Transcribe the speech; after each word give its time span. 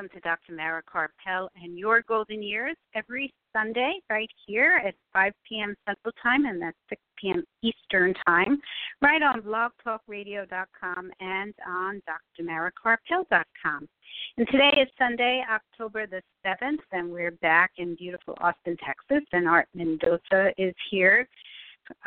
Welcome 0.00 0.18
to 0.18 0.26
Dr. 0.26 0.52
Mara 0.52 0.82
Karpel 0.82 1.48
and 1.62 1.78
Your 1.78 2.00
Golden 2.08 2.42
Years 2.42 2.74
every 2.94 3.34
Sunday 3.54 3.96
right 4.08 4.30
here 4.46 4.80
at 4.86 4.94
5 5.12 5.32
p.m. 5.46 5.74
Central 5.86 6.14
Time 6.22 6.46
and 6.46 6.62
that's 6.62 6.76
6 6.88 7.02
p.m. 7.20 7.44
Eastern 7.62 8.14
Time, 8.26 8.58
right 9.02 9.20
on 9.22 9.42
blogtalkradio.com 9.42 11.10
and 11.20 11.54
on 11.68 12.00
drmarakarpel.com. 12.40 13.88
And 14.38 14.46
today 14.50 14.70
is 14.80 14.88
Sunday, 14.98 15.44
October 15.52 16.06
the 16.06 16.22
7th, 16.46 16.78
and 16.92 17.10
we're 17.10 17.32
back 17.42 17.72
in 17.76 17.94
beautiful 17.96 18.38
Austin, 18.40 18.78
Texas, 18.78 19.26
and 19.32 19.46
Art 19.46 19.68
Mendoza 19.74 20.52
is 20.56 20.74
here 20.90 21.28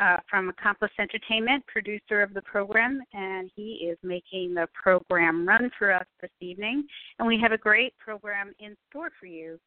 uh, 0.00 0.18
from 0.28 0.48
Accomplice 0.48 0.90
Entertainment, 0.98 1.66
producer 1.66 2.22
of 2.22 2.34
the 2.34 2.42
program, 2.42 3.00
and 3.12 3.50
he 3.54 3.88
is 3.90 3.98
making 4.02 4.54
the 4.54 4.68
program 4.74 5.46
run 5.46 5.70
for 5.78 5.92
us 5.92 6.06
this 6.20 6.30
evening. 6.40 6.84
And 7.18 7.28
we 7.28 7.38
have 7.40 7.52
a 7.52 7.58
great 7.58 7.94
program 7.98 8.52
in 8.58 8.76
store 8.90 9.10
for 9.18 9.26
you. 9.26 9.58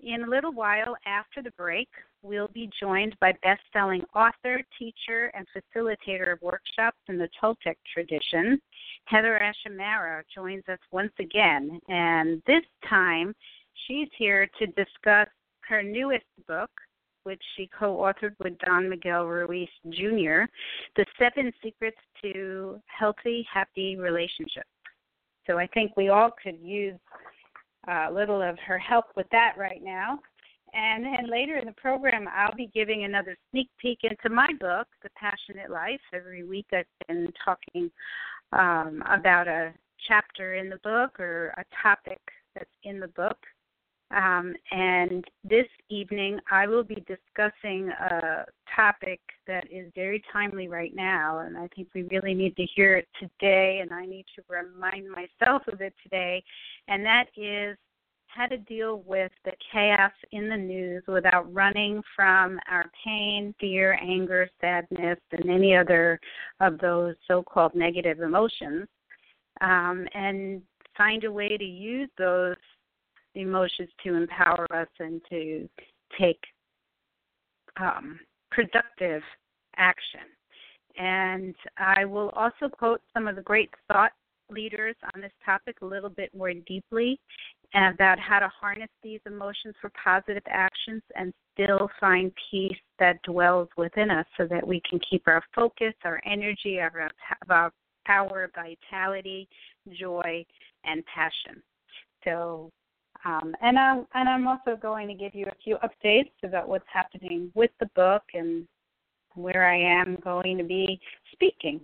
In 0.00 0.24
a 0.24 0.26
little 0.28 0.52
while 0.52 0.94
after 1.06 1.42
the 1.42 1.52
break, 1.52 1.88
we'll 2.22 2.48
be 2.48 2.68
joined 2.78 3.16
by 3.18 3.32
best 3.42 3.62
selling 3.72 4.04
author, 4.14 4.62
teacher, 4.78 5.32
and 5.34 5.46
facilitator 5.56 6.32
of 6.34 6.42
workshops 6.42 6.98
in 7.08 7.16
the 7.16 7.28
Toltec 7.42 7.76
tradition. 7.94 8.60
HeatherAsh 9.10 9.54
Amara 9.66 10.22
joins 10.34 10.64
us 10.68 10.78
once 10.92 11.12
again, 11.18 11.80
and 11.88 12.42
this 12.46 12.64
time 12.88 13.34
she's 13.86 14.08
here 14.18 14.48
to 14.58 14.66
discuss 14.66 15.28
her 15.68 15.82
newest 15.82 16.26
book, 16.46 16.70
which 17.26 17.42
she 17.56 17.68
co 17.76 17.96
authored 17.96 18.36
with 18.42 18.56
Don 18.58 18.88
Miguel 18.88 19.26
Ruiz 19.26 19.68
Jr., 19.90 20.46
The 20.94 21.04
Seven 21.18 21.52
Secrets 21.62 21.98
to 22.22 22.80
Healthy, 22.86 23.46
Happy 23.52 23.96
Relationships. 23.96 24.68
So 25.46 25.58
I 25.58 25.66
think 25.74 25.96
we 25.96 26.08
all 26.08 26.30
could 26.40 26.58
use 26.60 26.98
a 27.88 28.10
little 28.12 28.40
of 28.40 28.56
her 28.66 28.78
help 28.78 29.06
with 29.16 29.26
that 29.32 29.54
right 29.58 29.82
now. 29.82 30.20
And 30.72 31.04
then 31.04 31.30
later 31.30 31.56
in 31.56 31.66
the 31.66 31.72
program, 31.72 32.28
I'll 32.32 32.54
be 32.54 32.70
giving 32.72 33.04
another 33.04 33.36
sneak 33.50 33.68
peek 33.80 34.00
into 34.02 34.34
my 34.34 34.48
book, 34.60 34.86
The 35.02 35.10
Passionate 35.16 35.70
Life. 35.70 36.00
Every 36.12 36.44
week 36.44 36.66
I've 36.72 36.84
been 37.08 37.32
talking 37.44 37.90
um, 38.52 39.02
about 39.10 39.48
a 39.48 39.72
chapter 40.06 40.54
in 40.54 40.68
the 40.68 40.78
book 40.84 41.18
or 41.18 41.54
a 41.56 41.64
topic 41.82 42.20
that's 42.54 42.70
in 42.84 43.00
the 43.00 43.08
book. 43.08 43.38
Um, 44.12 44.54
and 44.70 45.24
this 45.42 45.66
evening, 45.88 46.38
I 46.50 46.66
will 46.68 46.84
be 46.84 47.04
discussing 47.06 47.88
a 47.88 48.44
topic 48.74 49.20
that 49.48 49.64
is 49.70 49.90
very 49.96 50.22
timely 50.32 50.68
right 50.68 50.94
now, 50.94 51.40
and 51.40 51.58
I 51.58 51.68
think 51.74 51.88
we 51.92 52.02
really 52.04 52.34
need 52.34 52.54
to 52.56 52.66
hear 52.74 52.96
it 52.96 53.08
today, 53.18 53.80
and 53.82 53.92
I 53.92 54.06
need 54.06 54.26
to 54.36 54.42
remind 54.48 55.08
myself 55.10 55.62
of 55.66 55.80
it 55.80 55.92
today, 56.02 56.42
and 56.86 57.04
that 57.04 57.26
is 57.36 57.76
how 58.28 58.46
to 58.46 58.58
deal 58.58 59.02
with 59.06 59.32
the 59.44 59.52
chaos 59.72 60.12
in 60.30 60.48
the 60.48 60.56
news 60.56 61.02
without 61.08 61.52
running 61.52 62.00
from 62.14 62.60
our 62.70 62.84
pain, 63.04 63.54
fear, 63.58 63.98
anger, 64.00 64.48
sadness, 64.60 65.18
and 65.32 65.50
any 65.50 65.74
other 65.74 66.20
of 66.60 66.78
those 66.78 67.16
so 67.26 67.42
called 67.42 67.74
negative 67.74 68.20
emotions, 68.20 68.86
um, 69.62 70.06
and 70.14 70.62
find 70.96 71.24
a 71.24 71.32
way 71.32 71.56
to 71.56 71.64
use 71.64 72.10
those 72.18 72.56
emotions 73.36 73.88
to 74.04 74.14
empower 74.14 74.66
us 74.74 74.88
and 74.98 75.20
to 75.30 75.68
take 76.18 76.40
um, 77.78 78.18
productive 78.50 79.22
action. 79.76 80.20
And 80.98 81.54
I 81.76 82.04
will 82.04 82.30
also 82.30 82.68
quote 82.70 83.02
some 83.12 83.28
of 83.28 83.36
the 83.36 83.42
great 83.42 83.70
thought 83.88 84.12
leaders 84.50 84.94
on 85.14 85.20
this 85.20 85.32
topic 85.44 85.78
a 85.82 85.86
little 85.86 86.08
bit 86.08 86.30
more 86.34 86.52
deeply 86.66 87.20
about 87.74 88.18
how 88.18 88.38
to 88.38 88.48
harness 88.48 88.88
these 89.02 89.20
emotions 89.26 89.74
for 89.80 89.90
positive 90.02 90.42
actions 90.48 91.02
and 91.16 91.32
still 91.52 91.90
find 92.00 92.32
peace 92.50 92.78
that 92.98 93.20
dwells 93.22 93.68
within 93.76 94.10
us 94.10 94.26
so 94.36 94.46
that 94.46 94.66
we 94.66 94.80
can 94.88 95.00
keep 95.10 95.22
our 95.26 95.42
focus, 95.54 95.92
our 96.04 96.20
energy, 96.24 96.78
our, 96.78 97.10
our 97.50 97.72
power, 98.06 98.50
vitality, 98.54 99.48
joy, 99.98 100.44
and 100.84 101.02
passion. 101.06 101.60
So 102.24 102.70
um, 103.26 103.54
and 103.60 103.78
I'm 103.78 104.06
and 104.14 104.28
I'm 104.28 104.46
also 104.46 104.76
going 104.80 105.08
to 105.08 105.14
give 105.14 105.34
you 105.34 105.46
a 105.46 105.54
few 105.62 105.76
updates 105.78 106.30
about 106.44 106.68
what's 106.68 106.86
happening 106.92 107.50
with 107.54 107.72
the 107.80 107.90
book 107.96 108.22
and 108.34 108.66
where 109.34 109.68
I 109.68 109.76
am 109.76 110.16
going 110.22 110.56
to 110.58 110.64
be 110.64 111.00
speaking. 111.32 111.80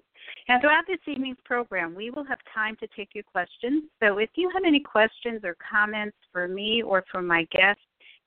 And 0.48 0.60
throughout 0.60 0.84
this 0.86 1.00
evening's 1.06 1.38
program, 1.44 1.94
we 1.94 2.10
will 2.10 2.25
have 2.25 2.38
time 2.54 2.76
to 2.76 2.86
take 2.97 3.10
your 3.14 3.25
questions. 3.25 3.84
So 4.00 4.19
if 4.19 4.30
you 4.36 4.50
have 4.54 4.62
any 4.64 4.80
questions 4.80 5.41
or 5.44 5.56
comments 5.69 6.16
for 6.32 6.47
me 6.47 6.82
or 6.82 7.04
for 7.10 7.20
my 7.20 7.44
guests, 7.50 7.82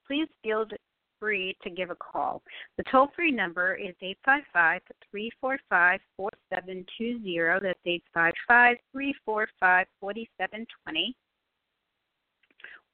please 0.05 0.27
feel 0.43 0.65
free 1.17 1.55
to 1.63 1.69
give 1.69 1.89
a 1.89 1.95
call. 1.95 2.43
The 2.77 2.83
toll 2.91 3.07
free 3.15 3.31
number 3.31 3.75
is 3.75 3.95
855 4.01 4.81
345 5.09 5.99
4720. 6.17 7.59
That's 7.63 7.79
855 7.85 8.75
345 8.91 9.87
4720 10.01 11.15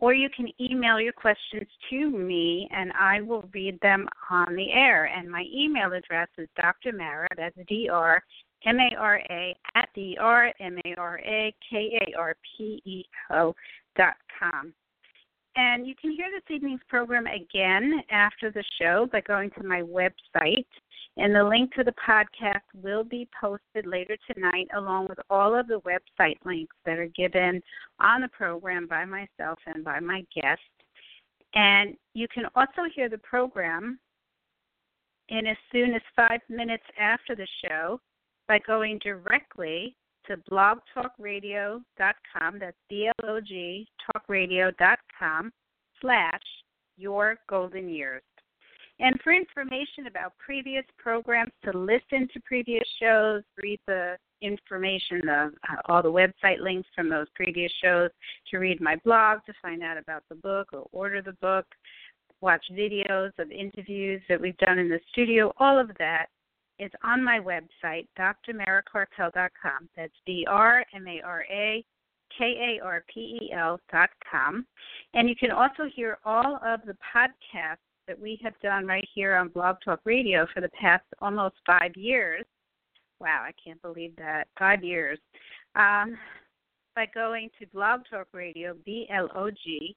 or 0.01 0.15
you 0.15 0.29
can 0.35 0.47
email 0.59 0.99
your 0.99 1.13
questions 1.13 1.67
to 1.89 2.09
me 2.09 2.67
and 2.71 2.91
I 2.99 3.21
will 3.21 3.47
read 3.53 3.79
them 3.81 4.07
on 4.29 4.55
the 4.55 4.71
air. 4.71 5.05
And 5.05 5.31
my 5.31 5.45
email 5.53 5.93
address 5.93 6.27
is 6.37 6.49
Dr. 6.59 6.91
Mara, 6.91 7.27
that's 7.37 7.55
D 7.67 7.87
R 7.89 8.21
M 8.65 8.77
A 8.79 8.95
R 8.97 9.21
A, 9.29 9.55
at 9.75 9.89
D 9.95 10.17
R 10.19 10.51
M 10.59 10.77
A 10.85 10.95
R 10.97 11.19
A 11.19 11.53
K 11.69 11.99
A 12.01 12.19
R 12.19 12.35
P 12.57 12.81
E 12.83 13.03
L 13.31 13.55
dot 13.95 14.15
com. 14.39 14.73
And 15.55 15.85
you 15.85 15.93
can 15.99 16.11
hear 16.11 16.27
this 16.33 16.55
evening's 16.55 16.81
program 16.87 17.27
again 17.27 18.01
after 18.09 18.51
the 18.51 18.63
show 18.79 19.07
by 19.11 19.21
going 19.21 19.51
to 19.51 19.63
my 19.63 19.81
website, 19.81 20.65
and 21.17 21.35
the 21.35 21.43
link 21.43 21.73
to 21.73 21.83
the 21.83 21.93
podcast 22.07 22.61
will 22.81 23.03
be 23.03 23.27
posted 23.39 23.85
later 23.85 24.15
tonight, 24.33 24.67
along 24.75 25.07
with 25.09 25.19
all 25.29 25.53
of 25.53 25.67
the 25.67 25.81
website 25.81 26.37
links 26.45 26.75
that 26.85 26.97
are 26.97 27.11
given 27.15 27.61
on 27.99 28.21
the 28.21 28.29
program 28.29 28.87
by 28.87 29.03
myself 29.03 29.59
and 29.65 29.83
by 29.83 29.99
my 29.99 30.23
guest. 30.33 30.61
And 31.53 31.95
you 32.13 32.27
can 32.33 32.45
also 32.55 32.83
hear 32.95 33.09
the 33.09 33.17
program 33.17 33.99
in 35.29 35.47
as 35.47 35.57
soon 35.71 35.93
as 35.93 36.01
five 36.15 36.39
minutes 36.49 36.83
after 36.99 37.35
the 37.35 37.47
show 37.65 37.99
by 38.47 38.59
going 38.59 38.99
directly 39.03 39.95
to 40.27 40.37
blogtalkradio.com. 40.49 42.59
That's 42.59 42.77
B-L-O-G 42.89 43.87
talkradio.com 44.15 45.51
slash 45.99 46.41
your 46.97 47.35
golden 47.49 47.89
years. 47.89 48.21
And 49.01 49.19
for 49.23 49.33
information 49.33 50.05
about 50.07 50.33
previous 50.37 50.85
programs, 50.99 51.51
to 51.63 51.75
listen 51.75 52.27
to 52.33 52.39
previous 52.45 52.83
shows, 53.01 53.41
read 53.61 53.79
the 53.87 54.15
information, 54.43 55.21
the, 55.23 55.51
uh, 55.69 55.75
all 55.85 56.03
the 56.03 56.11
website 56.11 56.59
links 56.59 56.87
from 56.95 57.09
those 57.09 57.25
previous 57.33 57.71
shows, 57.83 58.11
to 58.51 58.59
read 58.59 58.79
my 58.79 58.95
blog, 59.03 59.39
to 59.47 59.53
find 59.59 59.81
out 59.81 59.97
about 59.97 60.23
the 60.29 60.35
book 60.35 60.67
or 60.71 60.87
order 60.91 61.19
the 61.19 61.33
book, 61.41 61.65
watch 62.41 62.63
videos 62.71 63.31
of 63.39 63.51
interviews 63.51 64.21
that 64.29 64.39
we've 64.39 64.57
done 64.57 64.77
in 64.77 64.87
the 64.87 64.99
studio, 65.11 65.51
all 65.57 65.79
of 65.79 65.89
that 65.97 66.27
is 66.77 66.91
on 67.03 67.23
my 67.23 67.39
website, 67.39 68.07
drmarakarpel.com. 68.19 69.89
That's 69.97 70.13
D 70.27 70.45
R 70.47 70.85
M 70.93 71.07
A 71.07 71.21
R 71.21 71.45
A 71.49 71.83
K 72.37 72.77
A 72.79 72.83
R 72.83 73.03
P 73.11 73.39
E 73.41 73.53
L 73.53 73.79
dot 73.91 74.09
com. 74.29 74.65
And 75.13 75.27
you 75.27 75.35
can 75.35 75.51
also 75.51 75.83
hear 75.95 76.17
all 76.23 76.59
of 76.65 76.81
the 76.85 76.95
podcasts 77.15 77.77
that 78.11 78.19
we 78.21 78.37
have 78.43 78.59
done 78.61 78.85
right 78.85 79.07
here 79.15 79.37
on 79.37 79.47
Blog 79.47 79.77
Talk 79.85 80.01
Radio 80.03 80.45
for 80.53 80.59
the 80.59 80.67
past 80.69 81.05
almost 81.21 81.55
five 81.65 81.95
years. 81.95 82.43
Wow, 83.21 83.45
I 83.45 83.51
can't 83.63 83.81
believe 83.81 84.13
that. 84.17 84.49
Five 84.59 84.83
years. 84.83 85.17
Um, 85.77 86.17
by 86.93 87.05
going 87.15 87.49
to 87.57 87.65
Blog 87.67 88.01
Talk 88.11 88.27
Radio, 88.33 88.75
B 88.85 89.07
L 89.15 89.29
O 89.33 89.49
G, 89.49 89.95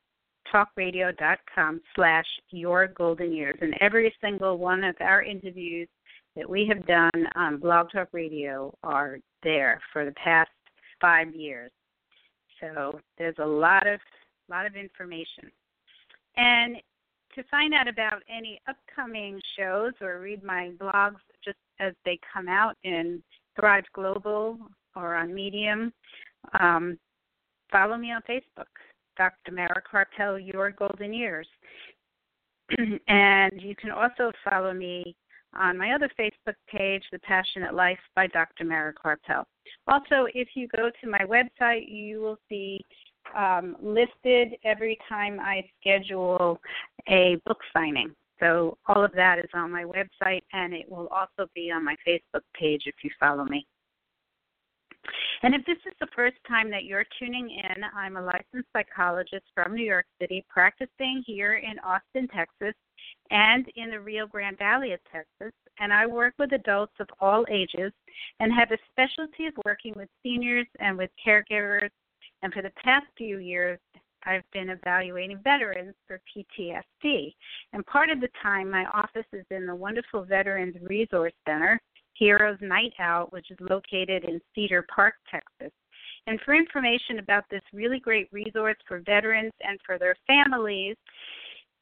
talkradio.com 0.54 1.80
slash 1.96 2.26
your 2.52 2.86
golden 2.86 3.32
years. 3.32 3.58
And 3.60 3.74
every 3.80 4.14
single 4.20 4.58
one 4.58 4.84
of 4.84 4.94
our 5.00 5.24
interviews 5.24 5.88
that 6.36 6.48
we 6.48 6.68
have 6.68 6.86
done 6.86 7.26
on 7.34 7.58
Blog 7.58 7.88
Talk 7.90 8.10
Radio 8.12 8.72
are 8.84 9.18
there 9.42 9.80
for 9.92 10.04
the 10.04 10.12
past 10.12 10.50
five 11.00 11.34
years. 11.34 11.72
So 12.60 13.00
there's 13.18 13.38
a 13.40 13.44
lot 13.44 13.88
of 13.88 13.98
lot 14.48 14.66
of 14.66 14.76
information. 14.76 15.50
And 16.36 16.76
to 17.34 17.42
find 17.50 17.74
out 17.74 17.88
about 17.88 18.22
any 18.28 18.60
upcoming 18.68 19.40
shows 19.58 19.92
or 20.00 20.20
read 20.20 20.42
my 20.42 20.70
blogs 20.80 21.20
just 21.44 21.58
as 21.80 21.92
they 22.04 22.18
come 22.32 22.48
out 22.48 22.76
in 22.84 23.22
Thrive 23.58 23.84
Global 23.94 24.58
or 24.96 25.14
on 25.14 25.34
Medium, 25.34 25.92
um, 26.60 26.98
follow 27.70 27.96
me 27.96 28.12
on 28.12 28.22
Facebook, 28.28 28.66
Dr. 29.16 29.52
Mara 29.52 29.82
Karpel, 29.90 30.38
Your 30.38 30.70
Golden 30.70 31.12
Years. 31.12 31.48
and 33.08 33.60
you 33.60 33.74
can 33.76 33.90
also 33.90 34.30
follow 34.48 34.72
me 34.72 35.14
on 35.54 35.78
my 35.78 35.92
other 35.92 36.10
Facebook 36.18 36.54
page, 36.68 37.02
The 37.12 37.18
Passionate 37.20 37.74
Life 37.74 37.98
by 38.16 38.26
Dr. 38.28 38.64
Mara 38.64 38.92
Karpel. 38.92 39.44
Also, 39.86 40.26
if 40.34 40.48
you 40.54 40.68
go 40.76 40.90
to 41.00 41.10
my 41.10 41.20
website, 41.20 41.88
you 41.88 42.20
will 42.20 42.38
see 42.48 42.80
um, 43.36 43.76
listed 43.82 44.56
every 44.64 44.98
time 45.08 45.40
I 45.40 45.64
schedule 45.80 46.60
a 47.08 47.36
book 47.46 47.58
signing. 47.72 48.14
So 48.40 48.76
all 48.86 49.04
of 49.04 49.12
that 49.12 49.38
is 49.38 49.50
on 49.54 49.70
my 49.70 49.84
website, 49.84 50.42
and 50.52 50.74
it 50.74 50.90
will 50.90 51.08
also 51.08 51.48
be 51.54 51.70
on 51.70 51.84
my 51.84 51.96
Facebook 52.06 52.42
page 52.58 52.82
if 52.86 52.96
you 53.02 53.10
follow 53.20 53.44
me. 53.44 53.66
And 55.42 55.54
if 55.54 55.64
this 55.66 55.76
is 55.86 55.92
the 56.00 56.08
first 56.16 56.36
time 56.48 56.70
that 56.70 56.84
you're 56.84 57.04
tuning 57.18 57.50
in, 57.50 57.84
I'm 57.94 58.16
a 58.16 58.22
licensed 58.22 58.68
psychologist 58.72 59.44
from 59.54 59.74
New 59.74 59.84
York 59.84 60.06
City, 60.20 60.44
practicing 60.48 61.22
here 61.26 61.54
in 61.54 61.78
Austin, 61.80 62.28
Texas, 62.28 62.74
and 63.30 63.66
in 63.76 63.90
the 63.90 64.00
Rio 64.00 64.26
Grande 64.26 64.58
Valley 64.58 64.92
of 64.92 65.00
Texas. 65.12 65.52
And 65.78 65.92
I 65.92 66.06
work 66.06 66.34
with 66.38 66.52
adults 66.52 66.94
of 67.00 67.08
all 67.20 67.44
ages 67.50 67.92
and 68.40 68.52
have 68.52 68.70
a 68.70 68.78
specialty 68.90 69.46
of 69.46 69.54
working 69.64 69.92
with 69.96 70.08
seniors 70.22 70.66
and 70.78 70.96
with 70.96 71.10
caregivers. 71.24 71.90
And 72.44 72.52
for 72.52 72.60
the 72.60 72.72
past 72.84 73.06
few 73.16 73.38
years, 73.38 73.78
I've 74.26 74.42
been 74.52 74.68
evaluating 74.68 75.40
veterans 75.42 75.94
for 76.06 76.20
PTSD. 76.28 77.34
And 77.72 77.86
part 77.86 78.10
of 78.10 78.20
the 78.20 78.28
time, 78.42 78.70
my 78.70 78.84
office 78.92 79.24
is 79.32 79.46
in 79.50 79.66
the 79.66 79.74
wonderful 79.74 80.24
Veterans 80.24 80.76
Resource 80.82 81.32
Center 81.48 81.80
Heroes 82.12 82.58
Night 82.60 82.92
Out, 82.98 83.32
which 83.32 83.50
is 83.50 83.56
located 83.60 84.24
in 84.24 84.42
Cedar 84.54 84.84
Park, 84.94 85.14
Texas. 85.30 85.72
And 86.26 86.38
for 86.42 86.54
information 86.54 87.18
about 87.18 87.44
this 87.50 87.62
really 87.72 87.98
great 87.98 88.28
resource 88.30 88.76
for 88.86 89.00
veterans 89.00 89.52
and 89.66 89.78
for 89.84 89.98
their 89.98 90.16
families, 90.26 90.96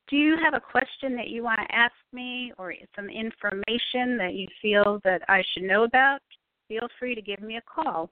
do 0.09 0.17
you 0.17 0.37
have 0.45 0.55
a 0.55 0.61
question 0.61 1.17
that 1.17 1.29
you 1.29 1.43
want 1.43 1.59
to 1.59 1.75
ask 1.75 1.95
me 2.13 2.53
or 2.57 2.73
some 2.95 3.09
information 3.09 4.17
that 4.17 4.35
you 4.35 4.47
feel 4.61 5.01
that 5.03 5.23
I 5.29 5.43
should 5.53 5.65
know 5.65 5.83
about? 5.83 6.21
Feel 6.69 6.87
free 7.01 7.17
to 7.17 7.23
give 7.23 7.41
me 7.41 7.57
a 7.57 7.63
call 7.63 8.11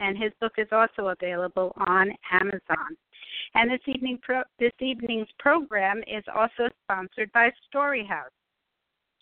And 0.00 0.18
his 0.18 0.32
book 0.40 0.54
is 0.58 0.66
also 0.72 1.14
available 1.16 1.72
on 1.86 2.12
Amazon. 2.32 2.96
And 3.54 3.70
this 3.70 3.86
evening 3.86 4.18
pro- 4.22 4.42
this 4.58 4.72
evening's 4.80 5.28
program 5.38 6.02
is 6.08 6.24
also 6.34 6.68
sponsored 6.82 7.30
by 7.32 7.52
Storyhouse. 7.72 8.34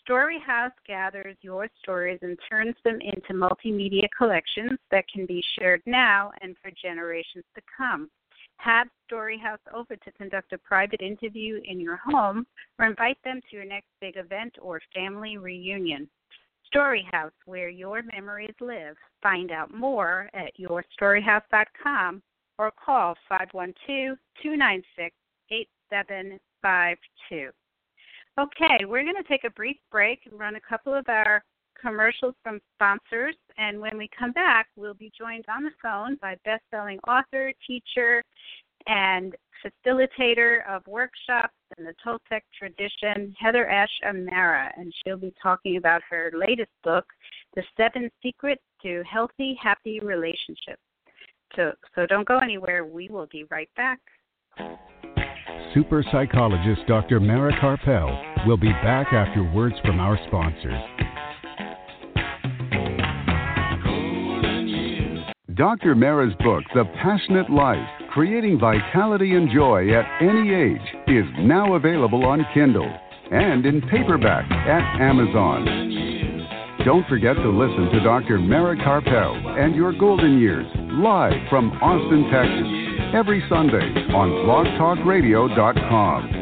Storyhouse 0.08 0.72
gathers 0.86 1.36
your 1.42 1.68
stories 1.80 2.18
and 2.22 2.38
turns 2.50 2.74
them 2.84 2.98
into 3.00 3.34
multimedia 3.34 4.08
collections 4.16 4.78
that 4.90 5.04
can 5.08 5.26
be 5.26 5.44
shared 5.56 5.82
now 5.86 6.32
and 6.40 6.56
for 6.60 6.72
generations 6.82 7.44
to 7.54 7.62
come. 7.76 8.10
Have 8.56 8.88
Storyhouse 9.10 9.58
over 9.72 9.94
to 9.96 10.12
conduct 10.12 10.52
a 10.52 10.58
private 10.58 11.02
interview 11.02 11.60
in 11.64 11.80
your 11.80 12.00
home 12.04 12.46
or 12.78 12.86
invite 12.86 13.18
them 13.24 13.40
to 13.48 13.56
your 13.56 13.64
next 13.64 13.88
big 14.00 14.16
event 14.16 14.56
or 14.60 14.80
family 14.94 15.36
reunion. 15.36 16.08
Storyhouse, 16.74 17.32
where 17.44 17.68
your 17.68 18.02
memories 18.02 18.54
live. 18.60 18.96
Find 19.22 19.52
out 19.52 19.72
more 19.74 20.30
at 20.34 20.52
yourstoryhouse.com 20.58 22.22
or 22.58 22.72
call 22.84 23.14
512 23.28 24.18
296 24.42 25.14
8752. 25.50 27.50
Okay, 28.40 28.86
we're 28.86 29.02
going 29.02 29.22
to 29.22 29.28
take 29.28 29.44
a 29.44 29.50
brief 29.50 29.76
break 29.90 30.20
and 30.30 30.40
run 30.40 30.56
a 30.56 30.60
couple 30.60 30.94
of 30.94 31.06
our 31.08 31.44
commercials 31.78 32.34
from 32.42 32.60
sponsors. 32.74 33.36
And 33.58 33.78
when 33.78 33.98
we 33.98 34.08
come 34.18 34.32
back, 34.32 34.68
we'll 34.74 34.94
be 34.94 35.12
joined 35.16 35.44
on 35.54 35.64
the 35.64 35.70
phone 35.82 36.16
by 36.22 36.36
best 36.44 36.62
selling 36.70 36.98
author, 37.06 37.52
teacher, 37.66 38.22
and 38.86 39.34
facilitator 39.62 40.66
of 40.66 40.86
workshops 40.86 41.54
in 41.76 41.84
the 41.84 41.94
Toltec 42.04 42.40
tradition, 42.58 43.34
Heather 43.38 43.68
Ash 43.68 43.90
Amara. 44.08 44.72
And 44.78 44.94
she'll 45.04 45.18
be 45.18 45.34
talking 45.42 45.76
about 45.76 46.00
her 46.08 46.32
latest 46.34 46.70
book, 46.82 47.04
The 47.54 47.62
Seven 47.76 48.10
Secrets 48.22 48.62
to 48.82 49.02
Healthy, 49.10 49.58
Happy 49.62 50.00
Relationships. 50.00 50.80
So, 51.54 51.72
so 51.94 52.06
don't 52.06 52.26
go 52.26 52.38
anywhere. 52.38 52.86
We 52.86 53.08
will 53.08 53.28
be 53.30 53.44
right 53.50 53.68
back 53.76 54.00
super 55.74 56.04
psychologist 56.12 56.82
Dr. 56.86 57.20
Mara 57.20 57.52
Karpel 57.60 58.46
will 58.46 58.56
be 58.56 58.72
back 58.84 59.12
after 59.12 59.42
words 59.52 59.74
from 59.84 60.00
our 60.00 60.18
sponsors. 60.26 60.82
Dr. 65.54 65.94
Mara's 65.94 66.34
book, 66.42 66.64
The 66.74 66.84
Passionate 67.02 67.50
Life 67.50 67.86
Creating 68.10 68.58
Vitality 68.58 69.34
and 69.34 69.50
Joy 69.50 69.92
at 69.94 70.04
Any 70.22 70.54
Age, 70.54 70.80
is 71.06 71.24
now 71.40 71.74
available 71.74 72.24
on 72.24 72.44
Kindle 72.54 72.90
and 73.30 73.64
in 73.64 73.80
paperback 73.82 74.50
at 74.50 75.00
Amazon. 75.00 75.64
Don't 76.84 77.06
forget 77.06 77.36
to 77.36 77.48
listen 77.48 77.90
to 77.92 78.04
Dr. 78.04 78.38
Mara 78.38 78.76
Karpel 78.76 79.58
and 79.58 79.74
Your 79.74 79.92
Golden 79.92 80.38
Years 80.38 80.66
live 80.74 81.32
from 81.48 81.70
Austin, 81.80 82.28
Texas 82.30 82.81
every 83.14 83.42
Sunday 83.48 83.88
on 84.12 84.30
blogtalkradio.com. 84.44 86.41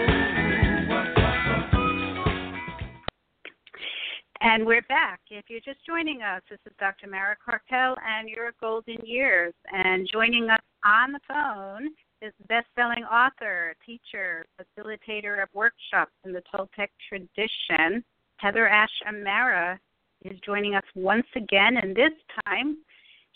And 4.42 4.66
we're 4.66 4.82
back. 4.84 5.20
If 5.30 5.50
you're 5.50 5.60
just 5.60 5.86
joining 5.86 6.22
us, 6.22 6.42
this 6.50 6.60
is 6.68 6.74
Dr. 6.80 7.08
Mara 7.08 7.36
Karpel 7.36 7.98
and 8.08 8.30
your 8.30 8.54
golden 8.62 8.98
years. 9.04 9.54
And 9.74 10.08
joining 10.12 10.50
us 10.50 10.62
on 10.86 11.12
the 11.12 11.20
phone 11.28 11.90
is 12.22 12.34
best-selling 12.48 13.04
author, 13.04 13.76
teacher, 13.86 14.46
facilitator 14.60 15.42
of 15.42 15.50
workshops 15.54 16.14
in 16.26 16.34
the 16.34 16.42
Toltec 16.54 16.90
tradition, 17.10 18.04
Heather 18.38 18.68
Ash 18.68 18.92
Amara 19.08 19.80
is 20.24 20.40
joining 20.46 20.76
us 20.76 20.84
once 20.96 21.28
again, 21.36 21.78
and 21.78 21.96
this 21.96 22.12
time 22.46 22.78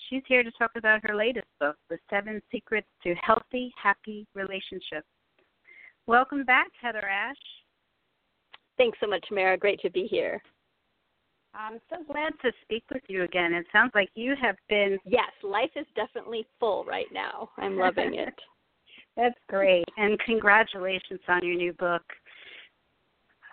She's 0.10 0.24
here 0.28 0.44
to 0.44 0.52
talk 0.52 0.72
about 0.76 1.02
her 1.04 1.16
latest 1.16 1.48
book, 1.60 1.76
The 1.90 1.98
Seven 2.10 2.42
Secrets 2.52 2.88
to 3.04 3.16
Healthy, 3.16 3.72
Happy 3.82 4.28
Relationships. 4.36 5.08
Welcome 6.08 6.44
back, 6.44 6.68
Heather 6.82 7.08
Ash. 7.08 7.36
Thanks 8.78 8.98
so 9.00 9.08
much, 9.08 9.26
Mara. 9.32 9.58
Great 9.58 9.80
to 9.82 9.90
be 9.90 10.08
here. 10.08 10.42
I'm 11.54 11.80
so 11.90 11.98
glad 12.12 12.34
to 12.42 12.52
speak 12.62 12.84
with 12.94 13.04
you 13.08 13.24
again. 13.24 13.54
It 13.54 13.66
sounds 13.72 13.92
like 13.94 14.10
you 14.16 14.36
have 14.42 14.56
been. 14.70 14.98
Yes, 15.06 15.30
life 15.44 15.72
is 15.76 15.86
definitely 15.96 16.46
full 16.60 16.86
right 16.86 17.08
now. 17.14 17.50
I'm 17.58 17.78
loving 17.78 18.16
it. 18.16 18.34
That's 19.18 19.36
great. 19.50 19.84
And 19.98 20.18
congratulations 20.20 21.20
on 21.28 21.46
your 21.46 21.56
new 21.56 21.74
book. 21.74 22.04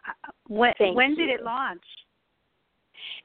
Uh, 0.07 0.31
what, 0.47 0.75
Thank 0.79 0.97
when 0.97 1.11
you. 1.11 1.17
did 1.17 1.31
it 1.31 1.43
launch? 1.43 1.83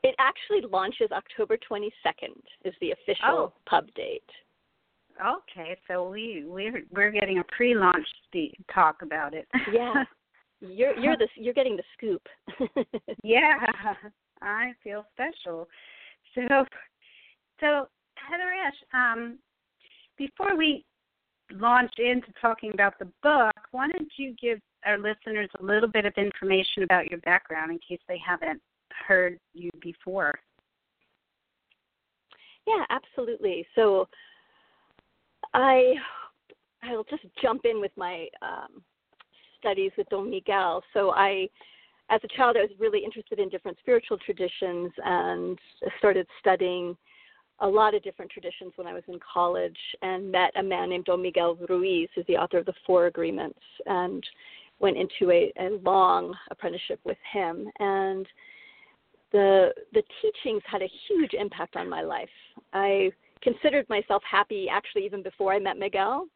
It 0.03 0.15
actually 0.19 0.61
launches 0.69 1.09
October 1.11 1.57
22nd 1.57 2.41
is 2.65 2.73
the 2.81 2.91
official 2.91 3.25
Oh. 3.25 3.53
pub 3.65 3.93
date. 3.95 4.29
Okay, 5.23 5.77
so 5.87 6.09
we 6.09 6.43
we're 6.45 6.81
we're 6.91 7.11
getting 7.11 7.37
a 7.39 7.43
pre-launch 7.55 8.07
talk 8.73 9.01
about 9.01 9.33
it. 9.33 9.47
Yeah. 9.71 10.03
You're 10.61 10.97
you're 10.97 11.17
the 11.17 11.27
you're 11.35 11.53
getting 11.53 11.75
the 11.75 11.83
scoop. 11.93 12.21
yeah, 13.23 13.57
I 14.41 14.71
feel 14.81 15.05
special. 15.13 15.67
So, 16.33 16.65
so 17.59 17.87
Heather 18.15 18.53
Ash, 18.65 18.73
um, 18.93 19.39
before 20.17 20.55
we 20.55 20.85
launch 21.51 21.91
into 21.97 22.27
talking 22.41 22.71
about 22.73 22.97
the 22.97 23.09
book, 23.21 23.53
why 23.71 23.89
don't 23.89 24.11
you 24.17 24.35
give 24.41 24.59
our 24.85 24.97
listeners 24.97 25.49
a 25.59 25.63
little 25.63 25.89
bit 25.89 26.05
of 26.05 26.13
information 26.15 26.83
about 26.83 27.11
your 27.11 27.19
background 27.21 27.71
in 27.71 27.79
case 27.79 27.99
they 28.07 28.19
haven't 28.25 28.61
heard 29.07 29.39
you 29.53 29.69
before? 29.81 30.33
Yeah, 32.67 32.85
absolutely. 32.89 33.65
So 33.75 34.07
I 35.53 35.93
I'll 36.83 37.05
just 37.09 37.23
jump 37.41 37.61
in 37.65 37.79
with 37.79 37.91
my 37.95 38.27
um, 38.41 38.81
studies 39.59 39.91
with 39.97 40.07
Don 40.09 40.29
Miguel. 40.29 40.83
So 40.93 41.11
I 41.11 41.47
as 42.09 42.21
a 42.23 42.37
child 42.37 42.57
I 42.57 42.61
was 42.61 42.71
really 42.79 43.03
interested 43.03 43.39
in 43.39 43.49
different 43.49 43.77
spiritual 43.79 44.17
traditions 44.17 44.91
and 45.03 45.57
started 45.99 46.27
studying 46.39 46.95
a 47.59 47.67
lot 47.67 47.95
of 47.95 48.03
different 48.03 48.31
traditions 48.31 48.73
when 48.75 48.87
I 48.87 48.93
was 48.93 49.03
in 49.07 49.19
college 49.33 49.77
and 50.01 50.31
met 50.31 50.51
a 50.55 50.63
man 50.63 50.89
named 50.89 51.05
Don 51.05 51.21
Miguel 51.21 51.57
Ruiz, 51.69 52.09
who's 52.13 52.25
the 52.27 52.35
author 52.35 52.57
of 52.57 52.65
the 52.65 52.73
Four 52.85 53.05
Agreements, 53.05 53.59
and 53.85 54.25
went 54.79 54.97
into 54.97 55.31
a, 55.31 55.53
a 55.59 55.79
long 55.83 56.35
apprenticeship 56.51 56.99
with 57.05 57.17
him. 57.31 57.69
And 57.79 58.27
the 59.33 59.73
the 59.91 60.03
teachings 60.21 60.61
had 60.65 60.81
a 60.81 60.89
huge 61.07 61.33
impact 61.33 61.75
on 61.75 61.89
my 61.89 62.01
life. 62.01 62.29
I 62.71 63.11
considered 63.41 63.87
myself 63.89 64.23
happy 64.29 64.67
actually 64.71 65.05
even 65.05 65.21
before 65.21 65.51
I 65.51 65.59
met 65.59 65.77
Miguel. 65.77 66.27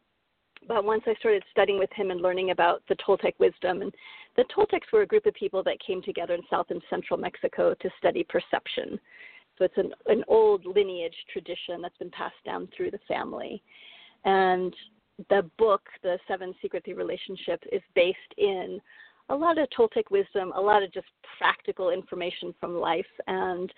But 0.68 0.84
once 0.84 1.04
I 1.06 1.14
started 1.20 1.44
studying 1.52 1.78
with 1.78 1.92
him 1.94 2.10
and 2.10 2.20
learning 2.20 2.50
about 2.50 2.82
the 2.90 2.96
Toltec 2.96 3.34
wisdom, 3.40 3.84
and 3.84 3.94
the 4.36 4.44
Toltecs 4.46 4.92
were 4.92 5.04
a 5.04 5.08
group 5.08 5.28
of 5.28 5.36
people 5.36 5.62
that 5.64 5.78
came 5.86 6.02
together 6.02 6.34
in 6.34 6.42
South 6.50 6.66
and 6.72 6.82
Central 6.90 7.20
Mexico 7.20 7.76
to 7.76 7.90
study 8.00 8.26
perception. 8.28 9.00
So 9.58 9.66
it's 9.66 9.78
an, 9.78 9.92
an 10.08 10.24
old 10.28 10.66
lineage 10.66 11.16
tradition 11.32 11.82
that's 11.82 11.98
been 11.98 12.10
passed 12.10 12.44
down 12.44 12.68
through 12.76 12.92
the 12.92 13.00
family. 13.08 13.62
And 14.26 14.76
the 15.30 15.50
book, 15.58 15.82
The 16.02 16.18
Seven 16.28 16.54
Secret 16.62 16.84
Three 16.86 16.94
Relationships, 16.94 17.66
is 17.72 17.82
based 17.96 18.18
in 18.38 18.80
a 19.30 19.36
lot 19.36 19.58
of 19.58 19.68
Toltec 19.78 20.10
wisdom, 20.10 20.52
a 20.56 20.62
lot 20.62 20.84
of 20.84 20.94
just 20.94 21.08
practical 21.38 21.90
information 21.90 22.54
from 22.60 22.76
life, 22.76 23.06
and 23.28 23.72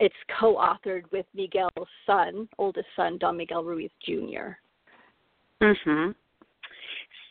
it's 0.00 0.14
co-authored 0.38 1.10
with 1.12 1.26
Miguel's 1.34 1.88
son, 2.06 2.48
oldest 2.58 2.88
son, 2.96 3.18
Don 3.18 3.36
Miguel 3.36 3.64
Ruiz 3.64 3.90
Jr. 4.04 4.56
Mm-hmm. 5.62 6.10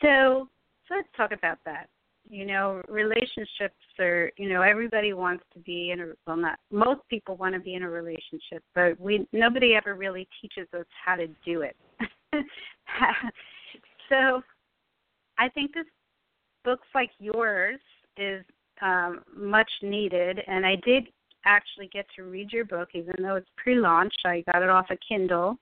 So, 0.02 0.48
so 0.88 0.94
let's 0.94 1.08
talk 1.16 1.32
about 1.32 1.58
that. 1.64 1.88
You 2.28 2.44
know, 2.44 2.82
relationships 2.88 3.76
are, 4.00 4.32
you 4.36 4.48
know, 4.48 4.62
everybody 4.62 5.12
wants 5.12 5.44
to 5.54 5.60
be 5.60 5.92
in 5.92 6.00
a 6.00 6.06
well 6.26 6.36
not 6.36 6.58
most 6.72 7.02
people 7.08 7.36
want 7.36 7.54
to 7.54 7.60
be 7.60 7.74
in 7.74 7.84
a 7.84 7.88
relationship, 7.88 8.64
but 8.74 8.98
we 9.00 9.28
nobody 9.32 9.74
ever 9.74 9.94
really 9.94 10.26
teaches 10.42 10.66
us 10.74 10.86
how 11.04 11.14
to 11.14 11.28
do 11.44 11.62
it. 11.62 11.76
so, 14.08 14.42
I 15.38 15.48
think 15.50 15.72
this 15.72 15.86
books 16.66 16.88
like 16.94 17.10
yours 17.20 17.78
is 18.18 18.44
um, 18.82 19.22
much 19.34 19.70
needed, 19.82 20.40
and 20.46 20.66
I 20.66 20.74
did 20.84 21.04
actually 21.46 21.88
get 21.92 22.06
to 22.16 22.24
read 22.24 22.52
your 22.52 22.64
book, 22.64 22.88
even 22.92 23.14
though 23.20 23.36
it's 23.36 23.48
pre-launch. 23.56 24.12
I 24.26 24.42
got 24.52 24.62
it 24.62 24.68
off 24.68 24.86
a 24.90 24.96
Kindle, 25.08 25.56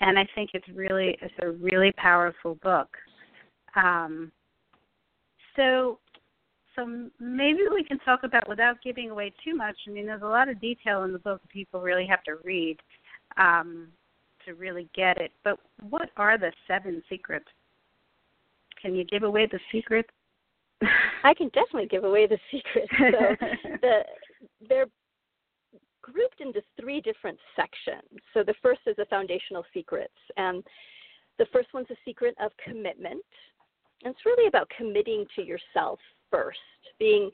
and 0.00 0.18
I 0.18 0.28
think 0.34 0.50
it's 0.52 0.68
really 0.68 1.16
it's 1.22 1.34
a 1.42 1.50
really 1.50 1.92
powerful 1.96 2.56
book. 2.62 2.88
Um, 3.74 4.30
so, 5.56 5.98
so 6.76 7.08
maybe 7.18 7.60
we 7.72 7.82
can 7.82 7.98
talk 8.00 8.20
about 8.22 8.48
without 8.48 8.82
giving 8.84 9.10
away 9.10 9.32
too 9.42 9.56
much. 9.56 9.76
I 9.88 9.90
mean, 9.90 10.06
there's 10.06 10.22
a 10.22 10.26
lot 10.26 10.48
of 10.50 10.60
detail 10.60 11.04
in 11.04 11.12
the 11.12 11.18
book 11.18 11.40
people 11.48 11.80
really 11.80 12.06
have 12.06 12.22
to 12.24 12.36
read 12.44 12.76
um, 13.38 13.88
to 14.44 14.54
really 14.54 14.88
get 14.94 15.16
it. 15.18 15.32
But 15.42 15.58
what 15.88 16.10
are 16.18 16.36
the 16.36 16.52
seven 16.68 17.02
secrets? 17.08 17.46
Can 18.82 18.94
you 18.94 19.04
give 19.04 19.22
away 19.22 19.48
the 19.50 19.60
secrets? 19.72 20.10
I 21.22 21.34
can 21.34 21.48
definitely 21.48 21.88
give 21.88 22.04
away 22.04 22.26
the 22.26 22.38
secret. 22.50 22.88
So 22.90 23.46
the 23.82 24.00
they're 24.68 24.86
grouped 26.02 26.40
into 26.40 26.62
three 26.78 27.00
different 27.00 27.38
sections. 27.56 28.20
So 28.34 28.42
the 28.42 28.54
first 28.62 28.80
is 28.86 28.96
the 28.96 29.06
foundational 29.06 29.64
secrets, 29.72 30.14
and 30.36 30.62
the 31.38 31.46
first 31.52 31.68
one's 31.72 31.90
a 31.90 31.96
secret 32.04 32.34
of 32.40 32.52
commitment. 32.62 33.24
And 34.04 34.14
it's 34.14 34.26
really 34.26 34.48
about 34.48 34.70
committing 34.76 35.24
to 35.36 35.42
yourself 35.42 35.98
first, 36.30 36.58
being 36.98 37.30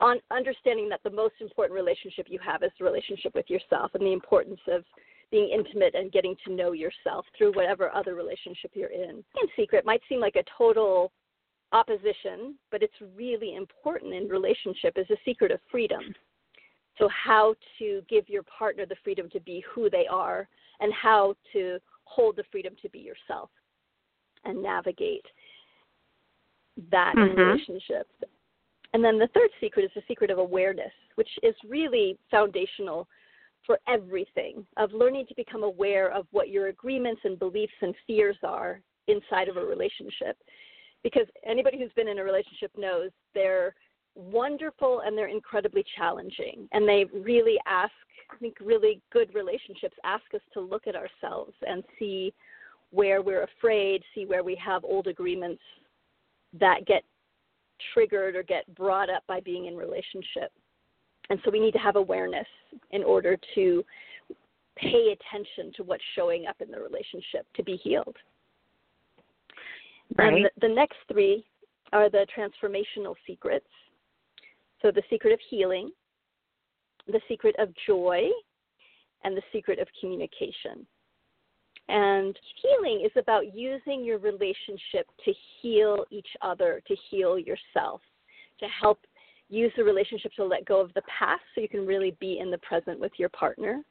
on 0.00 0.18
understanding 0.30 0.88
that 0.88 1.00
the 1.04 1.10
most 1.10 1.34
important 1.40 1.76
relationship 1.76 2.26
you 2.28 2.38
have 2.44 2.62
is 2.62 2.70
the 2.78 2.84
relationship 2.84 3.34
with 3.34 3.48
yourself, 3.48 3.92
and 3.94 4.02
the 4.02 4.12
importance 4.12 4.60
of 4.66 4.82
being 5.30 5.50
intimate 5.50 5.94
and 5.94 6.12
getting 6.12 6.34
to 6.46 6.52
know 6.52 6.72
yourself 6.72 7.26
through 7.36 7.52
whatever 7.52 7.94
other 7.94 8.14
relationship 8.14 8.70
you're 8.74 8.90
in. 8.90 9.10
And 9.10 9.48
secret 9.56 9.84
might 9.84 10.00
seem 10.08 10.20
like 10.20 10.36
a 10.36 10.44
total 10.56 11.12
opposition, 11.74 12.54
but 12.70 12.82
it's 12.82 12.94
really 13.16 13.56
important 13.56 14.14
in 14.14 14.28
relationship 14.28 14.96
is 14.96 15.06
the 15.08 15.16
secret 15.24 15.50
of 15.50 15.60
freedom. 15.70 16.14
So 16.98 17.08
how 17.08 17.54
to 17.80 18.02
give 18.08 18.28
your 18.28 18.44
partner 18.44 18.86
the 18.86 18.96
freedom 19.02 19.28
to 19.30 19.40
be 19.40 19.64
who 19.68 19.90
they 19.90 20.06
are 20.06 20.48
and 20.80 20.92
how 20.92 21.34
to 21.52 21.78
hold 22.04 22.36
the 22.36 22.44
freedom 22.52 22.74
to 22.80 22.88
be 22.90 23.00
yourself 23.00 23.50
and 24.44 24.62
navigate 24.62 25.26
that 26.90 27.16
in 27.16 27.30
Mhm. 27.30 27.36
relationships. 27.36 28.14
And 28.92 29.04
then 29.04 29.18
the 29.18 29.28
third 29.28 29.50
secret 29.58 29.84
is 29.84 29.92
the 29.94 30.02
secret 30.02 30.30
of 30.30 30.38
awareness, 30.38 30.92
which 31.16 31.38
is 31.42 31.56
really 31.64 32.16
foundational 32.30 33.08
for 33.62 33.80
everything 33.88 34.64
of 34.76 34.92
learning 34.92 35.26
to 35.26 35.34
become 35.34 35.64
aware 35.64 36.12
of 36.12 36.28
what 36.32 36.50
your 36.50 36.68
agreements 36.68 37.24
and 37.24 37.38
beliefs 37.38 37.74
and 37.80 37.96
fears 38.06 38.36
are 38.44 38.80
inside 39.08 39.48
of 39.48 39.56
a 39.56 39.64
relationship 39.64 40.36
because 41.04 41.26
anybody 41.46 41.78
who's 41.78 41.92
been 41.94 42.08
in 42.08 42.18
a 42.18 42.24
relationship 42.24 42.72
knows 42.76 43.10
they're 43.34 43.74
wonderful 44.16 45.02
and 45.06 45.16
they're 45.16 45.28
incredibly 45.28 45.84
challenging. 45.96 46.68
And 46.72 46.88
they 46.88 47.04
really 47.14 47.58
ask 47.66 47.92
i 48.32 48.36
think 48.38 48.56
really 48.58 49.02
good 49.12 49.28
relationships 49.34 49.94
ask 50.02 50.24
us 50.34 50.40
to 50.54 50.58
look 50.58 50.86
at 50.86 50.96
ourselves 50.96 51.52
and 51.68 51.84
see 51.98 52.32
where 52.90 53.20
we're 53.20 53.42
afraid 53.42 54.02
see 54.14 54.24
where 54.24 54.42
we 54.42 54.56
have 54.56 54.82
old 54.82 55.08
agreements 55.08 55.60
that 56.58 56.86
get 56.86 57.04
triggered 57.92 58.36
or 58.36 58.42
get 58.42 58.72
brought 58.74 59.10
up 59.10 59.22
by 59.26 59.40
being 59.40 59.66
in 59.66 59.76
relationship. 59.76 60.52
And 61.30 61.38
so 61.44 61.50
we 61.50 61.60
need 61.60 61.72
to 61.72 61.78
have 61.78 61.96
awareness 61.96 62.46
in 62.90 63.02
order 63.02 63.36
to 63.54 63.84
pay 64.76 65.14
attention 65.14 65.72
to 65.76 65.82
what's 65.82 66.02
showing 66.14 66.46
up 66.46 66.56
in 66.60 66.70
the 66.70 66.78
relationship 66.78 67.46
to 67.54 67.62
be 67.62 67.76
healed 67.76 68.16
Right. 70.16 70.32
and 70.32 70.44
the, 70.44 70.50
the 70.60 70.74
next 70.74 70.96
three 71.10 71.44
are 71.92 72.08
the 72.08 72.26
transformational 72.36 73.14
secrets. 73.26 73.66
So 74.82 74.90
the 74.90 75.02
secret 75.08 75.32
of 75.32 75.40
healing, 75.48 75.90
the 77.06 77.20
secret 77.28 77.54
of 77.58 77.68
joy, 77.86 78.28
and 79.24 79.36
the 79.36 79.42
secret 79.52 79.78
of 79.78 79.88
communication. 80.00 80.86
And 81.88 82.38
healing 82.62 83.02
is 83.04 83.12
about 83.16 83.54
using 83.54 84.04
your 84.04 84.18
relationship 84.18 85.06
to 85.24 85.32
heal 85.60 86.04
each 86.10 86.28
other, 86.42 86.82
to 86.86 86.96
heal 87.10 87.38
yourself, 87.38 88.00
to 88.60 88.66
help 88.66 89.00
use 89.50 89.72
the 89.76 89.84
relationship 89.84 90.32
to 90.36 90.44
let 90.44 90.64
go 90.64 90.80
of 90.80 90.92
the 90.94 91.02
past 91.02 91.42
so 91.54 91.60
you 91.60 91.68
can 91.68 91.86
really 91.86 92.16
be 92.20 92.38
in 92.40 92.50
the 92.50 92.58
present 92.58 92.98
with 92.98 93.12
your 93.18 93.28
partner. 93.30 93.82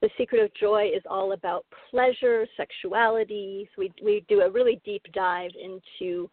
The 0.00 0.10
secret 0.16 0.42
of 0.42 0.54
joy 0.54 0.90
is 0.94 1.02
all 1.10 1.32
about 1.32 1.66
pleasure, 1.90 2.46
sexuality. 2.56 3.68
So 3.74 3.82
we 3.82 3.92
we 4.02 4.24
do 4.28 4.42
a 4.42 4.50
really 4.50 4.80
deep 4.84 5.02
dive 5.12 5.50
into 5.60 6.30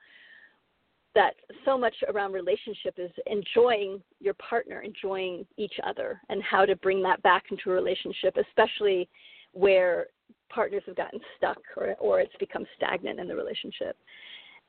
that 1.16 1.34
so 1.64 1.78
much 1.78 1.96
around 2.14 2.34
relationship 2.34 2.96
is 2.98 3.10
enjoying 3.26 4.02
your 4.20 4.34
partner, 4.36 4.82
enjoying 4.82 5.46
each 5.58 5.80
other, 5.84 6.22
and 6.30 6.44
how 6.44 6.66
to 6.66 6.76
bring 6.76 7.02
that 7.04 7.24
back 7.24 7.46
into 7.52 7.72
a 7.72 7.74
relationship, 7.74 8.36
especially 8.38 9.08
where 9.54 10.08
partners 10.50 10.84
have 10.86 10.98
gotten 10.98 11.20
stuck 11.38 11.58
or, 11.78 11.96
or 12.00 12.20
it's 12.20 12.36
become 12.38 12.66
stagnant 12.76 13.20
in 13.20 13.28
the 13.28 13.36
relationship. 13.36 13.96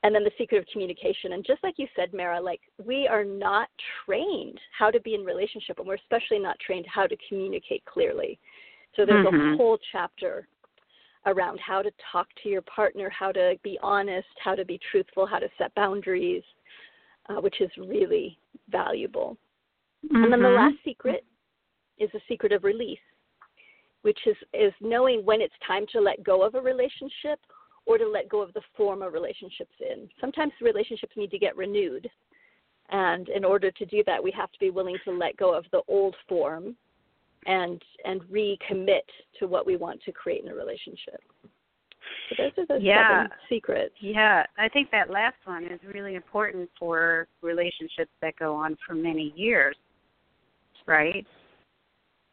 and 0.03 0.13
then 0.13 0.23
the 0.23 0.31
secret 0.37 0.59
of 0.59 0.65
communication. 0.71 1.33
And 1.33 1.45
just 1.45 1.63
like 1.63 1.75
you 1.77 1.87
said, 1.95 2.13
Mara, 2.13 2.39
like 2.39 2.61
we 2.83 3.07
are 3.07 3.23
not 3.23 3.67
trained 4.05 4.59
how 4.77 4.91
to 4.91 4.99
be 5.01 5.15
in 5.15 5.23
relationship, 5.25 5.79
and 5.79 5.87
we're 5.87 5.95
especially 5.95 6.39
not 6.39 6.57
trained 6.59 6.85
how 6.87 7.07
to 7.07 7.17
communicate 7.27 7.83
clearly. 7.85 8.39
So 8.95 9.05
there's 9.05 9.25
Mhm. 9.25 9.53
a 9.53 9.57
whole 9.57 9.77
chapter 9.91 10.47
around 11.25 11.59
how 11.59 11.81
to 11.81 11.91
talk 12.11 12.27
to 12.35 12.49
your 12.49 12.61
partner, 12.63 13.09
how 13.09 13.31
to 13.31 13.59
be 13.61 13.77
honest, 13.81 14.27
how 14.39 14.55
to 14.55 14.65
be 14.65 14.77
truthful, 14.77 15.25
how 15.25 15.39
to 15.39 15.49
set 15.57 15.73
boundaries, 15.75 16.43
uh, 17.27 17.41
which 17.41 17.59
is 17.61 17.75
really 17.77 18.39
valuable. 18.69 19.37
And 20.03 20.31
then 20.31 20.41
the 20.41 20.47
Mhm. 20.47 20.55
last 20.55 20.83
secret 20.83 21.25
is 21.97 22.11
the 22.11 22.21
secret 22.21 22.51
of 22.53 22.63
release, 22.63 23.01
which 24.03 24.25
is 24.25 24.37
is 24.53 24.73
knowing 24.79 25.25
when 25.25 25.41
it's 25.41 25.57
time 25.59 25.85
to 25.87 25.99
let 25.99 26.23
go 26.23 26.43
of 26.43 26.55
a 26.55 26.61
relationship 26.61 27.39
or 27.85 27.97
to 27.97 28.07
let 28.07 28.29
go 28.29 28.41
of 28.41 28.53
the 28.53 28.61
form 28.75 29.01
a 29.01 29.09
relationship's 29.09 29.79
in. 29.79 30.09
Sometimes 30.19 30.53
relationships 30.61 31.15
need 31.17 31.31
to 31.31 31.39
get 31.39 31.55
renewed. 31.55 32.09
And 32.89 33.27
in 33.29 33.43
order 33.43 33.69
to 33.71 33.85
do 33.85 34.03
that, 34.05 34.23
we 34.23 34.31
have 34.31 34.51
to 34.51 34.59
be 34.59 34.69
willing 34.69 34.97
to 35.03 35.11
let 35.11 35.35
go 35.35 35.53
of 35.53 35.65
the 35.71 35.81
old 35.87 36.15
form 36.27 36.77
and 37.47 37.81
and 38.05 38.21
recommit 38.23 39.07
to 39.39 39.47
what 39.47 39.65
we 39.65 39.77
want 39.77 40.01
to 40.03 40.11
create 40.11 40.43
in 40.43 40.49
a 40.49 40.55
relationship. 40.55 41.21
So 42.29 42.35
those 42.37 42.51
are 42.57 42.77
the 42.77 42.83
Yeah. 42.83 43.25
seven 43.25 43.37
secrets. 43.49 43.95
Yeah, 43.99 44.45
I 44.57 44.69
think 44.69 44.91
that 44.91 45.09
last 45.09 45.37
one 45.45 45.65
is 45.65 45.79
really 45.83 46.15
important 46.15 46.69
for 46.77 47.27
relationships 47.41 48.11
that 48.21 48.35
go 48.37 48.53
on 48.53 48.77
for 48.85 48.93
many 48.93 49.33
years, 49.35 49.75
right? 50.85 51.25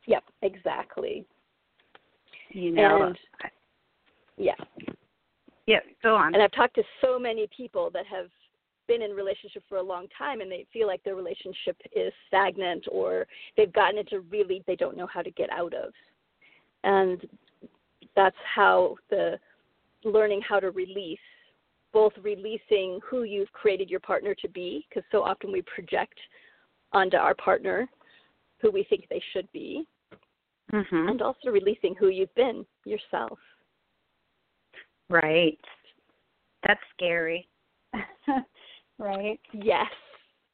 Yep, 0.06 0.24
exactly. 0.42 1.24
You 2.50 2.72
know, 2.72 3.02
And 3.06 3.18
yeah. 4.36 4.54
yeah, 5.66 5.80
go 6.02 6.14
on. 6.14 6.34
And 6.34 6.42
I've 6.42 6.52
talked 6.52 6.74
to 6.74 6.84
so 7.00 7.18
many 7.18 7.48
people 7.56 7.90
that 7.90 8.06
have 8.06 8.30
been 8.86 9.02
in 9.02 9.12
relationship 9.12 9.62
for 9.68 9.78
a 9.78 9.82
long 9.82 10.06
time 10.16 10.40
and 10.40 10.50
they 10.50 10.66
feel 10.72 10.86
like 10.86 11.02
their 11.04 11.16
relationship 11.16 11.76
is 11.94 12.12
stagnant 12.28 12.84
or 12.90 13.26
they've 13.56 13.72
gotten 13.72 13.98
into 13.98 14.20
really 14.30 14.62
they 14.66 14.76
don't 14.76 14.96
know 14.96 15.06
how 15.06 15.22
to 15.22 15.30
get 15.32 15.50
out 15.50 15.74
of. 15.74 15.92
And 16.82 17.26
that's 18.14 18.36
how 18.44 18.96
the 19.10 19.38
learning 20.04 20.42
how 20.46 20.60
to 20.60 20.70
release 20.70 21.18
both 21.92 22.12
releasing 22.22 22.98
who 23.08 23.22
you've 23.22 23.52
created 23.52 23.88
your 23.88 24.00
partner 24.00 24.34
to 24.34 24.48
be 24.48 24.84
because 24.88 25.04
so 25.12 25.22
often 25.22 25.52
we 25.52 25.62
project 25.62 26.18
onto 26.92 27.16
our 27.16 27.34
partner 27.34 27.88
who 28.58 28.70
we 28.70 28.84
think 28.84 29.06
they 29.08 29.22
should 29.32 29.50
be 29.52 29.86
Mhm. 30.72 31.10
and 31.10 31.22
also 31.22 31.50
releasing 31.50 31.94
who 31.94 32.08
you've 32.08 32.34
been 32.34 32.66
yourself. 32.84 33.38
Right. 35.08 35.60
That's 36.62 36.82
scary. 36.90 37.48
right? 38.98 39.40
Yes. 39.52 39.86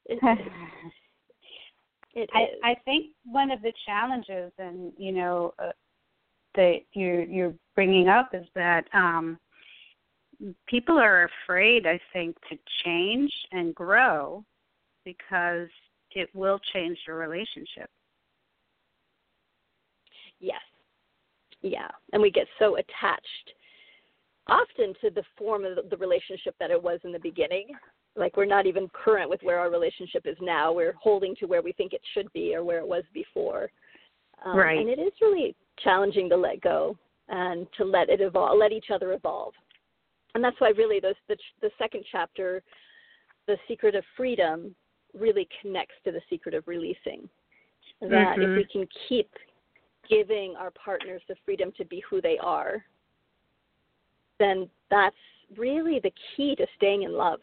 It 0.05 0.19
is. 0.39 0.47
It 2.13 2.29
I. 2.33 2.71
I 2.71 2.75
think 2.85 3.07
one 3.25 3.51
of 3.51 3.61
the 3.61 3.73
challenges, 3.85 4.51
and 4.57 4.91
you 4.97 5.11
know, 5.11 5.53
uh, 5.59 5.71
that 6.55 6.79
you're 6.93 7.23
you're 7.23 7.53
bringing 7.75 8.07
up 8.07 8.31
is 8.33 8.45
that 8.55 8.85
um, 8.93 9.37
people 10.67 10.97
are 10.97 11.29
afraid. 11.45 11.85
I 11.87 11.99
think 12.13 12.35
to 12.49 12.57
change 12.83 13.31
and 13.51 13.73
grow 13.75 14.43
because 15.05 15.69
it 16.11 16.29
will 16.33 16.59
change 16.73 16.97
the 17.07 17.13
relationship. 17.13 17.89
Yes. 20.39 20.61
Yeah. 21.61 21.87
And 22.13 22.21
we 22.21 22.31
get 22.31 22.47
so 22.59 22.75
attached 22.75 23.53
often 24.47 24.93
to 25.01 25.09
the 25.09 25.23
form 25.37 25.63
of 25.65 25.89
the 25.89 25.97
relationship 25.97 26.55
that 26.59 26.71
it 26.71 26.81
was 26.81 26.99
in 27.03 27.11
the 27.11 27.19
beginning. 27.19 27.67
Like 28.15 28.35
we're 28.35 28.45
not 28.45 28.65
even 28.65 28.89
current 28.89 29.29
with 29.29 29.41
where 29.41 29.59
our 29.59 29.69
relationship 29.69 30.23
is 30.25 30.37
now. 30.41 30.71
We're 30.73 30.93
holding 30.93 31.35
to 31.37 31.45
where 31.45 31.61
we 31.61 31.71
think 31.71 31.93
it 31.93 32.01
should 32.13 32.31
be 32.33 32.53
or 32.53 32.63
where 32.63 32.79
it 32.79 32.87
was 32.87 33.03
before. 33.13 33.71
Um, 34.45 34.57
Right. 34.57 34.79
And 34.79 34.89
it 34.89 34.99
is 34.99 35.13
really 35.21 35.55
challenging 35.83 36.29
to 36.29 36.35
let 36.35 36.61
go 36.61 36.97
and 37.29 37.67
to 37.77 37.85
let 37.85 38.09
it 38.09 38.19
evolve, 38.19 38.57
let 38.57 38.71
each 38.71 38.91
other 38.93 39.13
evolve. 39.13 39.53
And 40.35 40.43
that's 40.43 40.59
why 40.59 40.69
really 40.69 40.99
those, 40.99 41.15
the, 41.27 41.37
the 41.61 41.71
second 41.77 42.03
chapter, 42.11 42.61
the 43.47 43.57
secret 43.67 43.95
of 43.95 44.03
freedom, 44.17 44.75
really 45.17 45.47
connects 45.61 45.95
to 46.05 46.11
the 46.11 46.21
secret 46.29 46.53
of 46.53 46.67
releasing. 46.67 47.29
That 48.01 48.37
Mhm. 48.37 48.43
if 48.43 48.55
we 48.57 48.65
can 48.65 48.87
keep 49.07 49.29
giving 50.09 50.55
our 50.55 50.71
partners 50.71 51.21
the 51.27 51.35
freedom 51.45 51.71
to 51.73 51.85
be 51.85 51.99
who 52.01 52.21
they 52.21 52.37
are, 52.39 52.83
then 54.39 54.69
that's 54.89 55.15
really 55.55 55.99
the 55.99 56.11
key 56.35 56.55
to 56.55 56.65
staying 56.75 57.03
in 57.03 57.13
love 57.13 57.41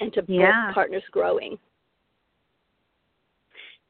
and 0.00 0.12
to 0.14 0.24
Yeah. 0.28 0.66
both 0.66 0.74
partners 0.74 1.04
growing. 1.10 1.58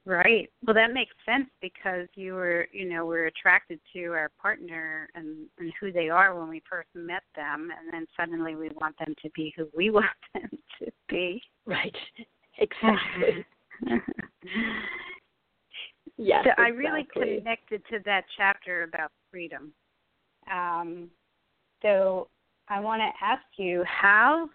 Right. 0.04 0.50
Well, 0.66 0.74
that 0.74 0.92
makes 0.92 1.14
sense 1.24 1.48
because 1.60 2.08
you 2.16 2.34
were, 2.34 2.66
you 2.72 2.88
know, 2.88 3.06
we're 3.06 3.26
attracted 3.26 3.78
to 3.92 4.06
our 4.06 4.30
partner 4.40 5.08
and, 5.14 5.46
and 5.58 5.72
who 5.78 5.92
they 5.92 6.08
are 6.08 6.36
when 6.36 6.48
we 6.48 6.60
first 6.68 6.88
met 6.94 7.22
them, 7.36 7.70
and 7.70 7.92
then 7.92 8.06
suddenly 8.16 8.56
we 8.56 8.70
want 8.80 8.98
them 8.98 9.14
to 9.22 9.30
be 9.30 9.54
who 9.56 9.68
we 9.76 9.90
want 9.98 10.06
them 10.34 10.50
to 10.80 10.90
be. 11.08 11.40
Right. 11.66 11.94
Exactly. 12.58 13.46
yes. 16.16 16.44
so 16.44 16.50
I 16.58 16.68
really 16.68 17.06
connected 17.12 17.82
to 17.90 18.00
that 18.04 18.24
chapter 18.36 18.82
about 18.82 19.12
freedom. 19.30 19.72
Um, 20.50 21.10
so 21.80 22.28
I 22.68 22.80
want 22.80 23.02
to 23.02 23.24
ask 23.24 23.44
you, 23.56 23.84
how 23.86 24.48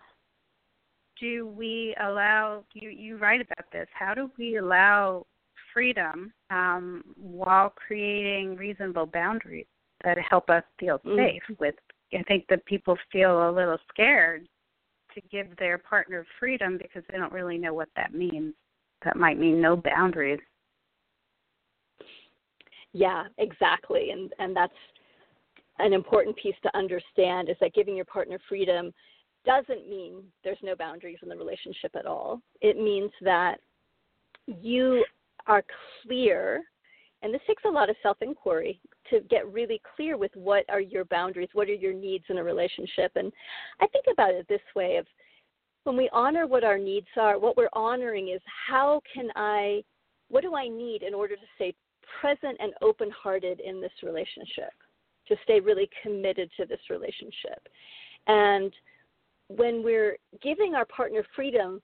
do 1.20 1.48
we 1.48 1.96
allow 2.02 2.64
you? 2.74 2.90
You 2.90 3.18
write 3.18 3.42
about 3.42 3.72
this. 3.72 3.88
How 3.94 4.14
do 4.14 4.30
we 4.38 4.58
allow 4.58 5.26
freedom 5.74 6.34
um, 6.50 7.04
while 7.16 7.70
creating 7.70 8.56
reasonable 8.56 9.06
boundaries 9.06 9.68
that 10.04 10.18
help 10.18 10.50
us 10.50 10.64
feel 10.80 11.00
Mm. 11.00 11.16
safe? 11.16 11.60
With 11.60 11.76
I 12.14 12.24
think 12.24 12.48
that 12.48 12.66
people 12.66 12.98
feel 13.12 13.50
a 13.50 13.52
little 13.52 13.78
scared 13.90 14.48
to 15.14 15.22
give 15.30 15.56
their 15.58 15.78
partner 15.78 16.26
freedom 16.40 16.78
because 16.78 17.04
they 17.10 17.18
don't 17.18 17.34
really 17.34 17.58
know 17.58 17.74
what 17.74 17.90
that 17.96 18.14
means. 18.14 18.54
That 19.04 19.18
might 19.18 19.38
mean 19.38 19.62
no 19.62 19.76
boundaries. 19.76 20.40
Yeah, 22.94 23.26
exactly. 23.38 24.12
And 24.12 24.34
and 24.40 24.56
that's 24.56 24.74
an 25.80 25.94
important 25.94 26.36
piece 26.38 26.56
to 26.64 26.76
understand 26.76 27.50
is 27.50 27.58
that 27.62 27.74
giving 27.74 27.96
your 27.96 28.06
partner 28.06 28.40
freedom 28.50 28.92
doesn't 29.46 29.90
mean 29.90 30.24
there's 30.44 30.58
no 30.62 30.76
boundaries 30.76 31.20
in 31.22 31.30
the 31.30 31.38
relationship 31.38 31.96
at 31.96 32.06
all. 32.06 32.42
It 32.62 32.78
means 32.78 33.12
that 33.22 33.60
you 34.46 35.04
are 35.48 35.64
clear 36.04 36.64
and 37.24 37.34
this 37.34 37.42
takes 37.48 37.64
a 37.66 37.70
lot 37.70 37.90
of 37.90 37.96
self 38.04 38.18
inquiry 38.22 38.80
to 39.10 39.22
get 39.22 39.52
really 39.52 39.82
clear 39.96 40.18
with 40.18 40.32
what 40.36 40.66
are 40.70 40.82
your 40.82 41.06
boundaries, 41.06 41.50
what 41.54 41.68
are 41.68 41.74
your 41.74 41.94
needs 41.94 42.26
in 42.30 42.38
a 42.38 42.44
relationship. 42.44 43.12
And 43.16 43.32
I 43.82 43.88
think 43.88 44.06
about 44.12 44.34
it 44.34 44.48
this 44.48 44.62
way 44.76 44.98
of 44.98 45.08
when 45.84 45.98
we 45.98 46.10
honor 46.14 46.46
what 46.46 46.64
our 46.64 46.78
needs 46.78 47.08
are, 47.20 47.40
what 47.40 47.58
we're 47.58 47.70
honoring 47.74 48.30
is 48.30 48.42
how 48.68 49.02
can 49.12 49.30
I 49.36 49.84
what 50.30 50.42
do 50.42 50.56
I 50.56 50.68
need 50.68 51.04
in 51.04 51.14
order 51.14 51.36
to 51.36 51.42
stay 51.56 51.74
present 52.22 52.58
and 52.60 52.74
open 52.82 53.10
hearted 53.12 53.62
in 53.62 53.82
this 53.82 53.92
relationship, 54.04 54.72
to 55.28 55.36
stay 55.44 55.60
really 55.60 55.90
committed 56.04 56.52
to 56.58 56.66
this 56.66 56.80
relationship. 56.90 57.68
And 58.28 58.74
when 59.50 59.84
we're 59.84 60.18
giving 60.42 60.76
our 60.76 60.86
partner 60.86 61.24
freedom, 61.36 61.82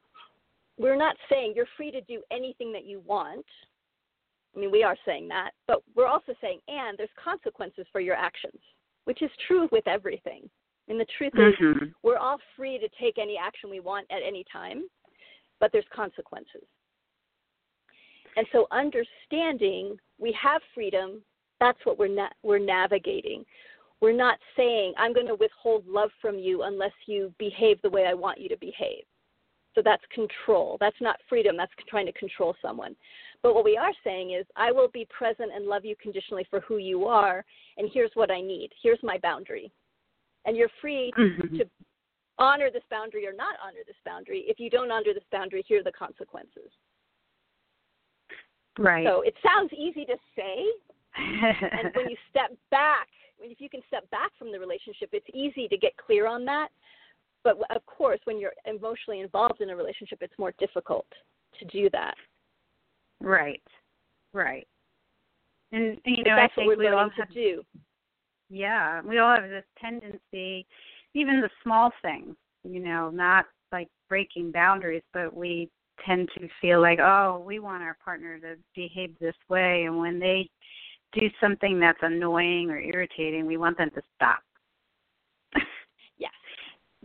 we're 0.77 0.95
not 0.95 1.15
saying 1.29 1.53
you're 1.55 1.67
free 1.77 1.91
to 1.91 2.01
do 2.01 2.21
anything 2.31 2.71
that 2.73 2.85
you 2.85 3.01
want. 3.05 3.45
I 4.55 4.59
mean, 4.59 4.71
we 4.71 4.83
are 4.83 4.97
saying 5.05 5.27
that, 5.29 5.51
but 5.67 5.81
we're 5.95 6.07
also 6.07 6.33
saying, 6.41 6.59
and 6.67 6.97
there's 6.97 7.09
consequences 7.23 7.87
for 7.91 8.01
your 8.01 8.15
actions, 8.15 8.59
which 9.05 9.21
is 9.21 9.31
true 9.47 9.67
with 9.71 9.87
everything. 9.87 10.49
And 10.89 10.99
the 10.99 11.05
truth 11.17 11.33
is, 11.35 11.55
Mhm. 11.55 11.93
we're 12.03 12.17
all 12.17 12.39
free 12.55 12.77
to 12.77 12.89
take 12.89 13.17
any 13.17 13.37
action 13.37 13.69
we 13.69 13.79
want 13.79 14.05
at 14.11 14.21
any 14.21 14.43
time, 14.43 14.89
but 15.59 15.71
there's 15.71 15.87
consequences. 15.87 16.67
And 18.35 18.47
so 18.51 18.67
understanding 18.71 19.99
we 20.17 20.31
have 20.33 20.61
freedom, 20.73 21.23
that's 21.59 21.83
what 21.85 21.97
we're 21.97 22.07
na- 22.07 22.33
we're 22.41 22.59
navigating. 22.59 23.45
We're 24.03 24.11
not 24.11 24.37
saying 24.57 24.93
I'm 24.97 25.13
going 25.13 25.27
to 25.27 25.35
withhold 25.35 25.87
love 25.87 26.09
from 26.21 26.37
you 26.37 26.63
unless 26.63 26.91
you 27.05 27.33
behave 27.39 27.81
the 27.81 27.89
way 27.89 28.05
I 28.05 28.13
want 28.13 28.37
you 28.37 28.49
to 28.49 28.57
behave. 28.57 29.05
So 29.75 29.81
that's 29.81 30.03
control. 30.13 30.75
That's 30.81 30.99
not 30.99 31.15
freedom. 31.29 31.55
That's 31.55 31.71
trying 31.87 32.07
to 32.07 32.11
control 32.11 32.53
someone. 32.61 32.97
But 33.41 33.55
what 33.55 33.63
we 33.63 33.77
are 33.77 33.93
saying 34.03 34.31
is 34.31 34.45
I 34.57 34.73
will 34.73 34.89
be 34.89 35.07
present 35.17 35.51
and 35.55 35.67
love 35.67 35.85
you 35.85 35.95
conditionally 36.01 36.45
for 36.49 36.59
who 36.59 36.79
you 36.79 37.05
are 37.05 37.45
and 37.77 37.89
here's 37.93 38.11
what 38.15 38.29
I 38.29 38.41
need. 38.41 38.71
Here's 38.83 38.99
my 39.03 39.19
boundary. 39.19 39.71
And 40.43 40.57
you're 40.57 40.71
free 40.81 41.13
Mhm. 41.17 41.59
to 41.59 41.69
honor 42.39 42.69
this 42.69 42.83
boundary 42.89 43.25
or 43.25 43.31
not 43.31 43.55
honor 43.61 43.85
this 43.87 44.01
boundary. 44.03 44.41
If 44.49 44.59
you 44.59 44.69
don't 44.69 44.91
honor 44.91 45.13
this 45.13 45.23
boundary, 45.31 45.63
here 45.65 45.79
are 45.79 45.83
the 45.83 45.93
consequences. 45.93 46.73
Right. 48.77 49.07
So 49.07 49.21
it 49.21 49.37
sounds 49.41 49.71
easy 49.71 50.03
to 50.03 50.17
say, 50.35 50.73
and 51.15 51.95
when 51.95 52.09
you 52.09 52.17
step 52.29 52.51
back, 52.69 53.07
if 53.43 53.61
you 53.61 53.69
can 53.69 53.81
step 53.87 54.09
back 54.09 54.31
from 54.39 54.51
the 54.51 54.59
relationship, 54.59 55.09
it's 55.11 55.27
easy 55.33 55.67
to 55.67 55.77
get 55.77 55.95
clear 55.97 56.27
on 56.27 56.45
that. 56.45 56.69
but 57.43 57.57
of 57.75 57.85
course, 57.85 58.19
when 58.23 58.39
you're 58.39 58.53
emotionally 58.65 59.19
involved 59.19 59.61
in 59.61 59.69
a 59.69 59.75
relationship, 59.75 60.19
it's 60.21 60.37
more 60.39 60.53
difficult 60.59 61.05
to 61.59 61.65
do 61.65 61.89
that. 61.91 62.15
Right. 63.19 63.61
Right. 64.33 64.67
And 65.71 65.97
you 66.05 66.23
know, 66.23 66.35
that's 66.35 66.53
I 66.53 66.55
think 66.55 66.67
what 66.67 66.77
we're 66.77 66.91
we 66.91 66.95
all 66.95 67.09
have 67.09 67.27
to 67.27 67.33
do. 67.33 67.63
yeah, 68.49 69.01
we 69.01 69.17
all 69.19 69.35
have 69.35 69.49
this 69.49 69.65
tendency, 69.79 70.65
even 71.13 71.41
the 71.41 71.49
small 71.63 71.91
things, 72.01 72.35
you 72.63 72.79
know, 72.79 73.09
not 73.09 73.45
like 73.71 73.87
breaking 74.07 74.51
boundaries, 74.51 75.03
but 75.13 75.35
we 75.35 75.69
tend 76.05 76.29
to 76.37 76.47
feel 76.61 76.81
like, 76.81 76.99
oh, 76.99 77.43
we 77.45 77.59
want 77.59 77.83
our 77.83 77.97
partner 78.03 78.39
to 78.39 78.55
behave 78.75 79.13
this 79.19 79.35
way, 79.49 79.83
and 79.85 79.97
when 79.97 80.19
they 80.19 80.49
do 81.13 81.29
something 81.39 81.79
that's 81.79 81.99
annoying 82.01 82.69
or 82.69 82.79
irritating, 82.79 83.45
we 83.45 83.57
want 83.57 83.77
them 83.77 83.89
to 83.95 84.01
stop. 84.15 84.39
yes. 86.17 86.31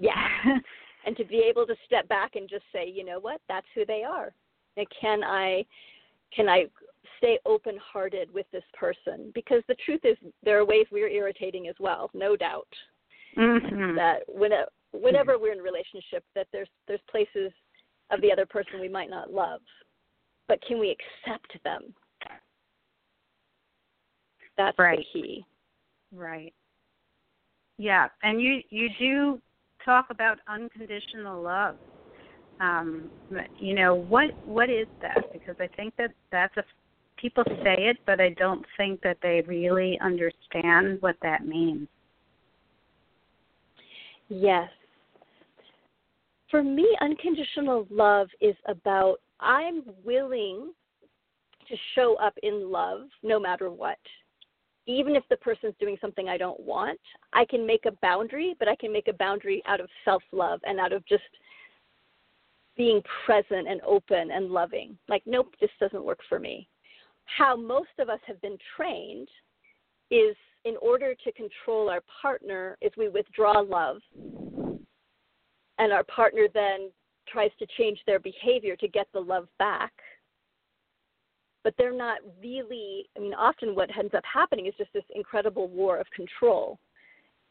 Yeah. 0.00 0.28
and 1.06 1.16
to 1.16 1.24
be 1.24 1.38
able 1.38 1.66
to 1.66 1.74
step 1.86 2.06
back 2.08 2.36
and 2.36 2.48
just 2.48 2.64
say, 2.72 2.88
you 2.88 3.04
know 3.04 3.18
what, 3.18 3.40
that's 3.48 3.66
who 3.74 3.84
they 3.86 4.04
are. 4.04 4.32
And 4.76 4.86
can 5.00 5.24
I 5.24 5.64
can 6.34 6.48
I 6.48 6.66
stay 7.16 7.38
open 7.46 7.78
hearted 7.82 8.32
with 8.32 8.46
this 8.52 8.64
person? 8.78 9.32
Because 9.34 9.62
the 9.68 9.76
truth 9.86 10.02
is 10.04 10.16
there 10.42 10.58
are 10.58 10.64
ways 10.64 10.86
we're 10.92 11.08
irritating 11.08 11.66
as 11.66 11.74
well, 11.80 12.10
no 12.14 12.36
doubt. 12.36 12.68
Mm-hmm. 13.36 13.96
That 13.96 14.20
when 14.28 14.50
whenever 14.92 15.38
we're 15.38 15.52
in 15.52 15.60
a 15.60 15.62
relationship 15.62 16.24
that 16.34 16.46
there's 16.52 16.68
there's 16.86 17.00
places 17.10 17.52
of 18.10 18.20
the 18.20 18.32
other 18.32 18.46
person 18.46 18.80
we 18.80 18.88
might 18.88 19.10
not 19.10 19.32
love. 19.32 19.60
But 20.46 20.62
can 20.66 20.78
we 20.78 20.90
accept 20.90 21.62
them? 21.64 21.94
That's 24.58 24.78
right. 24.78 24.98
the 24.98 25.20
key. 25.20 25.46
Right. 26.14 26.52
Yeah, 27.78 28.08
and 28.22 28.42
you 28.42 28.60
you 28.68 28.88
do 28.98 29.40
talk 29.84 30.06
about 30.10 30.38
unconditional 30.48 31.40
love. 31.40 31.76
Um, 32.60 33.08
you 33.58 33.74
know 33.74 33.94
what 33.94 34.30
what 34.44 34.68
is 34.68 34.88
that? 35.00 35.32
Because 35.32 35.54
I 35.60 35.68
think 35.76 35.94
that 35.96 36.10
that's 36.32 36.56
a 36.56 36.64
people 37.16 37.44
say 37.46 37.76
it, 37.78 37.98
but 38.04 38.20
I 38.20 38.30
don't 38.30 38.64
think 38.76 39.00
that 39.02 39.18
they 39.22 39.42
really 39.46 39.98
understand 40.00 40.98
what 41.00 41.16
that 41.22 41.46
means. 41.46 41.88
Yes. 44.28 44.68
For 46.50 46.62
me, 46.62 46.96
unconditional 47.00 47.86
love 47.90 48.28
is 48.40 48.56
about 48.66 49.20
I'm 49.40 49.82
willing 50.04 50.72
to 51.68 51.76
show 51.94 52.16
up 52.16 52.34
in 52.42 52.72
love 52.72 53.02
no 53.22 53.38
matter 53.38 53.70
what. 53.70 53.98
Even 54.88 55.14
if 55.14 55.22
the 55.28 55.36
person's 55.36 55.74
doing 55.78 55.96
something 56.00 56.28
I 56.28 56.36
don't 56.36 56.58
want, 56.60 56.98
I 57.32 57.44
can 57.44 57.66
make 57.66 57.84
a 57.86 57.92
boundary, 58.02 58.56
but 58.58 58.68
I 58.68 58.74
can 58.74 58.92
make 58.92 59.06
a 59.06 59.12
boundary 59.12 59.62
out 59.66 59.80
of 59.80 59.88
self 60.04 60.22
love 60.32 60.60
and 60.64 60.80
out 60.80 60.92
of 60.92 61.06
just 61.06 61.22
being 62.76 63.02
present 63.24 63.68
and 63.68 63.80
open 63.82 64.30
and 64.30 64.50
loving. 64.50 64.96
Like, 65.08 65.22
nope, 65.26 65.54
this 65.60 65.70
doesn't 65.78 66.04
work 66.04 66.20
for 66.28 66.38
me. 66.38 66.68
How 67.26 67.54
most 67.54 67.90
of 67.98 68.08
us 68.08 68.20
have 68.26 68.40
been 68.40 68.56
trained 68.76 69.28
is 70.10 70.34
in 70.64 70.76
order 70.80 71.14
to 71.14 71.32
control 71.32 71.90
our 71.90 72.02
partner, 72.22 72.78
is 72.80 72.90
we 72.96 73.08
withdraw 73.08 73.60
love 73.60 73.98
and 75.78 75.92
our 75.92 76.04
partner 76.04 76.46
then 76.52 76.90
tries 77.28 77.50
to 77.58 77.66
change 77.76 77.98
their 78.06 78.18
behavior 78.18 78.76
to 78.76 78.88
get 78.88 79.06
the 79.12 79.20
love 79.20 79.48
back 79.58 79.92
but 81.68 81.74
they're 81.76 81.92
not 81.92 82.20
really 82.42 83.10
i 83.14 83.20
mean 83.20 83.34
often 83.34 83.74
what 83.74 83.94
ends 83.98 84.14
up 84.14 84.24
happening 84.24 84.64
is 84.64 84.72
just 84.78 84.90
this 84.94 85.04
incredible 85.14 85.68
war 85.68 85.98
of 85.98 86.06
control 86.16 86.78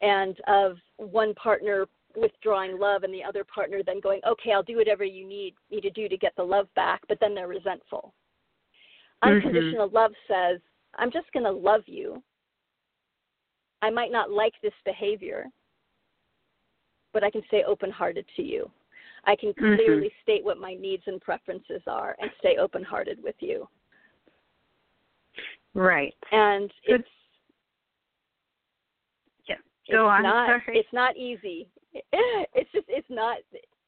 and 0.00 0.36
of 0.48 0.76
one 0.96 1.32
partner 1.34 1.86
withdrawing 2.16 2.80
love 2.80 3.04
and 3.04 3.14
the 3.14 3.22
other 3.22 3.44
partner 3.44 3.80
then 3.86 4.00
going 4.00 4.20
okay 4.26 4.50
i'll 4.50 4.64
do 4.64 4.76
whatever 4.76 5.04
you 5.04 5.24
need 5.24 5.54
me 5.70 5.80
to 5.80 5.90
do 5.90 6.08
to 6.08 6.16
get 6.16 6.32
the 6.36 6.42
love 6.42 6.66
back 6.74 7.00
but 7.08 7.16
then 7.20 7.32
they're 7.32 7.46
resentful 7.46 8.12
Mhm. 9.22 9.36
unconditional 9.36 9.88
love 9.90 10.12
says 10.26 10.58
i'm 10.96 11.12
just 11.12 11.30
going 11.30 11.44
to 11.44 11.52
love 11.52 11.86
you 11.86 12.20
i 13.82 13.90
might 13.90 14.10
not 14.10 14.32
like 14.32 14.54
this 14.62 14.74
behavior 14.84 15.46
but 17.14 17.24
I 17.24 17.30
can 17.30 17.42
stay 17.46 17.64
open 17.64 17.90
hearted 17.90 18.26
to 18.36 18.42
you. 18.42 18.70
I 19.24 19.34
can 19.34 19.54
Mhm. 19.54 19.76
clearly 19.76 20.12
state 20.22 20.44
what 20.44 20.58
my 20.58 20.74
needs 20.74 21.02
and 21.06 21.20
preferences 21.22 21.82
are 21.86 22.14
and 22.18 22.30
stay 22.38 22.58
open 22.58 22.84
hearted 22.84 23.20
with 23.22 23.42
you. 23.42 23.66
Right. 25.74 26.14
And 26.32 26.72
Good. 26.86 27.00
it's 27.00 27.08
Yeah. 29.48 29.56
it's 29.86 29.92
Go 29.92 30.08
on. 30.08 30.22
not 30.22 30.62
Sorry. 30.64 30.78
it's 30.78 30.92
not 30.92 31.16
easy. 31.16 31.68
It's 32.12 32.70
just 32.72 32.86
it's 32.88 33.08
not 33.10 33.38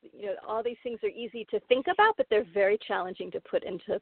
you 0.02 0.26
know, 0.26 0.34
all 0.46 0.62
these 0.62 0.78
things 0.82 0.98
are 1.02 1.10
easy 1.10 1.44
to 1.50 1.60
think 1.68 1.86
about, 1.86 2.16
but 2.16 2.26
they're 2.30 2.46
very 2.54 2.78
challenging 2.78 3.30
to 3.32 3.40
put 3.42 3.64
into 3.64 4.00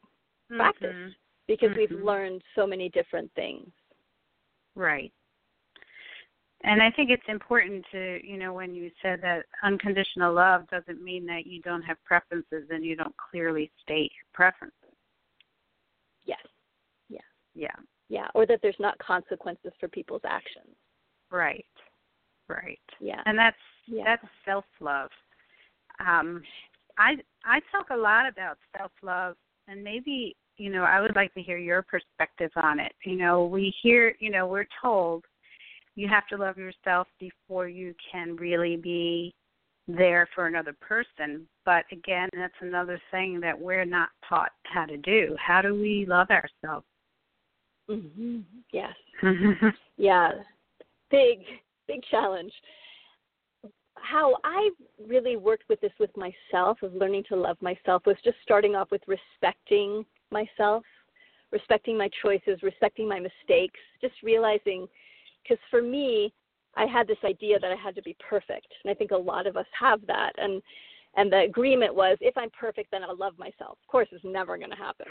practice 0.51 0.95
Mhm. 0.95 1.15
because 1.49 1.77
we've 1.77 1.91
Mhm. 1.91 2.05
learned 2.05 2.45
so 2.55 2.67
many 2.67 2.89
different 2.89 3.33
things. 3.35 3.73
Right. 4.77 5.13
And 6.63 6.83
I 6.83 6.91
think 6.91 7.11
it's 7.11 7.29
important 7.29 7.85
to, 7.93 8.21
you 8.27 8.37
know, 8.37 8.53
when 8.53 8.75
you 8.75 8.91
said 9.03 9.21
that 9.23 9.47
unconditional 9.63 10.33
love 10.33 10.69
doesn't 10.69 11.01
mean 11.03 11.25
that 11.27 11.47
you 11.47 11.61
don't 11.63 11.83
have 11.83 12.03
preferences 12.05 12.69
and 12.71 12.85
you 12.85 12.95
don't 12.97 13.17
clearly 13.17 13.71
state 13.81 14.13
your 14.13 14.27
preferences. 14.33 14.88
Yeah. 17.59 17.75
Yeah. 18.09 18.29
Or 18.35 18.47
that 18.47 18.61
there's 18.63 18.77
not 18.79 18.97
consequences 18.99 19.73
for 19.81 19.89
people's 19.89 20.23
actions. 20.25 20.75
Right. 21.31 21.67
Right. 22.49 22.79
Yeah. 23.01 23.21
And 23.27 23.37
that's 23.37 23.57
yeah. 23.87 24.05
that's 24.05 24.25
self 24.45 24.65
love. 24.81 25.11
Um 26.01 26.43
I 26.97 27.17
I 27.45 27.61
talk 27.73 27.91
a 27.91 27.97
lot 27.97 28.29
about 28.29 28.59
self 28.79 28.93
love 29.03 29.35
and 29.67 29.83
maybe, 29.83 30.37
you 30.57 30.71
know, 30.71 30.85
I 30.85 31.01
would 31.01 31.17
like 31.17 31.35
to 31.35 31.43
hear 31.43 31.59
your 31.59 31.83
perspective 31.83 32.53
on 32.57 32.79
it. 32.79 32.93
You 33.05 33.17
know, 33.17 33.45
we 33.45 33.75
hear 33.83 34.15
you 34.21 34.31
know, 34.31 34.47
we're 34.47 34.69
told 34.81 35.25
you 35.97 36.07
have 36.09 36.29
to 36.29 36.37
love 36.37 36.57
yourself 36.57 37.09
before 37.19 37.69
you 37.69 37.93
can 38.13 38.37
really 38.37 38.77
be 38.77 39.35
there 39.89 40.29
for 40.35 40.47
another 40.47 40.77
person. 40.81 41.47
But 41.65 41.85
again, 41.91 42.29
that's 42.33 42.55
another 42.61 43.01
thing 43.11 43.41
that 43.41 43.59
we're 43.59 43.85
not 43.85 44.11
taught 44.29 44.53
how 44.63 44.85
to 44.87 44.97
do. 44.99 45.35
How 45.45 45.61
do 45.61 45.75
we 45.75 46.07
love 46.09 46.29
ourselves? 46.31 46.87
Hmm 47.89 48.41
Yes. 48.73 48.95
Yeah. 50.01 50.31
Big, 51.11 51.41
big 51.89 52.03
challenge. 52.09 52.53
How 53.97 54.37
I 54.45 54.71
really 55.09 55.37
worked 55.37 55.65
with 55.69 55.81
this 55.81 55.91
with 55.99 56.11
myself, 56.17 56.79
of 56.83 56.95
learning 56.95 57.25
to 57.31 57.37
love 57.37 57.57
myself, 57.61 58.03
was 58.07 58.17
just 58.23 58.37
starting 58.45 58.77
off 58.77 58.93
with 58.93 59.03
respecting 59.09 60.05
myself, 60.31 60.85
respecting 61.51 61.99
my 61.99 62.09
choices, 62.23 62.63
respecting 62.63 63.09
my 63.09 63.19
mistakes, 63.19 63.81
just 64.01 64.15
realizing, 64.23 64.87
because 65.43 65.59
for 65.69 65.83
me, 65.83 66.33
I 66.77 66.87
had 66.87 67.09
this 67.09 67.19
idea 67.25 67.59
that 67.59 67.73
I 67.73 67.77
had 67.77 67.97
to 67.97 68.03
be 68.03 68.17
perfect, 68.21 68.69
and 68.85 68.91
I 68.91 68.95
think 68.95 69.11
a 69.11 69.17
lot 69.17 69.49
of 69.49 69.57
us 69.57 69.67
have 69.79 70.07
that. 70.07 70.33
And 70.39 70.63
and 71.17 71.33
the 71.33 71.41
agreement 71.41 71.93
was, 71.93 72.17
if 72.21 72.37
I'm 72.37 72.51
perfect, 72.51 72.93
then 72.93 73.03
I'll 73.03 73.17
love 73.17 73.37
myself. 73.39 73.79
Of 73.83 73.89
course, 73.89 74.07
it's 74.13 74.25
never 74.25 74.57
going 74.57 74.71
to 74.71 74.77
happen. 74.77 75.07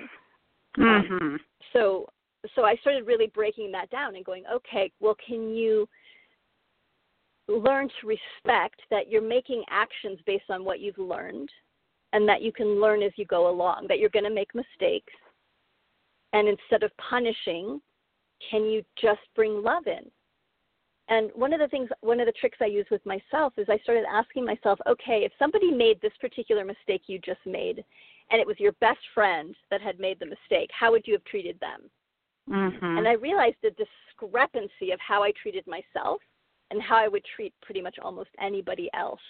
Um, 0.77 1.09
mhm. 1.09 1.37
so 1.73 2.07
so 2.55 2.63
I 2.63 2.75
started 2.77 3.07
really 3.07 3.27
breaking 3.27 3.71
that 3.71 3.89
down 3.89 4.15
and 4.15 4.25
going, 4.25 4.43
okay, 4.51 4.91
well, 4.99 5.15
can 5.25 5.55
you 5.55 5.87
learn 7.47 7.89
to 8.01 8.07
respect 8.07 8.81
that 8.89 9.09
you're 9.09 9.21
making 9.21 9.63
actions 9.69 10.19
based 10.25 10.49
on 10.49 10.65
what 10.65 10.79
you've 10.79 10.97
learned 10.97 11.49
and 12.13 12.27
that 12.27 12.41
you 12.41 12.51
can 12.51 12.79
learn 12.81 13.01
as 13.01 13.11
you 13.15 13.25
go 13.25 13.49
along, 13.49 13.85
that 13.87 13.99
you're 13.99 14.09
going 14.09 14.25
to 14.25 14.29
make 14.29 14.53
mistakes. 14.53 15.13
And 16.33 16.47
instead 16.47 16.83
of 16.83 16.91
punishing, 16.97 17.81
can 18.49 18.65
you 18.65 18.83
just 19.01 19.21
bring 19.35 19.63
love 19.63 19.87
in? 19.87 20.09
And 21.09 21.31
one 21.35 21.53
of 21.53 21.59
the 21.59 21.69
things, 21.69 21.89
one 22.01 22.19
of 22.19 22.25
the 22.25 22.33
tricks 22.33 22.57
I 22.61 22.65
use 22.65 22.85
with 22.91 23.05
myself 23.05 23.53
is 23.57 23.67
I 23.69 23.77
started 23.79 24.03
asking 24.11 24.45
myself, 24.45 24.77
okay, 24.87 25.23
if 25.23 25.31
somebody 25.39 25.71
made 25.71 26.01
this 26.01 26.11
particular 26.19 26.65
mistake 26.65 27.03
you 27.07 27.19
just 27.19 27.39
made, 27.45 27.83
and 28.29 28.41
it 28.41 28.47
was 28.47 28.59
your 28.59 28.73
best 28.73 28.99
friend 29.13 29.55
that 29.71 29.81
had 29.81 29.99
made 29.99 30.19
the 30.19 30.25
mistake, 30.25 30.69
how 30.77 30.91
would 30.91 31.07
you 31.07 31.13
have 31.13 31.23
treated 31.23 31.57
them? 31.61 31.89
Mhm. 32.47 32.97
And 32.97 33.07
I 33.07 33.13
realized 33.13 33.57
the 33.61 33.71
discrepancy 33.71 34.91
of 34.91 34.99
how 34.99 35.23
I 35.23 35.31
treated 35.31 35.65
myself 35.67 36.21
and 36.71 36.81
how 36.81 36.97
I 36.97 37.07
would 37.07 37.23
treat 37.35 37.53
pretty 37.61 37.81
much 37.81 37.97
almost 37.99 38.29
anybody 38.39 38.89
else. 38.93 39.21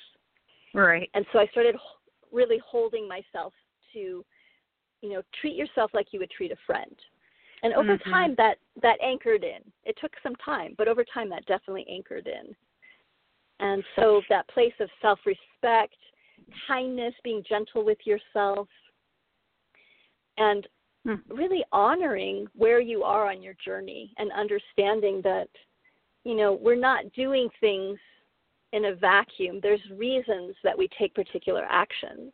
right. 0.74 1.10
And 1.14 1.26
so 1.32 1.40
I 1.40 1.48
started 1.48 1.76
really 2.32 2.60
holding 2.60 3.08
myself 3.08 3.54
to, 3.94 4.24
you 5.02 5.10
know, 5.10 5.22
treat 5.42 5.56
yourself 5.56 5.92
like 5.94 6.14
you 6.14 6.20
would 6.20 6.30
treat 6.30 6.52
a 6.52 6.56
friend. 6.68 6.96
And 7.64 7.74
over 7.74 7.98
Mhm. 7.98 8.04
time 8.12 8.36
that 8.36 8.60
that 8.76 9.00
anchored 9.02 9.44
in. 9.44 9.64
It 9.84 9.98
took 9.98 10.16
some 10.22 10.36
time, 10.36 10.76
but 10.78 10.88
over 10.88 11.04
time 11.04 11.30
that 11.30 11.46
definitely 11.46 11.88
anchored 11.90 12.28
in. 12.28 12.56
And 13.60 13.84
so 13.96 14.22
that 14.30 14.48
place 14.50 14.80
of 14.80 14.92
self-respect, 15.02 15.98
kindness, 16.68 17.16
being 17.24 17.44
gentle 17.44 17.84
with 17.84 18.06
yourself, 18.06 18.70
and. 20.38 20.68
Hmm. 21.08 21.16
really 21.30 21.64
honoring 21.72 22.48
where 22.54 22.82
you 22.82 23.04
are 23.04 23.30
on 23.32 23.42
your 23.42 23.54
journey 23.64 24.14
and 24.18 24.30
understanding 24.34 25.22
that 25.24 25.48
you 26.26 26.36
know 26.36 26.60
we're 26.62 26.76
not 26.76 27.10
doing 27.14 27.48
things 27.62 27.98
in 28.74 28.86
a 28.86 28.96
vacuum. 28.96 29.62
There's 29.64 29.80
reasons 29.96 30.54
that 30.66 30.78
we 30.78 30.90
take 31.00 31.16
particular 31.16 31.66
actions. 31.70 32.34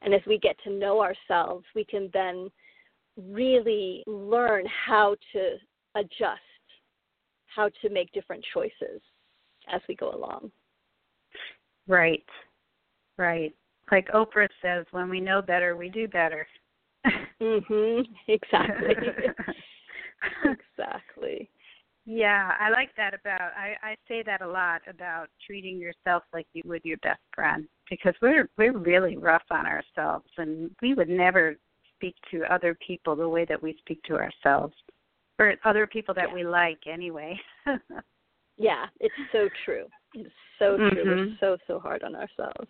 And 0.00 0.14
as 0.14 0.22
we 0.26 0.38
get 0.38 0.56
to 0.64 0.70
know 0.70 1.02
ourselves, 1.02 1.66
we 1.74 1.84
can 1.84 2.08
then 2.14 2.50
really 3.16 4.02
learn 4.06 4.64
how 4.86 5.14
to 5.34 5.56
adjust, 5.94 6.40
how 7.44 7.68
to 7.82 7.90
make 7.90 8.10
different 8.12 8.42
choices 8.54 9.02
as 9.70 9.82
we 9.86 9.94
go 9.94 10.14
along. 10.14 10.50
Right. 11.86 12.24
Right. 13.18 13.54
Like 13.90 14.08
Oprah 14.08 14.48
says, 14.62 14.86
when 14.92 15.10
we 15.10 15.20
know 15.20 15.42
better, 15.42 15.76
we 15.76 15.90
do 15.90 16.08
better. 16.08 16.46
Mhm. 17.42 18.04
Exactly. 18.28 18.94
exactly. 20.44 21.50
Yeah, 22.04 22.52
I 22.58 22.70
like 22.70 22.90
that 22.96 23.14
about 23.14 23.52
I 23.56 23.74
I 23.82 23.96
say 24.08 24.22
that 24.24 24.42
a 24.42 24.46
lot 24.46 24.82
about 24.88 25.28
treating 25.46 25.78
yourself 25.78 26.24
like 26.32 26.46
you 26.52 26.62
would 26.66 26.84
your 26.84 26.96
best 26.98 27.20
friend 27.34 27.66
because 27.88 28.14
we're 28.20 28.48
we're 28.58 28.76
really 28.76 29.16
rough 29.16 29.44
on 29.50 29.66
ourselves 29.66 30.28
and 30.36 30.70
we 30.82 30.94
would 30.94 31.08
never 31.08 31.56
speak 31.96 32.16
to 32.32 32.42
other 32.52 32.76
people 32.84 33.14
the 33.14 33.28
way 33.28 33.44
that 33.44 33.62
we 33.62 33.76
speak 33.78 34.02
to 34.04 34.14
ourselves 34.14 34.74
or 35.38 35.54
other 35.64 35.86
people 35.86 36.12
that 36.14 36.28
yeah. 36.28 36.34
we 36.34 36.44
like 36.44 36.80
anyway. 36.92 37.38
yeah, 38.56 38.86
it's 38.98 39.14
so 39.30 39.48
true. 39.64 39.86
It's 40.14 40.30
so 40.58 40.76
true. 40.76 40.90
Mm-hmm. 40.90 41.08
We're 41.08 41.36
so 41.38 41.56
so 41.68 41.78
hard 41.78 42.02
on 42.02 42.16
ourselves. 42.16 42.68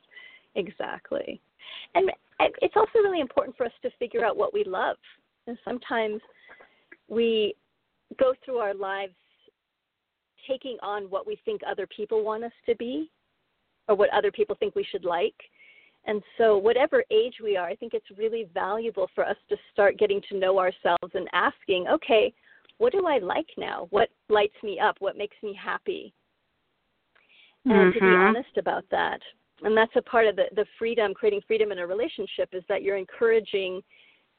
Exactly. 0.55 1.41
And 1.95 2.11
it's 2.61 2.77
also 2.77 2.99
really 2.99 3.21
important 3.21 3.57
for 3.57 3.67
us 3.67 3.73
to 3.83 3.91
figure 3.99 4.25
out 4.25 4.37
what 4.37 4.53
we 4.53 4.65
love. 4.65 4.97
And 5.47 5.59
sometimes 5.65 6.21
we 7.09 7.55
go 8.19 8.35
through 8.45 8.59
our 8.59 8.75
lives 8.75 9.15
taking 10.49 10.77
on 10.83 11.05
what 11.05 11.27
we 11.27 11.39
think 11.45 11.61
other 11.69 11.87
people 11.87 12.25
want 12.25 12.45
us 12.45 12.53
to 12.67 12.75
be 12.77 13.11
or 13.89 13.95
what 13.95 14.11
other 14.13 14.31
people 14.31 14.57
think 14.59 14.75
we 14.75 14.87
should 14.91 15.05
like. 15.05 15.35
And 16.05 16.21
so, 16.37 16.59
whatever 16.59 17.05
age 17.13 17.35
we 17.43 17.57
are, 17.57 17.69
I 17.69 17.77
think 17.77 17.95
it's 17.95 18.19
really 18.19 18.49
valuable 18.53 19.09
for 19.15 19.25
us 19.25 19.37
to 19.49 19.57
start 19.73 19.99
getting 19.99 20.21
to 20.31 20.39
know 20.39 20.59
ourselves 20.59 21.13
and 21.15 21.29
asking, 21.33 21.87
okay, 21.89 22.33
what 22.79 22.93
do 22.93 23.07
I 23.07 23.19
like 23.19 23.47
now? 23.57 23.87
What 23.91 24.09
lights 24.29 24.57
me 24.65 24.81
up? 24.81 24.97
What 24.99 25.17
makes 25.17 25.37
me 25.45 25.57
happy? 25.61 26.13
And 27.65 27.95
mm-hmm. 27.95 27.99
to 27.99 28.01
be 28.01 28.17
honest 28.17 28.57
about 28.59 28.85
that. 28.91 29.21
And 29.65 29.77
that's 29.77 29.95
a 29.97 30.03
part 30.03 30.27
of 30.27 30.37
the, 30.37 30.45
the 30.57 30.67
freedom, 30.79 31.15
creating 31.15 31.43
freedom 31.47 31.73
in 31.73 31.79
a 31.79 31.87
relationship, 31.87 32.49
is 32.53 32.65
that 32.69 32.83
you're 32.83 32.97
encouraging 32.97 33.81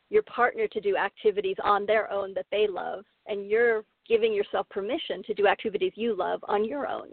your 0.10 0.24
partner 0.24 0.68
to 0.68 0.82
do 0.82 0.98
activities 0.98 1.56
on 1.64 1.86
their 1.86 2.12
own 2.12 2.34
that 2.36 2.46
they 2.52 2.68
love, 2.68 3.04
and 3.28 3.50
you're 3.50 3.84
giving 4.08 4.34
yourself 4.34 4.68
permission 4.70 5.24
to 5.24 5.34
do 5.34 5.48
activities 5.48 5.94
you 5.96 6.16
love 6.16 6.40
on 6.48 6.66
your 6.66 6.88
own, 6.88 7.08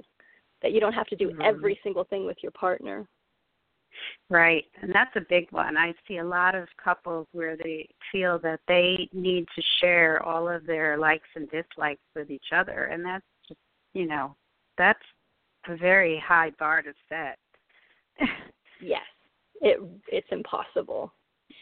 that 0.61 0.73
you 0.73 0.81
don't 0.81 0.93
have 0.93 1.07
to 1.07 1.17
do 1.17 1.29
mm-hmm. 1.29 1.41
every 1.43 1.79
single 1.83 2.05
thing 2.05 2.27
with 2.27 2.37
your 2.43 2.53
partner. 2.53 3.07
Right, 4.29 4.65
and 4.83 4.93
that's 4.93 5.15
a 5.17 5.27
big 5.29 5.51
one. 5.51 5.77
I 5.77 5.95
see 6.07 6.19
a 6.19 6.25
lot 6.25 6.55
of 6.55 6.69
couples 6.83 7.27
where 7.33 7.57
they 7.57 7.89
feel 8.13 8.39
that 8.41 8.61
they 8.69 9.09
need 9.13 9.47
to 9.55 9.63
share 9.81 10.23
all 10.23 10.49
of 10.49 10.67
their 10.67 10.99
likes 10.99 11.29
and 11.37 11.49
dislikes 11.51 12.03
with 12.15 12.31
each 12.31 12.53
other, 12.55 12.85
and 12.85 13.05
that's 13.05 13.25
just, 13.49 13.61
you 13.95 14.07
know, 14.07 14.37
that's 14.79 15.03
a 15.69 15.77
very 15.77 16.23
high 16.25 16.51
bar 16.59 16.83
to 16.83 16.93
set. 17.09 17.39
Yes, 18.81 19.03
it 19.61 19.79
it's 20.09 20.27
impossible. 20.31 21.13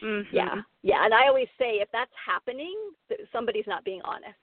Mm-hmm. 0.03 0.35
Yeah, 0.35 0.55
yeah, 0.83 1.03
and 1.03 1.13
I 1.13 1.27
always 1.27 1.49
say 1.57 1.81
if 1.81 1.89
that's 1.91 2.11
happening, 2.25 2.75
somebody's 3.31 3.67
not 3.67 3.83
being 3.83 4.01
honest. 4.03 4.37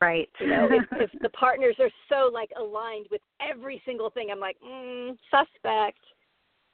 Right. 0.00 0.28
You 0.38 0.48
know, 0.48 0.68
if, 0.70 0.84
if 0.92 1.10
the 1.22 1.28
partners 1.30 1.76
are 1.78 1.90
so 2.08 2.30
like 2.32 2.50
aligned 2.58 3.06
with 3.10 3.22
every 3.40 3.82
single 3.84 4.10
thing, 4.10 4.28
I'm 4.30 4.40
like, 4.40 4.56
mm, 4.66 5.16
suspect. 5.30 5.98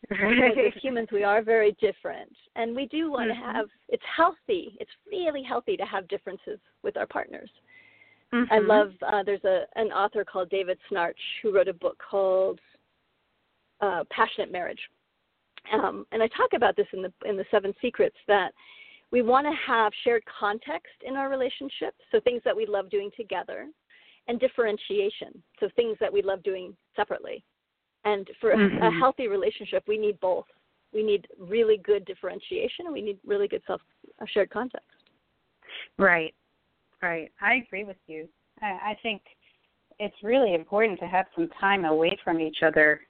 Because 0.08 0.52
as 0.66 0.82
humans, 0.82 1.08
we 1.10 1.24
are 1.24 1.42
very 1.42 1.74
different, 1.80 2.30
and 2.56 2.76
we 2.76 2.86
do 2.86 3.10
want 3.10 3.30
mm-hmm. 3.30 3.40
to 3.40 3.52
have. 3.52 3.66
It's 3.88 4.02
healthy. 4.14 4.76
It's 4.78 4.90
really 5.10 5.42
healthy 5.42 5.78
to 5.78 5.84
have 5.84 6.06
differences 6.08 6.58
with 6.82 6.96
our 6.98 7.06
partners. 7.06 7.48
Mm-hmm. 8.34 8.52
I 8.52 8.58
love. 8.58 8.92
Uh, 9.06 9.22
there's 9.22 9.44
a 9.44 9.62
an 9.76 9.92
author 9.92 10.22
called 10.22 10.50
David 10.50 10.78
Schnarch 10.90 11.14
who 11.42 11.54
wrote 11.54 11.68
a 11.68 11.72
book 11.72 11.96
called 12.10 12.60
uh, 13.80 14.04
Passionate 14.10 14.52
Marriage, 14.52 14.80
um, 15.72 16.06
and 16.12 16.22
I 16.22 16.28
talk 16.28 16.52
about 16.54 16.76
this 16.76 16.86
in 16.92 17.02
the 17.02 17.12
in 17.24 17.36
the 17.36 17.44
Seven 17.50 17.72
Secrets 17.80 18.16
that 18.28 18.52
we 19.10 19.22
want 19.22 19.46
to 19.46 19.52
have 19.66 19.92
shared 20.02 20.22
context 20.40 20.92
in 21.06 21.16
our 21.16 21.28
relationship, 21.28 21.94
so 22.10 22.20
things 22.20 22.42
that 22.44 22.56
we 22.56 22.66
love 22.66 22.90
doing 22.90 23.10
together, 23.16 23.68
and 24.28 24.40
differentiation, 24.40 25.42
so 25.60 25.68
things 25.76 25.96
that 26.00 26.12
we 26.12 26.22
love 26.22 26.42
doing 26.42 26.76
separately. 26.96 27.44
And 28.04 28.28
for 28.40 28.54
mm-hmm. 28.54 28.82
a 28.82 28.90
healthy 28.98 29.28
relationship, 29.28 29.84
we 29.86 29.98
need 29.98 30.18
both. 30.20 30.46
We 30.92 31.02
need 31.02 31.26
really 31.38 31.78
good 31.78 32.04
differentiation, 32.04 32.86
and 32.86 32.92
we 32.92 33.02
need 33.02 33.18
really 33.26 33.48
good 33.48 33.62
self 33.66 33.80
uh, 34.20 34.26
shared 34.32 34.50
context. 34.50 34.88
Right, 35.98 36.34
right. 37.02 37.30
I 37.40 37.54
agree 37.66 37.84
with 37.84 37.96
you. 38.06 38.28
I, 38.62 38.66
I 38.66 38.98
think 39.02 39.22
it's 39.98 40.16
really 40.22 40.54
important 40.54 40.98
to 41.00 41.06
have 41.06 41.26
some 41.34 41.48
time 41.60 41.84
away 41.84 42.18
from 42.22 42.40
each 42.40 42.58
other. 42.64 43.00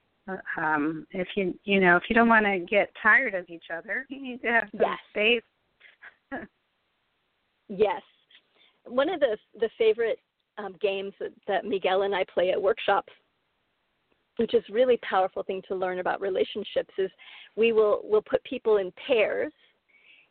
Um, 0.56 1.06
if 1.10 1.28
you 1.37 1.54
you 1.64 1.80
know 1.80 1.96
if 1.96 2.04
you 2.08 2.14
don't 2.14 2.28
want 2.28 2.46
to 2.46 2.58
get 2.58 2.90
tired 3.02 3.34
of 3.34 3.48
each 3.48 3.66
other, 3.74 4.06
you 4.08 4.22
need 4.22 4.40
to 4.42 4.48
have 4.48 4.68
some 4.70 4.80
yes. 4.80 4.98
space. 5.10 5.42
yes, 7.68 8.02
one 8.87 9.10
of 9.10 9.20
the 9.20 9.37
the 9.60 9.68
favorite 9.76 10.18
um, 10.56 10.76
games 10.80 11.12
that, 11.20 11.32
that 11.46 11.64
Miguel 11.64 12.02
and 12.02 12.14
I 12.14 12.24
play 12.32 12.50
at 12.50 12.62
workshops 12.62 13.12
which 14.37 14.54
is 14.54 14.64
really 14.70 14.98
powerful 15.08 15.42
thing 15.42 15.62
to 15.68 15.74
learn 15.74 16.00
about 16.00 16.20
relationships 16.20 16.92
is 16.98 17.10
we 17.56 17.72
will 17.72 18.00
we'll 18.04 18.22
put 18.22 18.42
people 18.44 18.78
in 18.78 18.92
pairs 19.06 19.52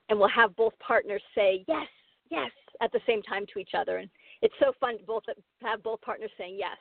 and 0.10 0.20
we'll 0.20 0.30
have 0.30 0.56
both 0.56 0.74
partners 0.80 1.22
say 1.36 1.64
yes 1.68 1.88
yes 2.30 2.52
at 2.82 2.92
the 2.92 3.00
same 3.08 3.22
time 3.22 3.46
to 3.52 3.60
each 3.60 3.72
other 3.78 3.98
and 3.98 4.10
it's 4.42 4.54
so 4.60 4.74
fun 4.80 4.98
to 4.98 5.04
both 5.06 5.24
have 5.62 5.82
both 5.84 6.02
partners 6.02 6.32
saying 6.38 6.56
yes 6.58 6.78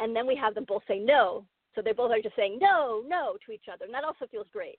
and 0.00 0.14
then 0.14 0.26
we 0.26 0.36
have 0.36 0.54
them 0.54 0.64
both 0.66 0.82
say 0.86 0.98
no 0.98 1.44
so 1.74 1.82
they 1.82 1.92
both 1.92 2.10
are 2.10 2.22
just 2.22 2.36
saying 2.36 2.58
no 2.60 3.02
no 3.06 3.36
to 3.44 3.52
each 3.52 3.66
other 3.72 3.84
and 3.84 3.94
that 3.94 4.04
also 4.04 4.26
feels 4.30 4.46
great 4.52 4.78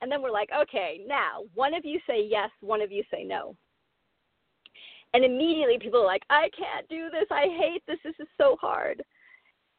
and 0.00 0.10
then 0.10 0.22
we're 0.22 0.30
like 0.30 0.50
okay 0.58 1.00
now 1.06 1.42
one 1.54 1.74
of 1.74 1.84
you 1.84 1.98
say 2.06 2.22
yes 2.22 2.50
one 2.60 2.80
of 2.80 2.92
you 2.92 3.02
say 3.10 3.24
no 3.24 3.54
and 5.14 5.24
immediately 5.24 5.78
people 5.80 6.00
are 6.00 6.06
like 6.06 6.22
i 6.30 6.48
can't 6.56 6.88
do 6.88 7.08
this 7.10 7.26
i 7.30 7.46
hate 7.58 7.82
this 7.86 7.98
this 8.04 8.14
is 8.18 8.28
so 8.36 8.56
hard 8.60 9.02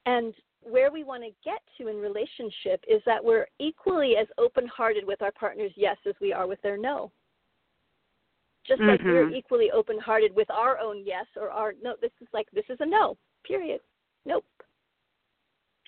and 0.06 0.34
where 0.62 0.92
we 0.92 1.04
want 1.04 1.24
to 1.24 1.30
get 1.44 1.62
to 1.78 1.88
in 1.88 1.98
relationship 1.98 2.84
is 2.88 3.02
that 3.06 3.24
we're 3.24 3.48
equally 3.60 4.16
as 4.20 4.28
open 4.38 4.68
hearted 4.68 5.06
with 5.06 5.22
our 5.22 5.32
partner's 5.32 5.72
yes 5.76 5.98
as 6.08 6.16
we 6.22 6.34
are 6.34 6.48
with 6.48 6.62
their 6.62 6.78
no. 6.78 7.12
Just 8.68 8.82
mm-hmm. 8.82 8.90
like 8.90 9.04
we're 9.04 9.30
equally 9.30 9.72
open 9.72 9.98
hearted 10.00 10.36
with 10.36 10.50
our 10.52 10.78
own 10.80 11.04
yes 11.06 11.26
or 11.36 11.50
our 11.50 11.74
no, 11.82 11.96
this 12.02 12.12
is 12.22 12.28
like, 12.34 12.48
this 12.54 12.66
is 12.70 12.78
a 12.82 12.86
no, 12.86 13.18
period. 13.46 13.80
Nope. 14.26 14.46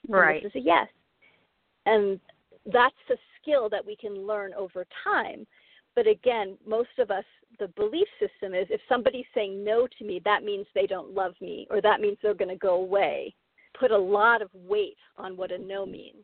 Right. 0.08 0.36
And 0.36 0.46
this 0.46 0.56
is 0.56 0.62
a 0.62 0.66
yes. 0.66 0.88
And 1.86 2.20
that's 2.66 2.96
a 3.10 3.16
skill 3.42 3.70
that 3.70 3.86
we 3.86 3.96
can 3.96 4.28
learn 4.28 4.54
over 4.54 4.86
time. 5.04 5.48
But 5.96 6.08
again, 6.08 6.58
most 6.66 6.98
of 7.00 7.12
us, 7.12 7.26
the 7.60 7.68
belief 7.70 8.08
system 8.20 8.54
is 8.54 8.68
if 8.70 8.82
somebody's 8.88 9.26
saying 9.34 9.64
no 9.64 9.88
to 9.98 10.06
me, 10.06 10.22
that 10.24 10.44
means 10.44 10.66
they 10.74 10.88
don't 10.88 11.14
love 11.14 11.34
me 11.42 11.68
or 11.70 11.82
that 11.82 12.00
means 12.00 12.18
they're 12.22 12.34
going 12.34 12.50
to 12.50 12.56
go 12.56 12.76
away 12.76 13.36
put 13.78 13.92
a 13.92 13.98
lot 13.98 14.42
of 14.42 14.50
weight 14.54 14.98
on 15.18 15.38
what 15.38 15.52
a 15.52 15.58
no 15.58 15.86
means. 15.86 16.24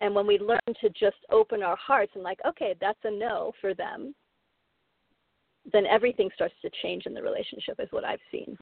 And 0.00 0.14
when 0.14 0.26
we 0.26 0.38
learn 0.38 0.58
to 0.80 0.88
just 0.90 1.16
open 1.30 1.62
our 1.62 1.76
hearts 1.76 2.12
and, 2.14 2.24
like, 2.24 2.38
okay, 2.46 2.74
that's 2.80 2.98
a 3.04 3.10
no 3.10 3.52
for 3.60 3.74
them, 3.74 4.14
then 5.72 5.84
everything 5.86 6.30
starts 6.34 6.54
to 6.62 6.70
change 6.82 7.04
in 7.06 7.14
the 7.14 7.22
relationship, 7.22 7.78
is 7.78 7.88
what 7.90 8.04
I've 8.04 8.20
seen. 8.30 8.56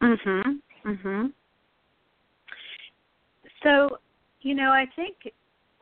Mhm. 0.00 0.62
Mhm. 0.84 1.32
So, 3.62 3.98
you 4.40 4.54
know, 4.54 4.70
I 4.70 4.86
think 4.94 5.32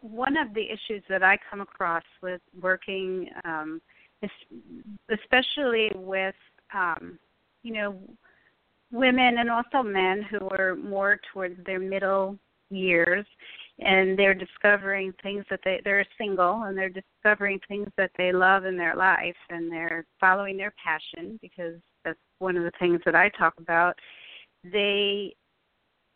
one 0.00 0.36
of 0.36 0.54
the 0.54 0.64
issues 0.64 1.02
that 1.08 1.22
I 1.22 1.38
come 1.50 1.60
across 1.60 2.04
with 2.22 2.40
working, 2.60 3.28
um, 3.44 3.80
especially 5.10 5.90
with, 5.94 6.34
um, 6.74 7.18
you 7.62 7.72
know, 7.72 7.98
women 8.92 9.38
and 9.38 9.50
also 9.50 9.82
men 9.82 10.22
who 10.22 10.48
are 10.50 10.76
more 10.76 11.18
towards 11.32 11.56
their 11.64 11.80
middle 11.80 12.38
years 12.70 13.26
and 13.78 14.18
they're 14.18 14.34
discovering 14.34 15.12
things 15.22 15.44
that 15.50 15.60
they 15.64 15.80
they're 15.84 16.06
single 16.16 16.62
and 16.62 16.76
they're 16.76 16.88
discovering 16.88 17.60
things 17.68 17.88
that 17.96 18.10
they 18.16 18.32
love 18.32 18.64
in 18.64 18.76
their 18.76 18.96
life 18.96 19.36
and 19.50 19.70
they're 19.70 20.04
following 20.18 20.56
their 20.56 20.72
passion 20.82 21.38
because 21.42 21.74
that's 22.04 22.18
one 22.38 22.56
of 22.56 22.64
the 22.64 22.72
things 22.78 23.00
that 23.04 23.14
I 23.14 23.28
talk 23.30 23.54
about. 23.58 23.98
They 24.64 25.34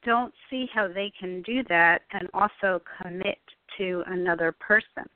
don't 0.04 0.32
see 0.48 0.66
how 0.72 0.88
they 0.88 1.12
can 1.18 1.42
do 1.42 1.62
that 1.68 2.02
and 2.12 2.28
also 2.34 2.80
commit 3.00 3.38
to 3.78 4.02
another 4.06 4.52
person 4.52 5.08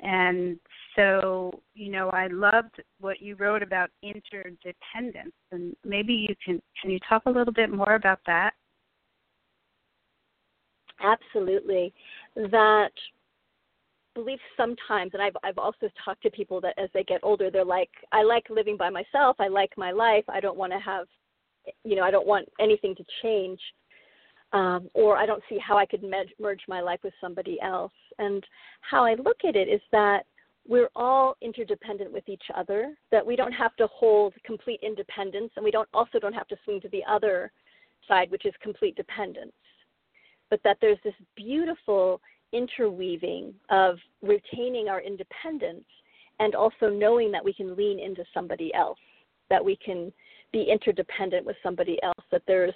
and 0.00 0.58
so, 0.94 1.62
you 1.74 1.90
know, 1.90 2.10
I 2.10 2.26
loved 2.28 2.82
what 3.00 3.20
you 3.20 3.34
wrote 3.36 3.62
about 3.62 3.90
interdependence, 4.02 5.34
and 5.52 5.74
maybe 5.84 6.12
you 6.12 6.34
can 6.44 6.60
can 6.80 6.90
you 6.90 6.98
talk 7.08 7.22
a 7.26 7.30
little 7.30 7.52
bit 7.52 7.70
more 7.70 7.94
about 7.94 8.20
that? 8.26 8.52
Absolutely. 11.00 11.92
That 12.34 12.90
belief 14.14 14.40
sometimes 14.56 15.10
and 15.12 15.22
I've 15.22 15.36
I've 15.44 15.58
also 15.58 15.90
talked 16.02 16.22
to 16.22 16.30
people 16.30 16.58
that 16.62 16.78
as 16.78 16.88
they 16.94 17.04
get 17.04 17.20
older 17.22 17.50
they're 17.50 17.66
like 17.66 17.90
I 18.12 18.22
like 18.22 18.48
living 18.48 18.76
by 18.76 18.90
myself, 18.90 19.36
I 19.38 19.48
like 19.48 19.72
my 19.76 19.92
life, 19.92 20.24
I 20.28 20.40
don't 20.40 20.56
want 20.56 20.72
to 20.72 20.78
have 20.78 21.06
you 21.84 21.96
know, 21.96 22.02
I 22.02 22.10
don't 22.10 22.26
want 22.26 22.48
anything 22.60 22.94
to 22.96 23.04
change. 23.22 23.60
Um, 24.52 24.88
or 24.94 25.16
I 25.16 25.26
don't 25.26 25.42
see 25.48 25.58
how 25.58 25.76
I 25.76 25.84
could 25.84 26.04
med- 26.04 26.32
merge 26.40 26.62
my 26.68 26.80
life 26.80 27.00
with 27.02 27.12
somebody 27.20 27.60
else. 27.60 27.92
And 28.18 28.44
how 28.80 29.04
I 29.04 29.14
look 29.14 29.38
at 29.46 29.56
it 29.56 29.68
is 29.68 29.80
that 29.90 30.24
we're 30.68 30.90
all 30.94 31.36
interdependent 31.42 32.12
with 32.12 32.28
each 32.28 32.44
other, 32.54 32.94
that 33.10 33.26
we 33.26 33.36
don't 33.36 33.52
have 33.52 33.74
to 33.76 33.86
hold 33.88 34.34
complete 34.44 34.80
independence, 34.82 35.50
and 35.56 35.64
we 35.64 35.70
don't 35.70 35.88
also 35.92 36.18
don't 36.18 36.32
have 36.32 36.48
to 36.48 36.56
swing 36.64 36.80
to 36.82 36.88
the 36.88 37.02
other 37.08 37.52
side, 38.06 38.30
which 38.30 38.46
is 38.46 38.54
complete 38.62 38.96
dependence. 38.96 39.52
But 40.48 40.60
that 40.64 40.78
there's 40.80 40.98
this 41.04 41.14
beautiful 41.36 42.20
interweaving 42.52 43.54
of 43.70 43.98
retaining 44.22 44.88
our 44.88 45.00
independence 45.00 45.84
and 46.38 46.54
also 46.54 46.88
knowing 46.88 47.32
that 47.32 47.44
we 47.44 47.52
can 47.52 47.76
lean 47.76 47.98
into 47.98 48.24
somebody 48.32 48.72
else, 48.74 48.98
that 49.50 49.64
we 49.64 49.76
can 49.76 50.12
be 50.52 50.68
interdependent 50.70 51.44
with 51.44 51.56
somebody 51.62 51.98
else, 52.02 52.24
that 52.30 52.42
there's 52.46 52.74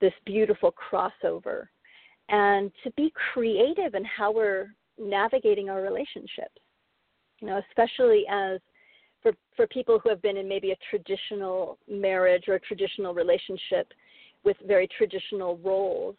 this 0.00 0.12
beautiful 0.24 0.72
crossover. 0.72 1.66
And 2.28 2.70
to 2.84 2.90
be 2.92 3.12
creative 3.32 3.94
in 3.94 4.04
how 4.04 4.32
we're 4.32 4.74
navigating 4.98 5.70
our 5.70 5.82
relationships. 5.82 6.60
You 7.40 7.48
know, 7.48 7.60
especially 7.70 8.24
as 8.30 8.60
for 9.22 9.32
for 9.56 9.66
people 9.68 9.98
who 9.98 10.08
have 10.08 10.22
been 10.22 10.36
in 10.36 10.48
maybe 10.48 10.72
a 10.72 10.76
traditional 10.90 11.78
marriage 11.88 12.44
or 12.48 12.54
a 12.54 12.60
traditional 12.60 13.14
relationship 13.14 13.92
with 14.44 14.56
very 14.66 14.88
traditional 14.96 15.58
roles, 15.58 16.16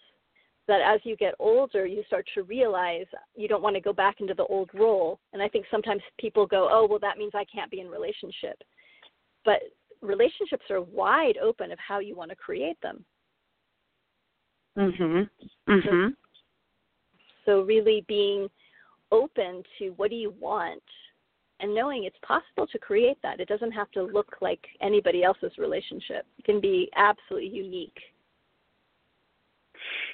that 0.67 0.81
as 0.81 0.99
you 1.03 1.15
get 1.15 1.33
older, 1.39 1.85
you 1.85 2.03
start 2.07 2.25
to 2.35 2.43
realize 2.43 3.05
you 3.35 3.47
don't 3.47 3.63
want 3.63 3.75
to 3.75 3.81
go 3.81 3.93
back 3.93 4.21
into 4.21 4.33
the 4.33 4.45
old 4.45 4.69
role. 4.73 5.19
And 5.33 5.41
I 5.41 5.47
think 5.47 5.65
sometimes 5.71 6.01
people 6.19 6.45
go, 6.45 6.67
oh, 6.71 6.87
well, 6.89 6.99
that 6.99 7.17
means 7.17 7.31
I 7.33 7.45
can't 7.45 7.71
be 7.71 7.81
in 7.81 7.87
relationship. 7.87 8.61
But 9.45 9.59
relationships 10.01 10.65
are 10.69 10.81
wide 10.81 11.37
open 11.37 11.71
of 11.71 11.79
how 11.79 11.99
you 11.99 12.15
want 12.15 12.29
to 12.29 12.35
create 12.35 12.79
them. 12.81 13.05
Mhm. 14.77 15.29
Mhm. 15.67 16.15
So, 16.15 16.17
so 17.45 17.61
really 17.61 18.01
being 18.01 18.49
open 19.11 19.63
to 19.77 19.89
what 19.91 20.09
do 20.09 20.15
you 20.15 20.29
want 20.31 20.83
and 21.59 21.73
knowing 21.73 22.05
it's 22.05 22.17
possible 22.19 22.67
to 22.67 22.79
create 22.79 23.21
that. 23.21 23.39
It 23.39 23.49
doesn't 23.49 23.71
have 23.71 23.91
to 23.91 24.03
look 24.03 24.37
like 24.41 24.65
anybody 24.81 25.23
else's 25.23 25.57
relationship. 25.57 26.25
It 26.37 26.45
can 26.45 26.61
be 26.61 26.89
absolutely 26.95 27.49
unique. 27.49 27.99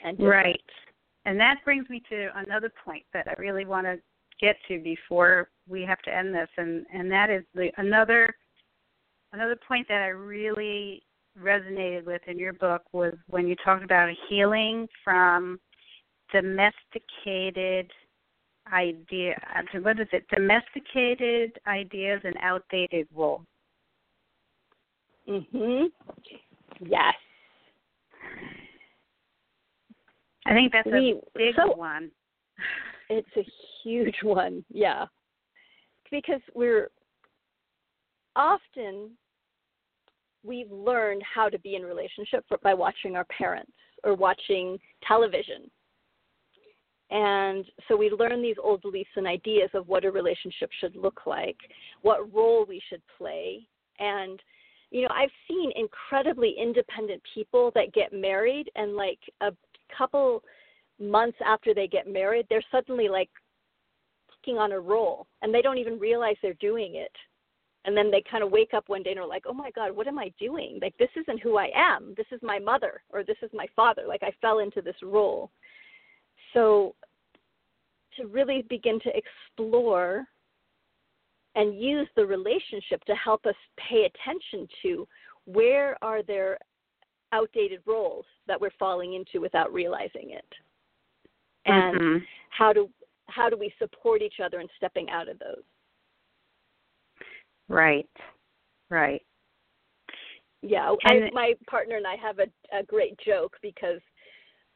And 0.03 0.19
right. 0.19 0.59
And 1.25 1.39
that 1.39 1.63
brings 1.63 1.89
me 1.89 2.01
to 2.09 2.29
another 2.35 2.71
point 2.83 3.03
that 3.13 3.27
I 3.27 3.33
really 3.39 3.65
want 3.65 3.85
to 3.85 3.99
get 4.39 4.57
to 4.67 4.79
before 4.79 5.49
we 5.67 5.83
have 5.83 6.01
to 6.01 6.13
end 6.13 6.33
this 6.33 6.49
and 6.57 6.85
and 6.93 7.09
that 7.09 7.29
is 7.29 7.43
the 7.53 7.71
another 7.77 8.35
another 9.35 9.57
point 9.67 9.87
that 9.89 10.01
I 10.01 10.07
really 10.07 11.03
resonated 11.41 12.05
with 12.05 12.21
in 12.27 12.39
your 12.39 12.53
book 12.53 12.81
was 12.93 13.13
when 13.27 13.47
you 13.47 13.55
talked 13.63 13.83
about 13.83 14.09
healing 14.29 14.87
from 15.03 15.59
domesticated 16.31 17.91
idea 18.71 19.35
what 19.81 19.99
is 19.99 20.07
it? 20.11 20.25
Domesticated 20.33 21.51
ideas 21.67 22.21
and 22.23 22.35
outdated 22.41 23.07
roles 23.13 23.41
mhm 25.29 25.87
yes. 26.79 27.13
I 30.47 30.53
think 30.53 30.71
that's 30.71 30.85
we, 30.85 31.13
a 31.13 31.37
big 31.37 31.55
so, 31.55 31.75
one. 31.75 32.11
It's 33.09 33.27
a 33.37 33.45
huge 33.83 34.15
one 34.23 34.63
yeah. 34.71 35.05
Because 36.09 36.41
we're 36.55 36.89
often 38.35 39.11
we've 40.45 40.71
learned 40.71 41.21
how 41.23 41.49
to 41.49 41.59
be 41.59 41.75
in 41.75 41.83
relationship 41.83 42.45
by 42.61 42.73
watching 42.73 43.15
our 43.15 43.25
parents 43.25 43.71
or 44.03 44.15
watching 44.15 44.77
television. 45.07 45.69
And 47.11 47.65
so 47.87 47.95
we 47.95 48.09
learn 48.09 48.41
these 48.41 48.55
old 48.61 48.81
beliefs 48.81 49.11
and 49.15 49.27
ideas 49.27 49.69
of 49.73 49.87
what 49.87 50.05
a 50.05 50.11
relationship 50.11 50.69
should 50.79 50.95
look 50.95 51.21
like, 51.25 51.57
what 52.01 52.33
role 52.33 52.65
we 52.67 52.81
should 52.89 53.01
play. 53.17 53.67
And, 53.99 54.39
you 54.91 55.03
know, 55.03 55.09
I've 55.11 55.29
seen 55.47 55.71
incredibly 55.75 56.55
independent 56.59 57.21
people 57.33 57.71
that 57.75 57.93
get 57.93 58.11
married 58.11 58.71
and 58.75 58.95
like 58.95 59.19
a 59.41 59.51
couple 59.95 60.43
months 60.99 61.37
after 61.45 61.73
they 61.73 61.87
get 61.87 62.11
married, 62.11 62.47
they're 62.49 62.63
suddenly 62.71 63.07
like 63.07 63.29
taking 64.43 64.57
on 64.57 64.71
a 64.71 64.79
role 64.79 65.27
and 65.41 65.53
they 65.53 65.61
don't 65.61 65.77
even 65.77 65.99
realize 65.99 66.35
they're 66.41 66.53
doing 66.55 66.95
it 66.95 67.11
and 67.85 67.95
then 67.95 68.11
they 68.11 68.23
kind 68.29 68.43
of 68.43 68.51
wake 68.51 68.73
up 68.73 68.89
one 68.89 69.03
day 69.03 69.11
and 69.11 69.19
are 69.19 69.27
like 69.27 69.43
oh 69.47 69.53
my 69.53 69.71
god 69.71 69.95
what 69.95 70.07
am 70.07 70.19
i 70.19 70.31
doing? 70.39 70.79
Like 70.81 70.97
this 70.97 71.09
isn't 71.15 71.41
who 71.41 71.57
i 71.57 71.69
am. 71.75 72.13
This 72.17 72.27
is 72.31 72.39
my 72.41 72.59
mother 72.59 73.01
or 73.09 73.23
this 73.23 73.37
is 73.41 73.49
my 73.53 73.67
father. 73.75 74.03
Like 74.07 74.23
i 74.23 74.31
fell 74.41 74.59
into 74.59 74.81
this 74.81 74.95
role. 75.01 75.51
So 76.53 76.95
to 78.17 78.27
really 78.27 78.63
begin 78.69 78.99
to 79.01 79.11
explore 79.15 80.25
and 81.55 81.79
use 81.79 82.07
the 82.15 82.25
relationship 82.25 83.03
to 83.05 83.15
help 83.15 83.45
us 83.45 83.55
pay 83.77 84.05
attention 84.05 84.67
to 84.81 85.07
where 85.45 85.97
are 86.01 86.21
there 86.21 86.57
outdated 87.31 87.79
roles 87.85 88.25
that 88.47 88.59
we're 88.59 88.71
falling 88.77 89.13
into 89.13 89.41
without 89.41 89.73
realizing 89.73 90.31
it. 90.31 90.45
And 91.65 91.99
mm-hmm. 91.99 92.17
how 92.49 92.73
do 92.73 92.89
how 93.27 93.49
do 93.49 93.57
we 93.57 93.73
support 93.79 94.21
each 94.21 94.39
other 94.43 94.59
in 94.59 94.67
stepping 94.77 95.09
out 95.09 95.27
of 95.27 95.39
those 95.39 95.63
Right. 97.67 98.09
Right. 98.89 99.21
Yeah, 100.61 100.95
I, 101.05 101.29
my 101.31 101.53
partner 101.69 101.97
and 101.97 102.07
I 102.07 102.15
have 102.15 102.39
a, 102.39 102.47
a 102.77 102.83
great 102.83 103.17
joke 103.23 103.55
because 103.61 104.01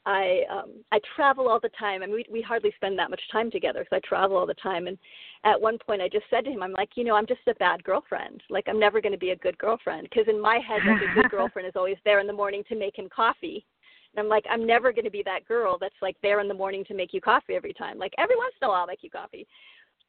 I 0.05 0.41
um 0.49 0.83
I 0.91 0.99
travel 1.15 1.49
all 1.49 1.59
the 1.59 1.69
time. 1.79 2.03
I 2.03 2.05
mean, 2.05 2.15
we 2.15 2.25
we 2.31 2.41
hardly 2.41 2.71
spend 2.75 2.97
that 2.99 3.09
much 3.09 3.21
time 3.31 3.51
together 3.51 3.79
because 3.79 4.01
I 4.03 4.07
travel 4.07 4.37
all 4.37 4.45
the 4.45 4.53
time. 4.55 4.87
And 4.87 4.97
at 5.43 5.59
one 5.59 5.77
point, 5.85 6.01
I 6.01 6.07
just 6.07 6.25
said 6.29 6.45
to 6.45 6.51
him, 6.51 6.63
"I'm 6.63 6.73
like, 6.73 6.89
you 6.95 7.03
know, 7.03 7.15
I'm 7.15 7.27
just 7.27 7.41
a 7.47 7.55
bad 7.55 7.83
girlfriend. 7.83 8.41
Like, 8.49 8.65
I'm 8.67 8.79
never 8.79 9.01
going 9.01 9.11
to 9.13 9.17
be 9.17 9.31
a 9.31 9.35
good 9.35 9.57
girlfriend 9.57 10.07
because 10.09 10.27
in 10.27 10.39
my 10.39 10.59
head, 10.67 10.85
like 10.85 11.01
a 11.01 11.07
good 11.07 11.27
girlfriend 11.29 11.67
is 11.67 11.75
always 11.75 11.97
there 12.05 12.19
in 12.19 12.27
the 12.27 12.33
morning 12.33 12.63
to 12.69 12.75
make 12.75 12.97
him 12.97 13.09
coffee." 13.13 13.65
And 14.13 14.23
I'm 14.23 14.29
like, 14.29 14.45
I'm 14.49 14.65
never 14.65 14.91
going 14.91 15.05
to 15.05 15.11
be 15.11 15.21
that 15.25 15.45
girl 15.45 15.77
that's 15.79 16.01
like 16.01 16.15
there 16.23 16.39
in 16.39 16.47
the 16.47 16.53
morning 16.53 16.83
to 16.85 16.95
make 16.95 17.13
you 17.13 17.21
coffee 17.21 17.53
every 17.53 17.73
time. 17.73 17.99
Like 17.99 18.13
every 18.17 18.35
once 18.35 18.55
in 18.59 18.65
a 18.65 18.69
while, 18.69 18.81
I'll 18.81 18.87
make 18.87 19.03
you 19.03 19.09
coffee. 19.11 19.45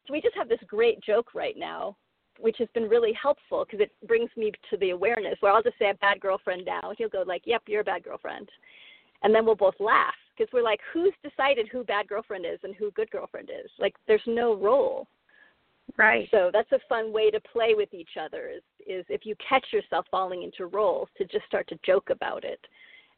So 0.07 0.13
we 0.13 0.23
just 0.23 0.37
have 0.37 0.49
this 0.49 0.61
great 0.67 1.03
joke 1.03 1.35
right 1.35 1.57
now 1.59 1.97
which 2.41 2.57
has 2.59 2.69
been 2.75 2.89
really 2.89 3.13
helpful 3.13 3.65
because 3.65 3.81
it 3.81 3.93
brings 4.07 4.31
me 4.37 4.53
to 4.71 4.77
the 4.79 4.91
awareness 4.91 5.37
where 5.41 5.53
I'll 5.53 5.63
just 5.63 5.79
say 5.79 5.91
a 5.91 5.95
bad 5.95 6.21
girlfriend 6.21 6.65
now. 6.65 6.93
He'll 6.97 7.09
go 7.09 7.23
like, 7.27 7.43
"Yep, 7.45 7.63
you're 7.67 7.83
a 7.83 7.85
bad 7.85 8.05
girlfriend," 8.05 8.51
and 9.23 9.35
then 9.35 9.45
we'll 9.45 9.55
both 9.55 9.79
laugh 9.81 10.15
because 10.37 10.53
we're 10.53 10.63
like, 10.63 10.81
"Who's 10.93 11.15
decided 11.23 11.69
who 11.69 11.85
bad 11.85 12.09
girlfriend 12.09 12.47
is 12.47 12.59
and 12.63 12.75
who 12.75 12.91
good 12.93 13.11
girlfriend 13.11 13.51
is?" 13.51 13.71
Like, 13.79 13.95
there's 14.07 14.27
no 14.27 14.55
role. 14.55 15.07
Right. 15.97 16.29
So 16.31 16.51
that's 16.53 16.71
a 16.73 16.79
fun 16.89 17.13
way 17.13 17.31
to 17.31 17.41
play 17.41 17.75
with 17.75 17.93
each 17.95 18.17
other. 18.17 18.49
Is 18.49 18.63
is 18.87 19.05
if 19.09 19.27
you 19.27 19.35
catch 19.37 19.73
yourself 19.73 20.07
falling 20.11 20.43
into 20.43 20.67
roles 20.67 21.09
to 21.19 21.25
just 21.25 21.47
start 21.47 21.69
to 21.69 21.79
joke 21.85 22.11
about 22.11 22.45
it, 22.45 22.61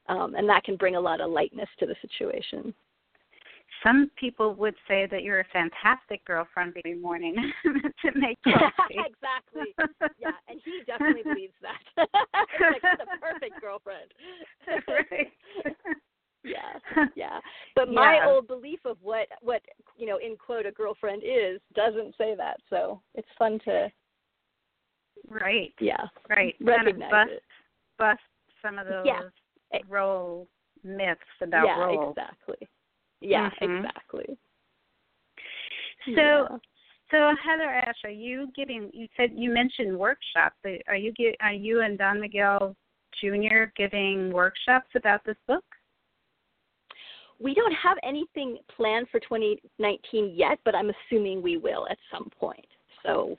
um, 0.08 0.34
and 0.34 0.48
that 0.48 0.64
can 0.64 0.76
bring 0.76 0.96
a 0.96 1.00
lot 1.00 1.20
of 1.20 1.30
lightness 1.30 1.68
to 1.78 1.86
the 1.86 1.96
situation 2.00 2.74
some 3.82 4.10
people 4.18 4.54
would 4.54 4.74
say 4.86 5.06
that 5.10 5.22
you're 5.22 5.40
a 5.40 5.44
fantastic 5.52 6.24
girlfriend 6.24 6.74
every 6.76 6.98
morning 6.98 7.34
to 7.64 8.18
make 8.18 8.38
coffee. 8.44 8.96
exactly. 8.98 9.74
Yeah, 10.18 10.30
and 10.48 10.60
he 10.64 10.80
definitely 10.86 11.22
believes 11.22 11.54
that. 11.62 12.06
like 12.30 12.80
she's 12.80 13.00
a 13.00 13.18
perfect 13.20 13.60
girlfriend. 13.60 14.12
right. 14.88 15.32
yeah, 16.44 17.06
yeah. 17.16 17.38
But 17.74 17.88
yeah. 17.88 17.94
my 17.94 18.26
old 18.26 18.46
belief 18.46 18.80
of 18.84 18.96
what 19.00 19.28
what 19.40 19.62
you 19.96 20.06
know 20.06 20.18
in 20.18 20.36
quote 20.36 20.66
a 20.66 20.72
girlfriend 20.72 21.22
is 21.24 21.60
doesn't 21.74 22.14
say 22.18 22.34
that. 22.36 22.58
So 22.70 23.00
it's 23.14 23.28
fun 23.38 23.58
to. 23.64 23.90
Right. 25.28 25.72
Yeah. 25.80 26.06
Right. 26.28 26.54
Recognize 26.60 26.84
kind 26.84 27.02
of 27.04 27.10
bust, 27.10 27.30
it. 27.30 27.42
bust 27.98 28.20
some 28.60 28.78
of 28.78 28.86
those 28.86 29.06
yeah. 29.06 29.78
role 29.88 30.48
myths 30.84 31.20
about 31.40 31.66
yeah, 31.66 31.78
roles. 31.78 32.14
exactly. 32.16 32.68
Yeah, 33.22 33.50
mm-hmm. 33.60 33.76
exactly. 33.76 34.38
So, 36.06 36.12
yeah. 36.16 36.46
so 37.10 37.16
HeatherAsh, 37.16 38.04
are 38.04 38.10
you 38.10 38.48
giving? 38.56 38.90
You 38.92 39.06
said 39.16 39.30
you 39.34 39.52
mentioned 39.52 39.96
workshops. 39.96 40.56
Are 40.88 40.96
you 40.96 41.12
get? 41.12 41.36
Are 41.40 41.52
you 41.52 41.82
and 41.82 41.96
Don 41.96 42.20
Miguel 42.20 42.74
Jr. 43.20 43.64
giving 43.76 44.32
workshops 44.32 44.88
about 44.96 45.24
this 45.24 45.36
book? 45.46 45.64
We 47.40 47.54
don't 47.54 47.74
have 47.74 47.98
anything 48.04 48.58
planned 48.76 49.08
for 49.10 49.18
2019 49.20 50.34
yet, 50.34 50.58
but 50.64 50.74
I'm 50.74 50.90
assuming 50.90 51.42
we 51.42 51.56
will 51.56 51.86
at 51.90 51.98
some 52.12 52.28
point. 52.38 52.66
So 53.04 53.36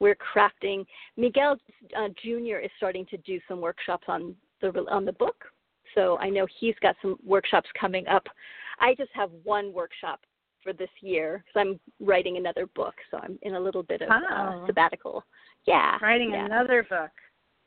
we're 0.00 0.16
crafting. 0.16 0.84
Miguel 1.16 1.56
uh, 1.96 2.08
Jr. 2.22 2.58
is 2.58 2.70
starting 2.76 3.06
to 3.06 3.16
do 3.18 3.40
some 3.48 3.60
workshops 3.60 4.04
on 4.08 4.34
the 4.60 4.68
on 4.90 5.04
the 5.04 5.12
book. 5.12 5.44
So 5.94 6.18
I 6.18 6.28
know 6.28 6.46
he's 6.60 6.74
got 6.82 6.96
some 7.00 7.16
workshops 7.24 7.68
coming 7.80 8.06
up 8.06 8.26
I 8.80 8.94
just 8.94 9.10
have 9.14 9.30
one 9.44 9.72
workshop 9.72 10.20
for 10.62 10.72
this 10.72 10.90
year 11.00 11.44
because 11.46 11.60
I'm 11.60 11.80
writing 12.06 12.36
another 12.36 12.66
book, 12.74 12.94
so 13.10 13.18
I'm 13.22 13.38
in 13.42 13.54
a 13.54 13.60
little 13.60 13.82
bit 13.82 14.02
of 14.02 14.10
uh, 14.10 14.20
oh. 14.30 14.34
uh, 14.34 14.66
sabbatical. 14.66 15.24
Yeah, 15.66 15.96
writing 16.02 16.32
yeah. 16.32 16.44
another 16.46 16.84
book. 16.88 17.10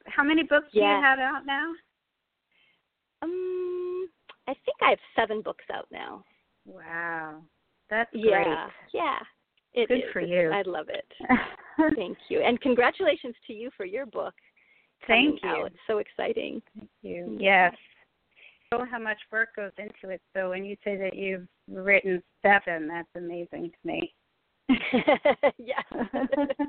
How 0.06 0.24
many 0.24 0.44
books 0.44 0.68
yeah. 0.74 0.94
do 0.94 0.98
you 0.98 1.04
have 1.04 1.20
out 1.20 1.46
now? 1.46 1.72
Um, 3.22 4.10
I 4.48 4.54
think 4.66 4.78
I 4.82 4.90
have 4.92 5.00
seven 5.16 5.42
books 5.42 5.66
out 5.74 5.88
now. 5.92 6.24
Wow, 6.66 7.42
that's 7.90 8.10
yeah, 8.14 8.44
great. 8.44 8.58
Yeah, 8.94 9.20
it 9.74 9.88
Good 9.88 10.00
is. 10.00 10.04
for 10.12 10.22
you. 10.22 10.52
I 10.52 10.62
love 10.64 10.88
it. 10.90 11.06
Thank 11.96 12.18
you, 12.28 12.42
and 12.42 12.60
congratulations 12.60 13.36
to 13.48 13.54
you 13.54 13.70
for 13.78 13.86
your 13.86 14.06
book. 14.06 14.34
Thank 15.08 15.42
you. 15.44 15.50
Out. 15.50 15.68
It's 15.68 15.76
so 15.88 16.00
exciting. 16.00 16.62
Thank 16.78 16.90
you. 17.02 17.38
Yes. 17.40 17.74
Know 18.72 18.86
how 18.90 19.00
much 19.00 19.18
work 19.32 19.56
goes 19.56 19.72
into 19.78 20.14
it. 20.14 20.22
So 20.36 20.50
when 20.50 20.64
you 20.64 20.76
say 20.84 20.96
that 20.98 21.16
you've 21.16 21.48
written 21.68 22.22
seven, 22.44 22.88
that's 22.88 23.10
amazing 23.16 23.72
to 23.72 23.78
me. 23.84 24.14
yeah, 25.58 25.82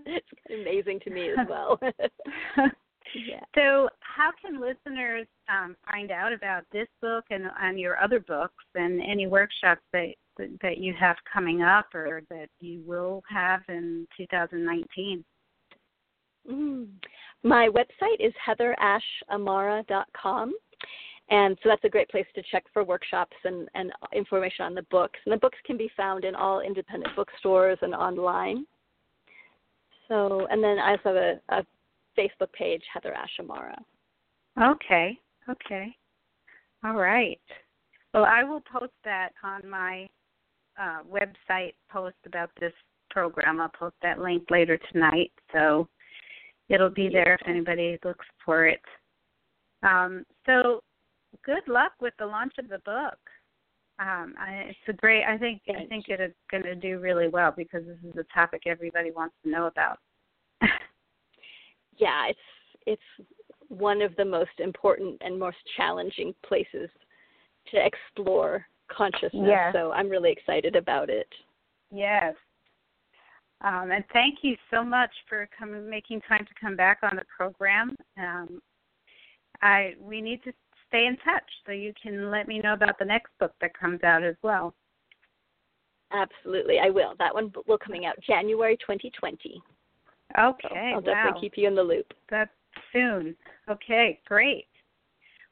it's 0.06 0.26
amazing 0.48 1.00
to 1.04 1.10
me 1.10 1.28
as 1.28 1.46
well. 1.48 1.78
yeah. 2.56 3.40
So, 3.54 3.88
how 4.00 4.30
can 4.40 4.60
listeners 4.60 5.26
um, 5.50 5.76
find 5.90 6.10
out 6.10 6.32
about 6.32 6.64
this 6.72 6.88
book 7.02 7.26
and, 7.30 7.44
and 7.60 7.78
your 7.78 8.02
other 8.02 8.20
books 8.20 8.64
and 8.74 9.02
any 9.02 9.26
workshops 9.26 9.82
that 9.92 10.14
that 10.62 10.78
you 10.78 10.94
have 10.98 11.16
coming 11.30 11.60
up 11.60 11.94
or 11.94 12.22
that 12.30 12.48
you 12.60 12.80
will 12.86 13.22
have 13.28 13.60
in 13.68 14.08
2019? 14.16 15.22
Mm. 16.50 16.88
My 17.42 17.68
website 17.68 18.20
is 18.20 18.32
heatherashamara.com. 18.46 20.54
And 21.30 21.56
so 21.62 21.68
that's 21.68 21.84
a 21.84 21.88
great 21.88 22.08
place 22.08 22.26
to 22.34 22.42
check 22.50 22.64
for 22.72 22.82
workshops 22.82 23.36
and, 23.44 23.68
and 23.74 23.92
information 24.12 24.64
on 24.64 24.74
the 24.74 24.82
books. 24.90 25.18
And 25.24 25.32
the 25.32 25.38
books 25.38 25.58
can 25.64 25.76
be 25.76 25.90
found 25.96 26.24
in 26.24 26.34
all 26.34 26.60
independent 26.60 27.14
bookstores 27.14 27.78
and 27.82 27.94
online. 27.94 28.66
So, 30.08 30.48
and 30.50 30.62
then 30.62 30.78
I 30.80 30.90
also 30.92 31.02
have 31.04 31.16
a, 31.16 31.40
a 31.50 31.66
Facebook 32.18 32.52
page, 32.52 32.82
HeatherAsh 32.94 33.38
Amara. 33.38 33.78
Okay, 34.60 35.16
okay. 35.48 35.94
All 36.84 36.94
right. 36.94 37.40
Well, 38.12 38.24
I 38.24 38.42
will 38.42 38.60
post 38.60 38.92
that 39.04 39.30
on 39.44 39.68
my 39.70 40.08
uh, 40.80 41.00
website 41.08 41.74
post 41.90 42.16
about 42.26 42.50
this 42.58 42.72
program. 43.10 43.60
I'll 43.60 43.68
post 43.68 43.94
that 44.02 44.18
link 44.18 44.44
later 44.50 44.78
tonight. 44.92 45.30
So 45.52 45.86
it'll 46.68 46.90
be 46.90 47.08
there 47.08 47.34
if 47.34 47.46
anybody 47.46 47.98
looks 48.04 48.26
for 48.44 48.66
it. 48.66 48.80
Um, 49.84 50.24
so 50.44 50.82
good 51.44 51.66
luck 51.66 51.92
with 52.00 52.14
the 52.18 52.26
launch 52.26 52.54
of 52.58 52.68
the 52.68 52.78
book. 52.78 53.18
Um, 53.98 54.34
I, 54.38 54.66
it's 54.68 54.78
a 54.88 54.92
great. 54.94 55.24
I 55.24 55.36
think 55.36 55.60
I 55.68 55.84
think 55.86 56.06
it's 56.08 56.34
going 56.50 56.62
to 56.62 56.74
do 56.74 56.98
really 57.00 57.28
well 57.28 57.52
because 57.54 57.84
this 57.84 57.98
is 58.10 58.16
a 58.16 58.24
topic 58.34 58.62
everybody 58.66 59.10
wants 59.10 59.34
to 59.44 59.50
know 59.50 59.66
about. 59.66 59.98
yeah, 61.98 62.28
it's 62.28 62.38
it's 62.86 63.28
one 63.68 64.00
of 64.00 64.16
the 64.16 64.24
most 64.24 64.58
important 64.58 65.20
and 65.20 65.38
most 65.38 65.58
challenging 65.76 66.34
places 66.46 66.88
to 67.70 67.84
explore 67.84 68.66
consciousness. 68.90 69.44
Yes. 69.46 69.74
So 69.74 69.92
I'm 69.92 70.08
really 70.08 70.32
excited 70.32 70.76
about 70.76 71.10
it. 71.10 71.28
Yes. 71.92 72.34
Um, 73.62 73.90
and 73.92 74.04
thank 74.12 74.38
you 74.42 74.56
so 74.70 74.82
much 74.82 75.10
for 75.28 75.48
coming, 75.56 75.88
making 75.88 76.22
time 76.22 76.46
to 76.46 76.60
come 76.60 76.74
back 76.74 77.00
on 77.02 77.16
the 77.16 77.24
program. 77.36 77.94
Um, 78.18 78.62
I 79.62 79.94
we 80.00 80.22
need 80.22 80.42
to 80.44 80.52
stay 80.90 81.06
in 81.06 81.16
touch 81.18 81.48
so 81.64 81.72
you 81.72 81.92
can 82.00 82.30
let 82.30 82.46
me 82.46 82.60
know 82.60 82.74
about 82.74 82.98
the 82.98 83.04
next 83.04 83.30
book 83.38 83.52
that 83.60 83.78
comes 83.78 84.02
out 84.02 84.22
as 84.22 84.34
well. 84.42 84.74
Absolutely, 86.12 86.78
I 86.80 86.90
will. 86.90 87.14
That 87.18 87.32
one 87.32 87.52
will 87.66 87.78
coming 87.78 88.04
out 88.04 88.16
January 88.26 88.76
2020. 88.76 89.62
Okay, 90.38 90.68
so 90.68 90.76
I'll 90.76 90.94
wow. 90.94 91.00
definitely 91.00 91.40
keep 91.40 91.52
you 91.56 91.68
in 91.68 91.74
the 91.74 91.82
loop. 91.82 92.12
That's 92.28 92.50
soon. 92.92 93.36
Okay, 93.70 94.20
great. 94.26 94.66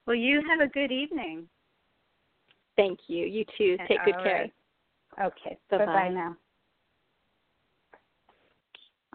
Well, 0.07 0.16
you 0.16 0.43
have 0.49 0.61
a 0.61 0.70
good 0.70 0.91
evening. 0.91 1.49
Thank 2.76 3.01
you. 3.09 3.26
You 3.26 3.45
too. 3.57 3.76
Take 3.89 4.05
good 4.05 4.14
All 4.16 4.22
care. 4.22 4.47
Okay. 5.22 5.59
Bye 5.70 5.86
bye 5.86 6.09
now. 6.09 6.36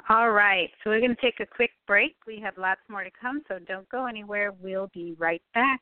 All 0.10 0.32
right. 0.32 0.70
So 0.84 0.90
we're 0.90 1.00
going 1.00 1.16
to 1.16 1.22
take 1.22 1.40
a 1.40 1.46
quick 1.46 1.72
break. 1.88 2.16
We 2.28 2.40
have 2.42 2.58
lots 2.58 2.82
more 2.90 3.04
to 3.04 3.12
come, 3.20 3.42
so 3.48 3.58
don't 3.60 3.88
go 3.90 4.06
anywhere. 4.06 4.52
We'll 4.62 4.92
be 4.94 5.16
right 5.18 5.42
back. 5.54 5.82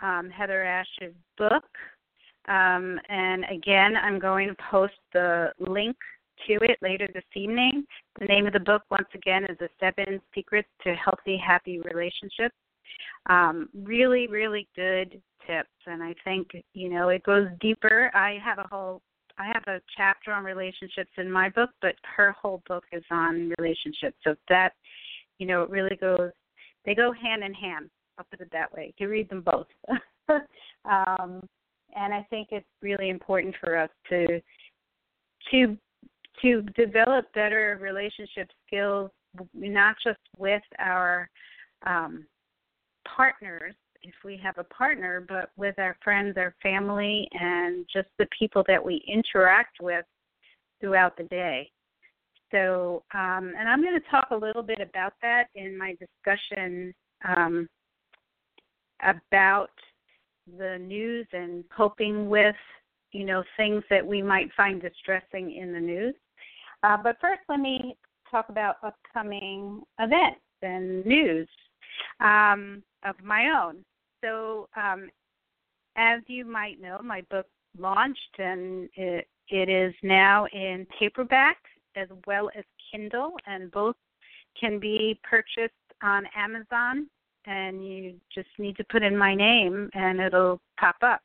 um, 0.03 0.31
HeatherAsh's 0.31 1.15
book. 1.37 1.65
Um, 2.49 2.99
and 3.09 3.45
again, 3.51 3.97
I'm 3.97 4.19
going 4.19 4.49
to 4.49 4.57
post 4.71 4.95
the 5.13 5.53
link 5.59 5.97
to 6.47 6.55
it 6.63 6.79
later 6.83 7.09
this 7.13 7.25
evening. 7.35 7.85
The 8.21 8.27
name 8.27 8.47
of 8.47 8.53
the 8.53 8.61
book, 8.61 8.83
once 8.91 9.09
again, 9.15 9.45
is 9.45 9.57
The 9.59 9.69
Seven 9.81 10.21
Secrets 10.35 10.69
to 10.85 10.95
Healthy, 10.95 11.41
Happy 11.45 11.81
Relationships. 11.81 12.55
Um, 13.29 13.69
really, 13.75 14.29
really 14.29 14.69
good 14.77 15.21
tips, 15.47 15.71
and 15.87 16.03
I 16.03 16.15
think 16.25 16.49
you 16.75 16.89
know 16.89 17.09
it 17.09 17.25
goes 17.25 17.49
deeper. 17.61 18.11
I 18.15 18.39
have 18.45 18.59
a 18.59 18.69
whole, 18.71 19.03
I 19.39 19.47
have 19.47 19.65
a 19.67 19.81
chapter 19.97 20.33
on 20.33 20.45
relationships 20.45 21.11
in 21.19 21.31
my 21.31 21.49
book, 21.49 21.71
but 21.83 21.97
her 22.17 22.33
whole 22.41 22.63
book 22.69 22.85
is 22.93 23.03
on 23.11 23.53
relationships. 23.59 24.17
So 24.23 24.37
that, 24.49 24.73
you 25.39 25.47
know, 25.47 25.63
it 25.63 25.71
really 25.71 25.97
goes. 25.97 26.31
They 26.85 26.95
go 26.95 27.13
hand 27.13 27.43
in 27.43 27.53
hand. 27.53 27.91
I'll 28.17 28.27
put 28.31 28.41
it 28.41 28.49
that 28.53 28.73
way. 28.73 28.87
You 28.87 28.93
can 28.97 29.09
read 29.09 29.29
them 29.29 29.43
both. 29.43 29.67
um, 30.85 31.43
and 31.95 32.13
I 32.13 32.27
think 32.31 32.49
it's 32.51 32.67
really 32.83 33.11
important 33.11 33.55
for 33.61 33.77
us 33.77 33.91
to 34.11 34.41
to 35.51 35.77
to 36.43 36.63
develop 36.77 37.33
better 37.33 37.79
relationship 37.81 38.49
skills, 38.67 39.11
not 39.55 39.97
just 40.05 40.21
with 40.37 40.63
our 40.79 41.31
um, 41.87 42.27
partners, 43.17 43.75
if 44.03 44.15
we 44.25 44.39
have 44.43 44.59
a 44.59 44.65
partner, 44.65 45.25
but 45.27 45.51
with 45.57 45.79
our 45.79 45.97
friends, 46.03 46.37
our 46.37 46.55
family, 46.63 47.29
and 47.33 47.87
just 47.93 48.09
the 48.19 48.27
people 48.39 48.63
that 48.67 48.85
we 48.85 49.03
interact 49.07 49.81
with 49.81 50.05
throughout 50.81 51.17
the 51.17 51.25
day. 51.25 51.71
So, 52.53 53.03
um, 53.13 53.53
and 53.59 53.69
I'm 53.69 53.83
going 53.83 53.99
to 54.01 54.11
talk 54.11 54.29
a 54.31 54.37
little 54.37 54.63
bit 54.63 54.81
about 54.81 55.15
that 55.23 55.47
in 55.55 55.77
my 55.77 55.97
discussion 55.99 56.95
um, 57.27 57.69
about 59.03 59.71
the 60.59 60.79
news 60.79 61.27
and 61.33 61.65
coping 61.77 62.29
with 62.29 62.57
you 63.13 63.25
know 63.25 63.43
things 63.57 63.83
that 63.91 64.07
we 64.07 64.23
might 64.23 64.49
find 64.57 64.81
distressing 64.81 65.55
in 65.57 65.73
the 65.73 65.81
news. 65.81 66.15
Uh, 66.83 66.97
but 67.03 67.17
first, 67.21 67.41
let 67.49 67.61
me 67.61 67.97
talk 68.31 68.49
about 68.49 68.77
upcoming 68.83 69.83
events 69.99 70.41
and 70.63 71.05
news. 71.07 71.49
um, 72.21 72.83
of 73.05 73.15
my 73.23 73.51
own. 73.51 73.85
So, 74.23 74.69
um, 74.77 75.09
as 75.97 76.21
you 76.27 76.45
might 76.45 76.81
know, 76.81 77.01
my 77.03 77.23
book 77.31 77.47
launched 77.79 78.39
and 78.39 78.89
it, 78.95 79.29
it 79.49 79.69
is 79.69 79.95
now 80.03 80.47
in 80.53 80.87
paperback 80.99 81.59
as 81.95 82.09
well 82.27 82.51
as 82.57 82.65
Kindle, 82.91 83.33
and 83.47 83.71
both 83.71 83.97
can 84.61 84.79
be 84.79 85.19
purchased 85.23 85.73
on 86.03 86.27
Amazon. 86.37 87.09
And 87.47 87.87
you 87.87 88.15
just 88.35 88.49
need 88.59 88.77
to 88.77 88.85
put 88.91 89.03
in 89.03 89.17
my 89.17 89.35
name, 89.35 89.89
and 89.95 90.21
it'll 90.21 90.61
pop 90.79 90.97
up. 91.03 91.21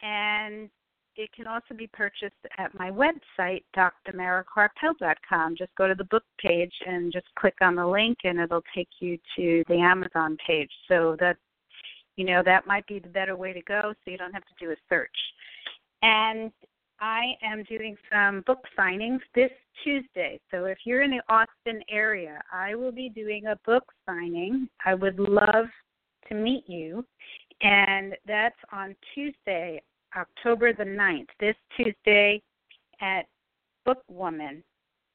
And 0.00 0.70
it 1.16 1.30
can 1.32 1.46
also 1.46 1.74
be 1.76 1.86
purchased 1.88 2.34
at 2.58 2.74
my 2.78 2.90
website, 2.90 3.62
drmarakarpel.com. 3.76 5.56
Just 5.56 5.74
go 5.76 5.86
to 5.86 5.94
the 5.94 6.04
book 6.04 6.24
page 6.40 6.72
and 6.86 7.12
just 7.12 7.26
click 7.38 7.54
on 7.60 7.74
the 7.74 7.86
link, 7.86 8.18
and 8.24 8.40
it'll 8.40 8.64
take 8.74 8.88
you 9.00 9.18
to 9.36 9.62
the 9.68 9.76
Amazon 9.76 10.38
page. 10.46 10.70
So 10.88 11.16
that 11.20 11.36
you 12.16 12.24
know 12.24 12.42
that 12.44 12.66
might 12.66 12.86
be 12.86 12.98
the 12.98 13.08
better 13.08 13.36
way 13.36 13.52
to 13.52 13.62
go, 13.62 13.92
so 13.92 14.10
you 14.10 14.16
don't 14.16 14.32
have 14.32 14.44
to 14.44 14.64
do 14.64 14.70
a 14.70 14.76
search. 14.88 15.10
And 16.02 16.50
I 17.02 17.36
am 17.42 17.64
doing 17.64 17.96
some 18.12 18.44
book 18.46 18.60
signings 18.78 19.18
this 19.34 19.50
Tuesday. 19.82 20.40
So 20.52 20.66
if 20.66 20.78
you're 20.84 21.02
in 21.02 21.10
the 21.10 21.22
Austin 21.28 21.82
area, 21.90 22.40
I 22.52 22.76
will 22.76 22.92
be 22.92 23.08
doing 23.08 23.46
a 23.46 23.58
book 23.66 23.82
signing. 24.06 24.68
I 24.86 24.94
would 24.94 25.18
love 25.18 25.66
to 26.28 26.34
meet 26.34 26.62
you. 26.68 27.04
And 27.60 28.14
that's 28.24 28.56
on 28.72 28.94
Tuesday, 29.14 29.82
October 30.16 30.72
the 30.72 30.84
9th, 30.84 31.26
this 31.40 31.56
Tuesday 31.76 32.40
at 33.00 33.26
Bookwoman, 33.84 34.62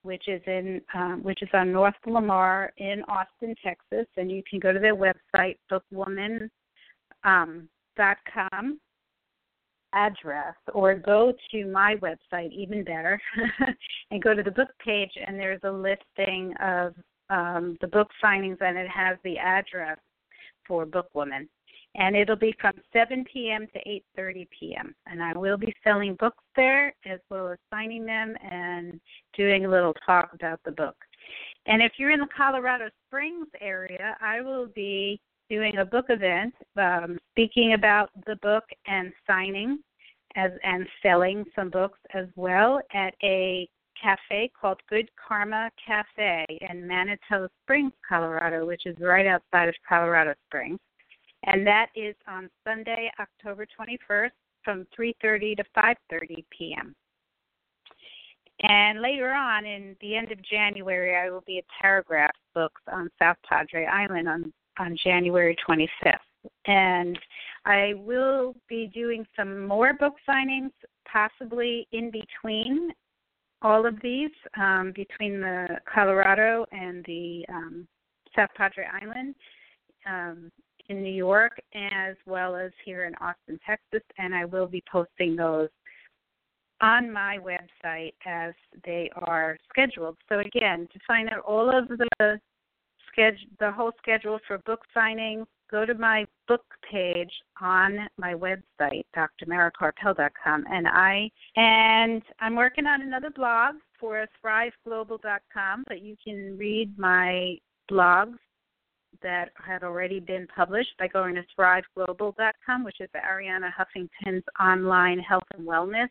which 0.03 0.27
is 0.27 0.41
in 0.45 0.81
um, 0.93 1.23
which 1.23 1.41
is 1.41 1.49
on 1.53 1.71
North 1.71 1.95
Lamar 2.05 2.73
in 2.77 3.01
Austin, 3.07 3.55
Texas, 3.63 4.07
and 4.17 4.29
you 4.29 4.43
can 4.49 4.59
go 4.59 4.73
to 4.73 4.79
their 4.79 4.95
website 4.95 5.55
bookwoman.com 5.71 6.49
um, 7.23 7.69
.com 7.97 8.79
address 9.97 10.55
or 10.73 10.95
go 10.95 11.33
to 11.51 11.65
my 11.65 11.95
website 11.95 12.51
even 12.51 12.83
better 12.83 13.19
and 14.11 14.21
go 14.21 14.33
to 14.33 14.43
the 14.43 14.51
book 14.51 14.69
page 14.83 15.11
and 15.25 15.39
there's 15.39 15.61
a 15.63 15.71
listing 15.71 16.53
of 16.61 16.93
um, 17.29 17.77
the 17.81 17.87
book 17.87 18.07
signings 18.23 18.57
and 18.61 18.77
it 18.77 18.89
has 18.89 19.17
the 19.23 19.37
address 19.37 19.97
for 20.67 20.85
bookwoman 20.85 21.47
and 21.95 22.15
it'll 22.15 22.35
be 22.35 22.55
from 22.61 22.73
7 22.93 23.25
p.m. 23.31 23.67
to 23.73 23.79
8:30 24.19 24.47
p.m. 24.57 24.95
and 25.07 25.21
I 25.21 25.33
will 25.35 25.57
be 25.57 25.73
selling 25.83 26.15
books 26.19 26.43
there 26.55 26.93
as 27.05 27.19
well 27.29 27.49
as 27.49 27.57
signing 27.71 28.05
them 28.05 28.35
and 28.43 28.99
doing 29.35 29.65
a 29.65 29.69
little 29.69 29.95
talk 30.05 30.31
about 30.33 30.59
the 30.63 30.71
book. 30.71 30.95
And 31.65 31.81
if 31.81 31.93
you're 31.97 32.11
in 32.11 32.19
the 32.19 32.27
Colorado 32.35 32.89
Springs 33.07 33.47
area, 33.59 34.15
I 34.21 34.41
will 34.41 34.67
be 34.67 35.19
doing 35.49 35.77
a 35.77 35.85
book 35.85 36.05
event, 36.09 36.53
um, 36.77 37.17
speaking 37.31 37.73
about 37.73 38.09
the 38.25 38.35
book 38.37 38.63
and 38.85 39.11
signing 39.25 39.79
as 40.37 40.51
and 40.63 40.87
selling 41.01 41.43
some 41.55 41.69
books 41.69 41.99
as 42.13 42.27
well 42.35 42.79
at 42.93 43.13
a 43.23 43.67
cafe 44.01 44.49
called 44.59 44.79
Good 44.89 45.09
Karma 45.27 45.69
Cafe 45.85 46.45
in 46.69 46.87
Manitou 46.87 47.47
Springs, 47.63 47.91
Colorado, 48.07 48.65
which 48.65 48.85
is 48.85 48.95
right 48.99 49.25
outside 49.25 49.67
of 49.67 49.75
Colorado 49.89 50.33
Springs 50.45 50.79
and 51.43 51.65
that 51.65 51.87
is 51.95 52.15
on 52.27 52.49
Sunday, 52.65 53.11
October 53.19 53.65
21st 53.65 54.31
from 54.63 54.85
3:30 54.97 55.57
to 55.57 55.63
5:30 55.75 56.45
p.m. 56.49 56.95
And 58.63 59.01
later 59.01 59.31
on, 59.31 59.65
in 59.65 59.95
the 60.01 60.15
end 60.15 60.31
of 60.31 60.41
January, 60.41 61.15
I 61.15 61.29
will 61.29 61.43
be 61.45 61.59
at 61.59 61.65
Paragraph 61.79 62.35
Books 62.55 62.81
on 62.91 63.09
South 63.19 63.37
Padre 63.47 63.85
Island 63.85 64.27
on 64.27 64.53
on 64.79 64.95
January 65.03 65.55
25th, 65.67 66.17
and 66.65 67.17
I 67.65 67.93
will 67.95 68.55
be 68.67 68.87
doing 68.93 69.25
some 69.35 69.65
more 69.65 69.93
book 69.93 70.13
signings, 70.27 70.71
possibly 71.11 71.87
in 71.91 72.11
between 72.11 72.91
all 73.61 73.85
of 73.85 73.95
these, 74.01 74.31
um, 74.57 74.93
between 74.95 75.41
the 75.41 75.79
Colorado 75.91 76.65
and 76.71 77.03
the 77.05 77.45
um, 77.49 77.87
South 78.35 78.49
Padre 78.55 78.85
Island. 79.01 79.35
Um, 80.05 80.51
in 80.89 81.03
New 81.03 81.13
York 81.13 81.59
as 81.73 82.15
well 82.25 82.55
as 82.55 82.71
here 82.85 83.05
in 83.05 83.15
Austin, 83.15 83.59
Texas, 83.65 84.05
and 84.17 84.33
I 84.33 84.45
will 84.45 84.67
be 84.67 84.83
posting 84.89 85.35
those 85.35 85.69
on 86.81 87.11
my 87.11 87.39
website 87.39 88.13
as 88.25 88.53
they 88.85 89.09
are 89.15 89.57
scheduled. 89.69 90.17
So 90.29 90.39
again, 90.39 90.87
to 90.93 90.99
find 91.07 91.29
out 91.29 91.39
all 91.39 91.69
of 91.75 91.87
the 91.87 92.39
schedule, 93.11 93.47
the 93.59 93.71
whole 93.71 93.91
schedule 93.97 94.39
for 94.47 94.59
book 94.59 94.81
signings, 94.95 95.45
go 95.69 95.85
to 95.85 95.93
my 95.93 96.25
book 96.47 96.63
page 96.89 97.31
on 97.61 98.07
my 98.17 98.33
website, 98.33 99.03
drmarakarpel.com, 99.15 100.65
and 100.71 100.87
I 100.87 101.29
and 101.55 102.21
I'm 102.39 102.55
working 102.55 102.85
on 102.85 103.01
another 103.01 103.29
blog 103.29 103.75
for 103.99 104.25
thriveglobal.com, 104.43 105.83
but 105.87 106.01
you 106.01 106.15
can 106.23 106.57
read 106.57 106.97
my 106.97 107.57
blogs 107.89 108.37
that 109.23 109.49
had 109.55 109.83
already 109.83 110.19
been 110.19 110.47
published 110.55 110.91
by 110.99 111.07
going 111.07 111.35
to 111.35 111.43
thriveglobal.com, 111.57 112.83
which 112.83 112.99
is 112.99 113.09
Arianna 113.15 113.71
Huffington's 113.73 114.43
online 114.59 115.19
health 115.19 115.43
and 115.57 115.67
wellness 115.67 116.09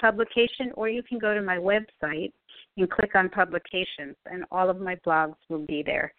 publication, 0.00 0.70
or 0.74 0.88
you 0.88 1.02
can 1.02 1.18
go 1.18 1.34
to 1.34 1.42
my 1.42 1.56
website 1.56 2.32
and 2.76 2.90
click 2.90 3.14
on 3.14 3.28
publications, 3.28 4.16
and 4.26 4.44
all 4.50 4.70
of 4.70 4.80
my 4.80 4.96
blogs 5.06 5.36
will 5.48 5.66
be 5.66 5.82
there. 5.84 6.12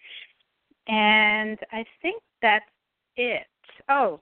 And 0.88 1.57
I 1.71 1.86
think 2.01 2.21
that's 2.42 2.66
it. 3.16 3.48
Oh, 3.90 4.20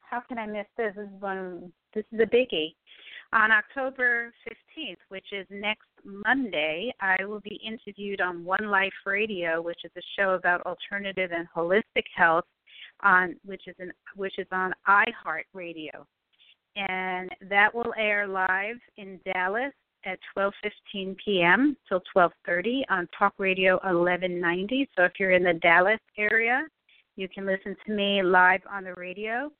how 0.00 0.20
can 0.20 0.38
I 0.38 0.46
miss 0.46 0.66
this? 0.76 0.94
This 0.96 1.04
is 1.04 1.20
one. 1.20 1.72
This 1.94 2.04
is 2.12 2.20
a 2.20 2.26
biggie. 2.26 2.74
On 3.34 3.50
October 3.50 4.32
15th, 4.48 4.96
which 5.10 5.26
is 5.32 5.46
next 5.50 5.88
Monday, 6.02 6.94
I 7.00 7.24
will 7.26 7.40
be 7.40 7.60
interviewed 7.64 8.22
on 8.22 8.44
One 8.44 8.70
Life 8.70 8.92
Radio, 9.04 9.60
which 9.60 9.80
is 9.84 9.90
a 9.98 10.02
show 10.16 10.30
about 10.30 10.62
alternative 10.62 11.30
and 11.32 11.46
holistic 11.54 12.04
health, 12.16 12.46
on 13.02 13.36
which 13.44 13.62
is 13.66 13.74
an, 13.78 13.92
which 14.16 14.38
is 14.38 14.46
on 14.50 14.72
iHeartRadio, 14.88 16.06
and 16.76 17.30
that 17.50 17.74
will 17.74 17.92
air 17.98 18.26
live 18.26 18.76
in 18.96 19.20
Dallas 19.26 19.74
at 20.06 20.18
12:15 20.36 21.16
p.m. 21.22 21.76
till 21.86 22.02
12:30 22.16 22.82
on 22.88 23.06
Talk 23.18 23.34
Radio 23.36 23.74
1190. 23.74 24.88
So 24.96 25.04
if 25.04 25.12
you're 25.18 25.32
in 25.32 25.42
the 25.42 25.54
Dallas 25.54 26.00
area, 26.16 26.66
you 27.18 27.28
can 27.28 27.44
listen 27.44 27.74
to 27.84 27.92
me 27.92 28.22
live 28.22 28.60
on 28.70 28.84
the 28.84 28.94
radio. 28.94 29.50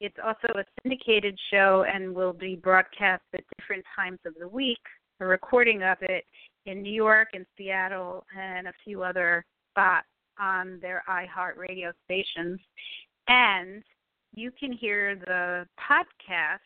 It's 0.00 0.16
also 0.24 0.56
a 0.56 0.62
syndicated 0.80 1.36
show 1.50 1.84
and 1.92 2.14
will 2.14 2.32
be 2.32 2.54
broadcast 2.54 3.24
at 3.34 3.42
different 3.58 3.84
times 3.96 4.20
of 4.24 4.34
the 4.38 4.46
week. 4.46 4.78
A 5.18 5.26
recording 5.26 5.82
of 5.82 5.98
it 6.00 6.24
in 6.66 6.80
New 6.80 6.92
York 6.92 7.30
and 7.32 7.44
Seattle 7.56 8.24
and 8.38 8.68
a 8.68 8.72
few 8.84 9.02
other 9.02 9.44
spots 9.72 10.06
on 10.38 10.78
their 10.80 11.02
iHeartRadio 11.08 11.90
stations. 12.04 12.60
And 13.26 13.82
you 14.32 14.52
can 14.52 14.70
hear 14.70 15.16
the 15.16 15.66
podcast 15.90 16.60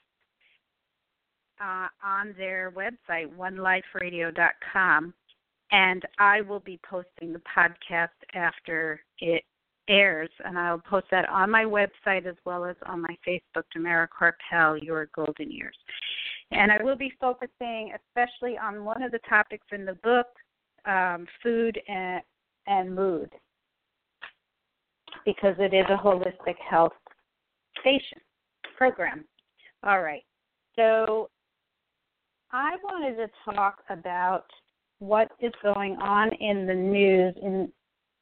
uh, 1.63 1.89
on 2.05 2.35
their 2.37 2.71
website, 2.73 3.35
oneliferadio.com. 3.39 5.15
And 5.71 6.03
I 6.19 6.43
will 6.43 6.61
be 6.61 6.79
posting 6.87 7.33
the 7.33 7.41
podcast 7.57 8.09
after 8.35 9.01
it 9.19 9.45
airs, 9.89 10.31
and 10.45 10.59
I'll 10.59 10.79
post 10.79 11.07
that 11.11 11.29
on 11.29 11.51
my 11.51 11.65
website 11.65 12.27
as 12.27 12.37
well 12.45 12.65
as 12.65 12.77
on 12.87 13.03
my 13.03 13.17
Facebook, 13.27 13.65
Tamara 13.73 14.09
Karpel, 14.09 14.83
Your 14.83 15.09
Golden 15.15 15.51
Years. 15.51 15.77
And 16.51 16.71
I 16.71 16.83
will 16.83 16.97
be 16.97 17.13
focusing 17.21 17.93
especially 17.95 18.59
on 18.59 18.85
one 18.85 19.03
of 19.03 19.11
the 19.11 19.21
topics 19.29 19.67
in 19.73 19.85
the 19.85 19.95
book, 19.95 20.27
um, 20.85 21.27
food 21.43 21.81
and, 21.89 22.23
and 22.67 22.95
mood, 22.95 23.31
because 25.25 25.55
it 25.59 25.75
is 25.75 25.87
a 25.89 25.97
holistic 25.97 26.57
health 26.69 26.93
station 27.81 28.19
program. 28.77 29.25
All 29.83 30.03
right. 30.03 30.23
So 30.77 31.29
I 32.53 32.77
wanted 32.85 33.17
to 33.17 33.55
talk 33.55 33.79
about 33.89 34.45
what 34.99 35.33
is 35.41 35.53
going 35.63 35.97
on 35.97 36.31
in 36.35 36.67
the 36.67 36.75
news 36.75 37.35
in 37.43 37.73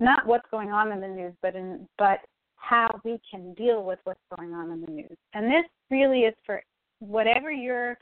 not 0.01 0.27
what's 0.27 0.49
going 0.51 0.71
on 0.71 0.93
in 0.93 1.01
the 1.01 1.09
news, 1.09 1.35
but 1.43 1.55
in 1.55 1.87
but 1.99 2.21
how 2.57 2.89
we 3.05 3.21
can 3.31 3.55
deal 3.55 3.85
with 3.85 3.99
what's 4.05 4.21
going 4.37 4.53
on 4.53 4.71
in 4.71 4.81
the 4.81 4.91
news. 4.91 5.17
And 5.35 5.47
this 5.47 5.65
really 5.91 6.21
is 6.21 6.35
for 6.45 6.63
whatever 7.01 7.51
your 7.51 7.97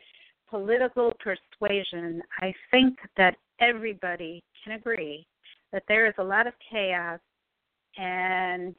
political 0.51 1.13
persuasion. 1.21 2.23
I 2.41 2.53
think 2.71 2.99
that 3.17 3.37
everybody 3.61 4.43
can 4.65 4.75
agree 4.75 5.27
that 5.73 5.85
there 5.89 6.07
is 6.07 6.15
a 6.19 6.25
lot 6.25 6.47
of 6.47 6.55
chaos 6.71 7.21
and 7.97 8.75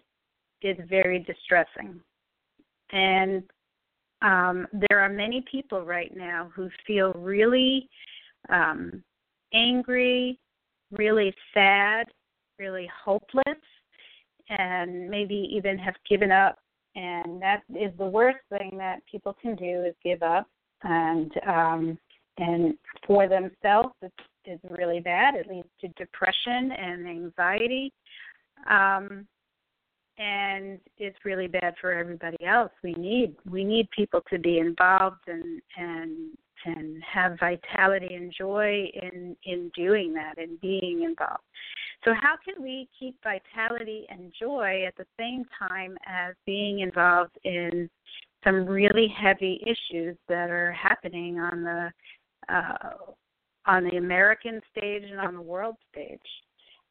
it's 0.62 0.82
very 0.90 1.20
distressing. 1.20 2.00
And 2.92 3.44
um, 4.22 4.68
there 4.74 5.00
are 5.00 5.10
many 5.10 5.44
people 5.50 5.86
right 5.86 6.16
now 6.16 6.52
who 6.54 6.70
feel 6.86 7.14
really 7.14 7.90
um, 8.50 9.04
angry, 9.54 10.40
really 10.92 11.34
sad, 11.54 12.08
really 12.60 12.90
hopeless 13.04 13.58
and 14.50 15.10
maybe 15.10 15.50
even 15.52 15.78
have 15.78 15.96
given 16.10 16.32
up. 16.32 16.58
And 16.96 17.42
that 17.42 17.62
is 17.70 17.92
the 17.98 18.06
worst 18.06 18.40
thing 18.50 18.78
that 18.78 19.00
people 19.10 19.36
can 19.42 19.56
do 19.56 19.84
is 19.86 19.96
give 20.04 20.24
up. 20.24 20.48
And 20.84 21.32
um, 21.48 21.98
and 22.38 22.76
for 23.06 23.28
themselves, 23.28 23.94
it's, 24.02 24.16
really 24.72 25.00
bad. 25.00 25.36
It 25.36 25.48
leads 25.48 25.68
to 25.82 25.90
depression 25.90 26.72
and 26.72 27.08
anxiety. 27.08 27.94
Um, 28.68 29.28
and 30.18 30.80
it's 30.98 31.18
really 31.24 31.46
bad 31.46 31.76
for 31.80 31.94
everybody 31.94 32.44
else. 32.44 32.72
We 32.84 32.94
need 32.94 33.36
we 33.48 33.64
need 33.64 33.88
people 33.92 34.22
to 34.32 34.40
be 34.40 34.58
involved 34.58 35.28
and 35.28 35.62
and 35.78 36.32
and 36.66 37.04
have 37.04 37.38
vitality 37.40 38.16
and 38.16 38.34
joy 38.36 38.90
in 39.04 39.36
in 39.44 39.72
doing 39.76 40.14
that 40.16 40.40
and 40.40 40.60
being 40.62 41.04
involved. 41.04 41.44
So 42.04 42.14
how 42.14 42.36
can 42.44 42.64
we 42.64 42.88
keep 42.98 43.16
vitality 43.24 44.06
and 44.10 44.34
joy 44.40 44.84
at 44.88 44.96
the 44.96 45.06
same 45.20 45.46
time 45.68 45.98
as 46.06 46.34
being 46.46 46.80
involved 46.80 47.38
in 47.44 47.90
some 48.44 48.66
really 48.66 49.08
heavy 49.08 49.62
issues 49.64 50.16
that 50.30 50.50
are 50.50 50.72
happening 50.72 51.40
on 51.40 51.64
the 51.64 51.92
uh, 52.48 52.90
on 53.66 53.84
the 53.84 53.98
American 53.98 54.62
stage 54.72 55.04
and 55.10 55.20
on 55.20 55.36
the 55.36 55.42
world 55.42 55.76
stage? 55.92 56.20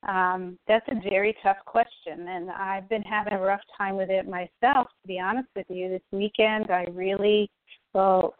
Um, 0.06 0.58
that's 0.68 0.86
a 0.88 1.10
very 1.10 1.36
tough 1.42 1.56
question, 1.66 2.28
and 2.28 2.50
I've 2.50 2.88
been 2.88 3.02
having 3.02 3.32
a 3.32 3.40
rough 3.40 3.62
time 3.76 3.96
with 3.96 4.10
it 4.10 4.28
myself. 4.28 4.88
To 5.02 5.08
be 5.08 5.18
honest 5.18 5.48
with 5.56 5.66
you, 5.68 5.88
this 5.88 6.02
weekend 6.12 6.70
I 6.70 6.84
really, 6.92 7.50
well, 7.94 8.34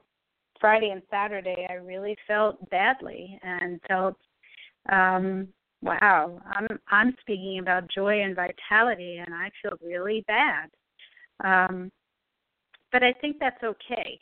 Friday 0.60 0.90
and 0.90 1.02
Saturday 1.10 1.66
I 1.68 1.74
really 1.74 2.16
felt 2.28 2.68
badly 2.70 3.40
and 3.42 3.80
felt, 3.88 4.16
um, 4.92 5.48
wow, 5.82 6.40
I'm 6.46 6.66
I'm 6.88 7.14
speaking 7.20 7.58
about 7.60 7.90
joy 7.94 8.22
and 8.22 8.36
vitality, 8.36 9.18
and 9.24 9.34
I 9.34 9.50
feel 9.62 9.78
really 9.84 10.24
bad. 10.26 10.70
Um, 11.44 11.90
but 12.92 13.02
I 13.02 13.12
think 13.20 13.36
that's 13.38 13.62
okay, 13.62 14.18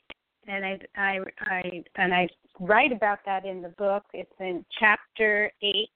and 0.46 0.64
I 0.64 0.78
I 0.96 1.18
I 1.40 1.82
and 1.96 2.14
I 2.14 2.28
write 2.60 2.92
about 2.92 3.20
that 3.26 3.44
in 3.44 3.62
the 3.62 3.70
book. 3.70 4.04
It's 4.12 4.32
in 4.40 4.64
chapter 4.78 5.50
eight 5.62 5.90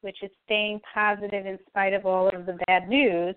which 0.00 0.22
is 0.22 0.30
staying 0.44 0.80
positive 0.92 1.46
in 1.46 1.58
spite 1.66 1.92
of 1.92 2.06
all 2.06 2.28
of 2.28 2.46
the 2.46 2.58
bad 2.66 2.88
news. 2.88 3.34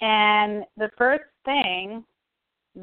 And 0.00 0.64
the 0.76 0.90
first 0.98 1.24
thing 1.44 2.04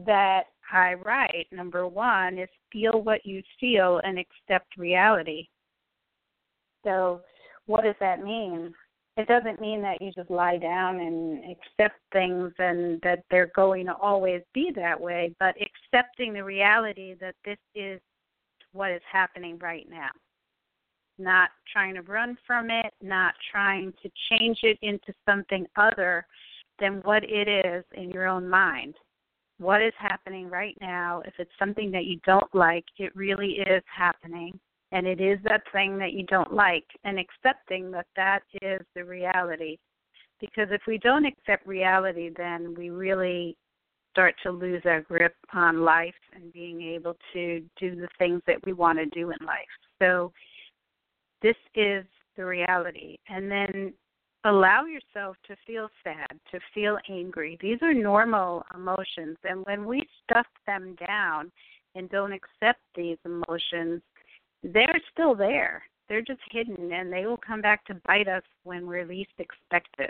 that 0.05 0.43
I 0.71 0.93
write, 0.93 1.47
number 1.51 1.87
one, 1.87 2.37
is 2.37 2.49
feel 2.71 3.01
what 3.01 3.25
you 3.25 3.41
feel 3.59 3.99
and 4.03 4.17
accept 4.17 4.77
reality. 4.77 5.47
So, 6.83 7.21
what 7.69 7.83
does 7.83 7.95
that 7.99 8.23
mean? 8.23 8.73
It 9.17 9.27
doesn't 9.27 9.61
mean 9.61 9.81
that 9.81 10.01
you 10.01 10.11
just 10.11 10.29
lie 10.29 10.57
down 10.57 10.99
and 10.99 11.43
accept 11.51 11.99
things 12.11 12.51
and 12.57 12.99
that 13.01 13.23
they're 13.29 13.51
going 13.55 13.85
to 13.85 13.95
always 13.95 14.41
be 14.53 14.71
that 14.75 14.99
way, 14.99 15.35
but 15.39 15.55
accepting 15.61 16.33
the 16.33 16.43
reality 16.43 17.15
that 17.19 17.35
this 17.45 17.57
is 17.75 17.99
what 18.71 18.91
is 18.91 19.01
happening 19.11 19.57
right 19.59 19.87
now 19.89 20.09
not 21.19 21.49
trying 21.71 21.93
to 21.95 22.01
run 22.01 22.37
from 22.47 22.71
it, 22.71 22.93
not 23.01 23.33
trying 23.51 23.93
to 24.01 24.09
change 24.29 24.59
it 24.63 24.79
into 24.81 25.13
something 25.27 25.67
other 25.75 26.25
than 26.79 27.01
what 27.03 27.23
it 27.23 27.47
is 27.47 27.83
in 27.93 28.09
your 28.09 28.27
own 28.27 28.47
mind. 28.49 28.95
What 29.59 29.81
is 29.81 29.93
happening 29.97 30.49
right 30.49 30.77
now, 30.79 31.21
if 31.25 31.33
it's 31.37 31.51
something 31.59 31.91
that 31.91 32.05
you 32.05 32.19
don't 32.25 32.55
like, 32.55 32.85
it 32.97 33.13
really 33.15 33.59
is 33.67 33.83
happening. 33.93 34.57
And 34.91 35.05
it 35.05 35.21
is 35.21 35.37
that 35.43 35.63
thing 35.71 35.97
that 35.99 36.13
you 36.13 36.23
don't 36.23 36.53
like, 36.53 36.85
and 37.03 37.19
accepting 37.19 37.91
that 37.91 38.07
that 38.15 38.41
is 38.61 38.81
the 38.95 39.03
reality. 39.03 39.77
Because 40.39 40.69
if 40.71 40.81
we 40.87 40.97
don't 40.97 41.25
accept 41.25 41.67
reality, 41.67 42.31
then 42.35 42.73
we 42.75 42.89
really 42.89 43.55
start 44.11 44.35
to 44.43 44.51
lose 44.51 44.81
our 44.85 45.01
grip 45.01 45.35
on 45.53 45.81
life 45.81 46.15
and 46.33 46.51
being 46.51 46.81
able 46.81 47.15
to 47.33 47.61
do 47.79 47.95
the 47.95 48.07
things 48.17 48.41
that 48.47 48.65
we 48.65 48.73
want 48.73 48.97
to 48.97 49.05
do 49.07 49.29
in 49.29 49.45
life. 49.45 49.67
So 50.01 50.31
this 51.41 51.55
is 51.75 52.03
the 52.35 52.45
reality. 52.45 53.17
And 53.27 53.51
then 53.51 53.93
allow 54.45 54.85
yourself 54.85 55.35
to 55.47 55.55
feel 55.67 55.89
sad, 56.03 56.39
to 56.51 56.59
feel 56.73 56.97
angry. 57.09 57.57
These 57.61 57.79
are 57.81 57.93
normal 57.93 58.65
emotions. 58.73 59.37
And 59.43 59.65
when 59.65 59.85
we 59.85 60.07
stuff 60.23 60.47
them 60.65 60.95
down 61.07 61.51
and 61.95 62.09
don't 62.09 62.33
accept 62.33 62.79
these 62.95 63.17
emotions, 63.25 64.01
they're 64.63 65.01
still 65.11 65.35
there. 65.35 65.83
They're 66.07 66.21
just 66.21 66.41
hidden 66.51 66.91
and 66.91 67.11
they 67.11 67.25
will 67.25 67.37
come 67.37 67.61
back 67.61 67.85
to 67.85 68.01
bite 68.05 68.27
us 68.27 68.43
when 68.63 68.87
we're 68.87 69.05
least 69.05 69.31
expected. 69.37 70.09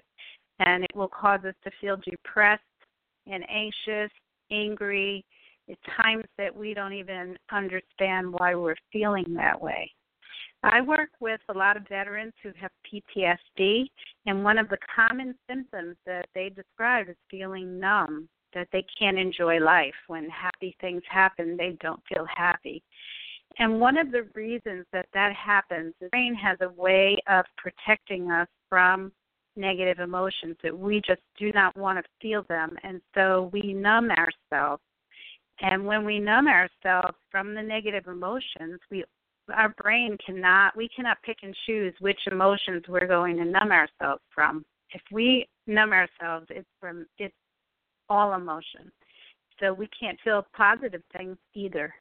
And 0.59 0.83
it 0.83 0.95
will 0.95 1.09
cause 1.09 1.41
us 1.47 1.55
to 1.63 1.71
feel 1.79 1.97
depressed 1.97 2.63
and 3.27 3.43
anxious, 3.49 4.11
angry. 4.51 5.25
At 5.69 5.77
times 6.01 6.25
that 6.39 6.55
we 6.55 6.73
don't 6.73 6.93
even 6.93 7.37
understand 7.51 8.33
why 8.33 8.55
we're 8.55 8.75
feeling 8.91 9.35
that 9.35 9.61
way. 9.61 9.91
I 10.63 10.81
work 10.81 11.09
with 11.19 11.39
a 11.49 11.57
lot 11.57 11.77
of 11.77 11.87
veterans 11.87 12.33
who 12.43 12.51
have 12.59 12.71
PTSD, 12.91 13.85
and 14.25 14.43
one 14.43 14.57
of 14.57 14.67
the 14.67 14.79
common 14.93 15.35
symptoms 15.47 15.95
that 16.05 16.25
they 16.35 16.49
describe 16.49 17.07
is 17.07 17.15
feeling 17.29 17.79
numb, 17.79 18.27
that 18.53 18.67
they 18.73 18.83
can't 18.97 19.17
enjoy 19.17 19.59
life. 19.59 19.93
When 20.07 20.27
happy 20.29 20.75
things 20.81 21.03
happen, 21.07 21.55
they 21.55 21.77
don't 21.81 22.01
feel 22.11 22.25
happy. 22.35 22.83
And 23.59 23.79
one 23.81 23.97
of 23.97 24.11
the 24.11 24.23
reasons 24.33 24.85
that 24.93 25.07
that 25.13 25.33
happens, 25.35 25.93
the 25.99 26.07
brain 26.07 26.33
has 26.35 26.57
a 26.61 26.69
way 26.81 27.17
of 27.27 27.45
protecting 27.57 28.31
us 28.31 28.47
from 28.69 29.11
negative 29.57 29.99
emotions 29.99 30.55
that 30.63 30.77
we 30.77 31.01
just 31.05 31.21
do 31.37 31.51
not 31.51 31.75
want 31.75 31.99
to 31.99 32.03
feel 32.21 32.43
them. 32.47 32.77
And 32.83 33.01
so 33.13 33.49
we 33.51 33.73
numb 33.73 34.09
ourselves. 34.11 34.81
And 35.61 35.85
when 35.85 36.05
we 36.05 36.19
numb 36.19 36.47
ourselves 36.47 37.17
from 37.29 37.53
the 37.53 37.61
negative 37.61 38.07
emotions, 38.07 38.79
we 38.89 39.03
our 39.53 39.73
brain 39.81 40.15
cannot 40.23 40.77
we 40.77 40.87
cannot 40.95 41.17
pick 41.23 41.37
and 41.41 41.55
choose 41.65 41.93
which 41.99 42.19
emotions 42.31 42.83
we're 42.87 43.07
going 43.07 43.35
to 43.37 43.45
numb 43.45 43.71
ourselves 43.71 44.21
from. 44.33 44.63
If 44.93 45.01
we 45.11 45.47
numb 45.67 45.91
ourselves, 45.91 46.47
it's 46.49 46.69
from 46.79 47.05
it's 47.17 47.35
all 48.09 48.33
emotion. 48.33 48.91
So 49.59 49.73
we 49.73 49.89
can't 49.99 50.17
feel 50.23 50.45
positive 50.55 51.01
things 51.11 51.35
either. 51.53 51.93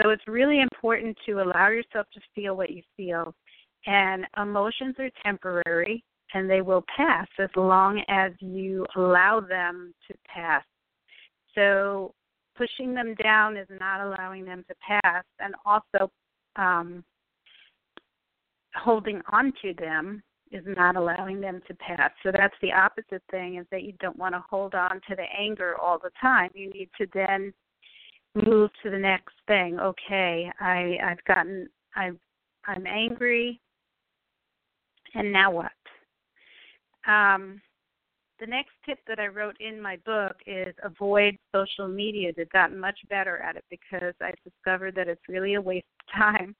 So 0.00 0.10
it's 0.10 0.26
really 0.26 0.60
important 0.60 1.16
to 1.26 1.40
allow 1.42 1.68
yourself 1.68 2.06
to 2.14 2.20
feel 2.34 2.56
what 2.56 2.70
you 2.70 2.82
feel. 2.96 3.34
And 3.86 4.26
emotions 4.40 4.94
are 4.98 5.10
temporary 5.24 6.04
and 6.34 6.48
they 6.48 6.60
will 6.60 6.84
pass 6.94 7.26
as 7.38 7.48
long 7.56 8.02
as 8.08 8.32
you 8.40 8.86
allow 8.96 9.40
them 9.40 9.94
to 10.08 10.14
pass. 10.32 10.62
So 11.54 12.14
pushing 12.56 12.94
them 12.94 13.14
down 13.22 13.56
is 13.56 13.68
not 13.80 14.00
allowing 14.00 14.44
them 14.44 14.64
to 14.68 14.74
pass 14.86 15.24
and 15.40 15.54
also 15.64 16.10
um, 16.56 17.02
holding 18.74 19.22
on 19.32 19.52
to 19.62 19.72
them 19.74 20.22
is 20.50 20.64
not 20.66 20.96
allowing 20.96 21.40
them 21.40 21.60
to 21.66 21.74
pass. 21.74 22.10
So 22.22 22.30
that's 22.32 22.54
the 22.62 22.72
opposite 22.72 23.22
thing 23.30 23.56
is 23.56 23.66
that 23.70 23.82
you 23.82 23.92
don't 24.00 24.18
want 24.18 24.34
to 24.34 24.44
hold 24.48 24.74
on 24.74 25.00
to 25.08 25.16
the 25.16 25.26
anger 25.38 25.76
all 25.80 25.98
the 25.98 26.10
time. 26.20 26.50
You 26.54 26.70
need 26.70 26.90
to 26.98 27.06
then 27.12 27.52
move 28.46 28.70
to 28.82 28.90
the 28.90 28.98
next 28.98 29.34
thing. 29.46 29.78
Okay, 29.78 30.50
I 30.60 30.96
I've 31.04 31.24
gotten 31.24 31.68
I 31.94 32.10
I'm 32.66 32.86
angry 32.86 33.60
and 35.14 35.32
now 35.32 35.50
what? 35.50 35.72
Um 37.06 37.60
the 38.40 38.46
next 38.46 38.70
tip 38.86 38.98
that 39.08 39.18
I 39.18 39.26
wrote 39.26 39.56
in 39.58 39.80
my 39.80 39.96
book 40.06 40.36
is 40.46 40.74
avoid 40.84 41.36
social 41.52 41.88
media. 41.88 42.32
They've 42.36 42.48
gotten 42.50 42.78
much 42.78 42.98
better 43.10 43.38
at 43.38 43.56
it 43.56 43.64
because 43.68 44.14
I 44.20 44.32
discovered 44.44 44.94
that 44.94 45.08
it's 45.08 45.28
really 45.28 45.54
a 45.54 45.60
waste 45.60 45.86
of 46.00 46.20
time. 46.20 46.54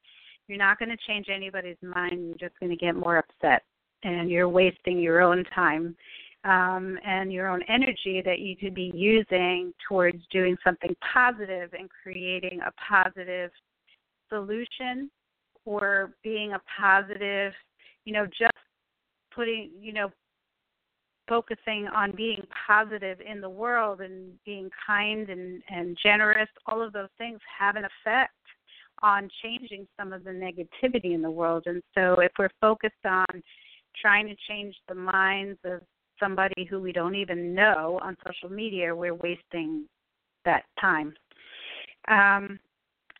You're 0.49 0.59
not 0.59 0.79
going 0.79 0.89
to 0.89 0.97
change 1.07 1.26
anybody's 1.33 1.76
mind. 1.83 2.26
You're 2.26 2.49
just 2.49 2.59
going 2.59 2.70
to 2.70 2.76
get 2.76 2.97
more 2.97 3.18
upset, 3.18 3.62
and 4.03 4.29
you're 4.29 4.49
wasting 4.49 4.99
your 4.99 5.20
own 5.20 5.45
time 5.55 5.95
um, 6.49 6.99
and 7.05 7.31
your 7.31 7.47
own 7.47 7.63
energy 7.69 8.23
that 8.25 8.39
you 8.39 8.57
could 8.57 8.75
be 8.75 8.91
using 8.95 9.73
towards 9.87 10.23
doing 10.33 10.57
something 10.65 10.97
positive 11.13 11.75
and 11.79 11.91
creating 12.03 12.61
a 12.67 12.73
positive 12.81 13.51
solution 14.31 15.11
or 15.67 16.15
being 16.25 16.55
a 16.55 16.61
positive, 16.81 17.53
you 18.07 18.15
know, 18.15 18.25
just 18.27 18.53
putting, 19.35 19.71
you 19.79 19.93
know, 19.93 20.11
focusing 21.29 21.87
on 21.95 22.13
being 22.13 22.43
positive 22.67 23.21
in 23.21 23.43
the 23.43 23.51
world 23.51 24.01
and 24.01 24.33
being 24.47 24.71
kind 24.87 25.29
and, 25.29 25.63
and 25.69 25.99
generous, 26.03 26.49
all 26.65 26.81
of 26.81 26.95
those 26.95 27.11
things 27.19 27.39
have 27.59 27.77
an 27.77 27.85
effect 27.85 28.33
on 29.03 29.29
changing 29.43 29.87
some 30.01 30.15
of 30.15 30.25
the 30.25 30.31
negativity 30.31 31.13
in 31.15 31.21
the 31.21 31.31
world. 31.31 31.65
And 31.67 31.83
so 31.95 32.15
if 32.15 32.33
we're 32.39 32.49
focused 32.59 33.05
on 33.05 33.27
trying 34.01 34.27
to 34.29 34.37
change 34.49 34.75
the 34.89 34.95
minds 34.95 35.59
of 35.65 35.83
somebody 36.21 36.64
who 36.64 36.81
we 36.81 36.93
don't 36.93 37.14
even 37.14 37.55
know 37.55 37.99
on 38.03 38.16
social 38.27 38.55
media, 38.55 38.95
we're 38.95 39.14
wasting 39.14 39.85
that 40.45 40.64
time. 40.81 41.14
Um, 42.09 42.59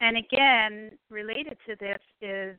and 0.01 0.16
again, 0.16 0.92
related 1.11 1.57
to 1.66 1.76
this 1.80 1.99
is 2.20 2.57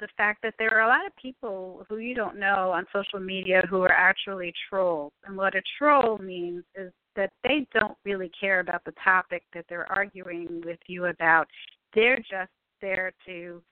the 0.00 0.08
fact 0.16 0.42
that 0.42 0.54
there 0.58 0.74
are 0.74 0.82
a 0.82 0.88
lot 0.88 1.06
of 1.06 1.14
people 1.16 1.86
who 1.88 1.98
you 1.98 2.14
don't 2.14 2.38
know 2.38 2.72
on 2.72 2.84
social 2.92 3.20
media 3.20 3.62
who 3.70 3.82
are 3.82 3.92
actually 3.92 4.52
trolls. 4.68 5.12
And 5.24 5.36
what 5.36 5.54
a 5.54 5.62
troll 5.78 6.18
means 6.18 6.64
is 6.74 6.92
that 7.16 7.30
they 7.44 7.66
don't 7.72 7.96
really 8.04 8.30
care 8.38 8.60
about 8.60 8.84
the 8.84 8.94
topic 9.02 9.44
that 9.54 9.64
they're 9.68 9.90
arguing 9.90 10.62
with 10.64 10.78
you 10.86 11.06
about. 11.06 11.46
They're 11.94 12.18
just 12.18 12.50
there 12.80 13.12
to 13.26 13.62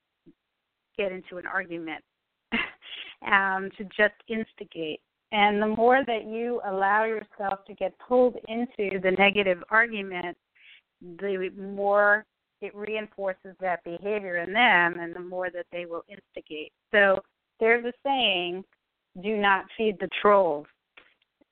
get 0.97 1.11
into 1.11 1.39
an 1.39 1.47
argument, 1.47 2.03
um, 3.27 3.71
to 3.79 3.85
just 3.85 4.15
instigate. 4.29 5.01
And 5.33 5.63
the 5.63 5.67
more 5.67 6.05
that 6.07 6.27
you 6.27 6.61
allow 6.67 7.05
yourself 7.05 7.65
to 7.67 7.75
get 7.75 7.99
pulled 8.07 8.37
into 8.49 9.01
the 9.01 9.13
negative 9.19 9.63
argument, 9.71 10.37
the 11.01 11.51
more 11.59 12.25
it 12.61 12.75
reinforces 12.75 13.57
that 13.61 13.83
behavior 13.83 14.37
in 14.37 14.53
them 14.53 15.01
and 15.01 15.15
the 15.15 15.21
more 15.21 15.51
that 15.51 15.67
they 15.73 15.87
will 15.87 16.05
instigate. 16.09 16.71
So 16.93 17.21
there's 17.59 17.85
a 17.85 17.93
saying, 18.05 18.63
do 19.23 19.37
not 19.37 19.65
feed 19.77 19.97
the 20.01 20.09
trolls. 20.21 20.67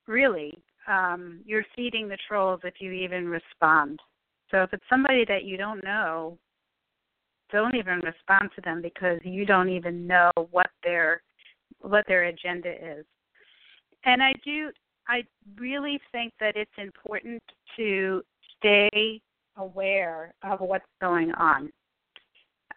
Really, 0.06 0.52
um, 0.86 1.40
you're 1.46 1.66
feeding 1.74 2.08
the 2.08 2.18
trolls 2.28 2.60
if 2.64 2.74
you 2.80 2.92
even 2.92 3.28
respond. 3.28 3.98
So 4.50 4.62
if 4.62 4.72
it's 4.72 4.84
somebody 4.90 5.24
that 5.26 5.44
you 5.44 5.56
don't 5.56 5.82
know, 5.82 6.38
don't 7.50 7.74
even 7.74 8.00
respond 8.00 8.50
to 8.54 8.60
them 8.62 8.82
because 8.82 9.18
you 9.24 9.46
don't 9.46 9.68
even 9.68 10.06
know 10.06 10.30
what 10.50 10.70
their 10.84 11.22
what 11.80 12.04
their 12.06 12.24
agenda 12.24 12.70
is. 12.70 13.04
And 14.04 14.22
I 14.22 14.32
do 14.44 14.70
I 15.08 15.24
really 15.58 16.00
think 16.12 16.32
that 16.38 16.56
it's 16.56 16.70
important 16.78 17.42
to 17.76 18.22
stay 18.56 19.20
aware 19.56 20.32
of 20.42 20.60
what's 20.60 20.84
going 21.00 21.32
on. 21.32 21.70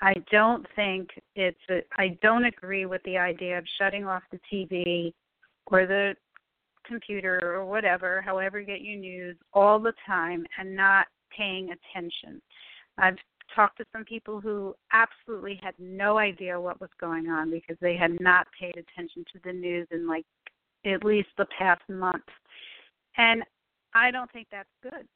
I 0.02 0.14
don't 0.32 0.66
think 0.76 1.10
it's 1.36 1.60
a, 1.70 1.82
I 1.98 2.18
don't 2.22 2.46
agree 2.46 2.86
with 2.86 3.02
the 3.04 3.18
idea 3.18 3.58
of 3.58 3.66
shutting 3.78 4.06
off 4.06 4.24
the 4.32 4.40
TV 4.52 5.14
or 5.68 5.86
the 5.86 6.16
computer 6.86 7.40
or 7.56 7.66
whatever, 7.66 8.22
however 8.22 8.60
you 8.60 8.66
get 8.66 8.82
your 8.82 9.00
news 9.00 9.38
all 9.54 9.80
the 9.80 9.94
time 10.06 10.46
and 10.58 10.76
not 10.76 11.06
paying 11.36 11.70
attention. 11.70 12.42
I've 12.98 13.18
talked 13.56 13.78
to 13.78 13.86
some 13.94 14.04
people 14.04 14.42
who 14.42 14.76
absolutely 14.92 15.60
had 15.62 15.76
no 15.78 16.18
idea 16.18 16.60
what 16.60 16.82
was 16.82 16.90
going 17.00 17.30
on 17.30 17.52
because 17.52 17.78
they 17.80 17.96
had 17.96 18.20
not 18.20 18.48
paid 18.60 18.76
attention 18.76 19.24
to 19.32 19.40
the 19.46 19.54
news 19.54 19.88
in 19.92 20.08
like 20.08 20.26
at 20.86 21.04
least 21.04 21.30
the 21.38 21.48
past 21.58 21.82
month. 21.90 22.24
And 23.18 23.44
I 23.94 24.12
don't 24.12 24.32
think 24.32 24.48
that's 24.52 24.70
good. 24.82 25.08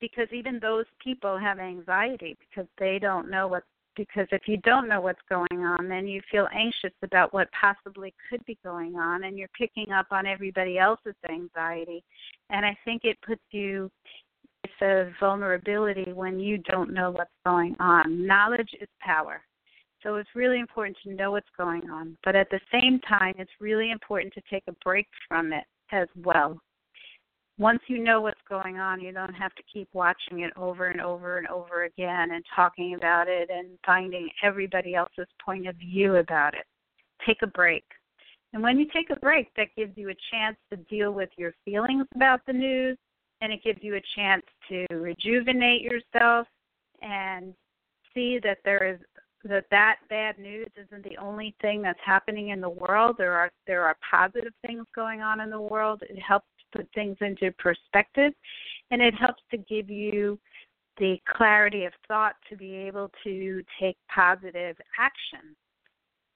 Because 0.00 0.28
even 0.32 0.58
those 0.58 0.86
people 1.02 1.38
have 1.38 1.58
anxiety 1.58 2.36
because 2.48 2.68
they 2.78 2.98
don't 2.98 3.30
know 3.30 3.48
what 3.48 3.62
because 3.96 4.26
if 4.32 4.42
you 4.48 4.56
don't 4.58 4.88
know 4.88 5.00
what's 5.00 5.22
going 5.28 5.64
on 5.64 5.88
then 5.88 6.08
you 6.08 6.20
feel 6.28 6.48
anxious 6.52 6.92
about 7.04 7.32
what 7.32 7.48
possibly 7.52 8.12
could 8.28 8.44
be 8.44 8.58
going 8.64 8.96
on 8.96 9.22
and 9.22 9.38
you're 9.38 9.48
picking 9.56 9.92
up 9.92 10.06
on 10.10 10.26
everybody 10.26 10.78
else's 10.78 11.14
anxiety. 11.30 12.02
And 12.50 12.66
i 12.66 12.76
think 12.84 13.02
it 13.04 13.16
puts 13.24 13.40
you 13.52 13.90
it's 14.64 14.82
a 14.82 15.12
vulnerability 15.20 16.12
when 16.12 16.40
you 16.40 16.58
don't 16.58 16.92
know 16.92 17.10
what's 17.10 17.30
going 17.44 17.76
on. 17.78 18.26
Knowledge 18.26 18.70
is 18.80 18.88
power 19.00 19.42
so 20.04 20.14
it's 20.16 20.30
really 20.36 20.60
important 20.60 20.96
to 21.02 21.12
know 21.12 21.32
what's 21.32 21.48
going 21.56 21.90
on 21.90 22.16
but 22.24 22.36
at 22.36 22.48
the 22.50 22.60
same 22.70 23.00
time 23.00 23.34
it's 23.38 23.50
really 23.60 23.90
important 23.90 24.32
to 24.32 24.42
take 24.48 24.62
a 24.68 24.72
break 24.84 25.08
from 25.28 25.52
it 25.52 25.64
as 25.90 26.06
well 26.22 26.60
once 27.58 27.80
you 27.86 27.98
know 28.02 28.20
what's 28.20 28.40
going 28.48 28.78
on, 28.78 29.00
you 29.00 29.12
don't 29.12 29.32
have 29.34 29.54
to 29.54 29.62
keep 29.72 29.88
watching 29.92 30.40
it 30.40 30.52
over 30.56 30.86
and 30.86 31.00
over 31.00 31.38
and 31.38 31.46
over 31.46 31.84
again 31.84 32.32
and 32.32 32.44
talking 32.54 32.94
about 32.94 33.28
it 33.28 33.48
and 33.48 33.78
finding 33.86 34.28
everybody 34.42 34.94
else's 34.94 35.28
point 35.44 35.68
of 35.68 35.76
view 35.76 36.16
about 36.16 36.54
it. 36.54 36.64
Take 37.24 37.42
a 37.42 37.46
break. 37.46 37.84
And 38.52 38.62
when 38.62 38.78
you 38.78 38.86
take 38.92 39.10
a 39.10 39.20
break, 39.20 39.48
that 39.56 39.68
gives 39.76 39.96
you 39.96 40.10
a 40.10 40.16
chance 40.32 40.56
to 40.70 40.76
deal 40.76 41.12
with 41.12 41.28
your 41.36 41.54
feelings 41.64 42.06
about 42.14 42.40
the 42.46 42.52
news 42.52 42.98
and 43.40 43.52
it 43.52 43.62
gives 43.62 43.82
you 43.82 43.96
a 43.96 44.02
chance 44.16 44.42
to 44.68 44.86
rejuvenate 44.90 45.82
yourself 45.82 46.48
and 47.02 47.54
see 48.14 48.40
that 48.42 48.58
there 48.64 48.94
is 48.94 48.98
that 49.44 49.66
that 49.70 49.96
bad 50.08 50.38
news 50.38 50.68
isn't 50.76 51.04
the 51.04 51.16
only 51.18 51.54
thing 51.60 51.82
that's 51.82 52.00
happening 52.04 52.48
in 52.48 52.60
the 52.60 52.68
world. 52.68 53.16
There 53.18 53.34
are 53.34 53.50
there 53.66 53.84
are 53.84 53.96
positive 54.10 54.52
things 54.66 54.86
going 54.94 55.20
on 55.20 55.40
in 55.40 55.50
the 55.50 55.60
world. 55.60 56.02
It 56.02 56.18
helps 56.20 56.46
put 56.74 56.88
things 56.94 57.16
into 57.20 57.52
perspective 57.52 58.32
and 58.90 59.00
it 59.00 59.14
helps 59.14 59.42
to 59.50 59.56
give 59.56 59.88
you 59.88 60.38
the 60.98 61.20
clarity 61.28 61.84
of 61.84 61.92
thought 62.06 62.34
to 62.48 62.56
be 62.56 62.74
able 62.74 63.10
to 63.24 63.62
take 63.80 63.96
positive 64.14 64.76
action 64.98 65.54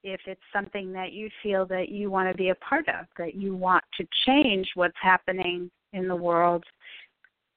if 0.04 0.20
it's 0.26 0.40
something 0.52 0.92
that 0.92 1.12
you 1.12 1.28
feel 1.42 1.66
that 1.66 1.88
you 1.88 2.10
want 2.10 2.30
to 2.30 2.36
be 2.36 2.50
a 2.50 2.54
part 2.56 2.88
of 2.88 3.06
that 3.16 3.34
you 3.34 3.54
want 3.54 3.84
to 3.96 4.06
change 4.26 4.68
what's 4.74 4.96
happening 5.00 5.70
in 5.92 6.06
the 6.08 6.16
world. 6.16 6.64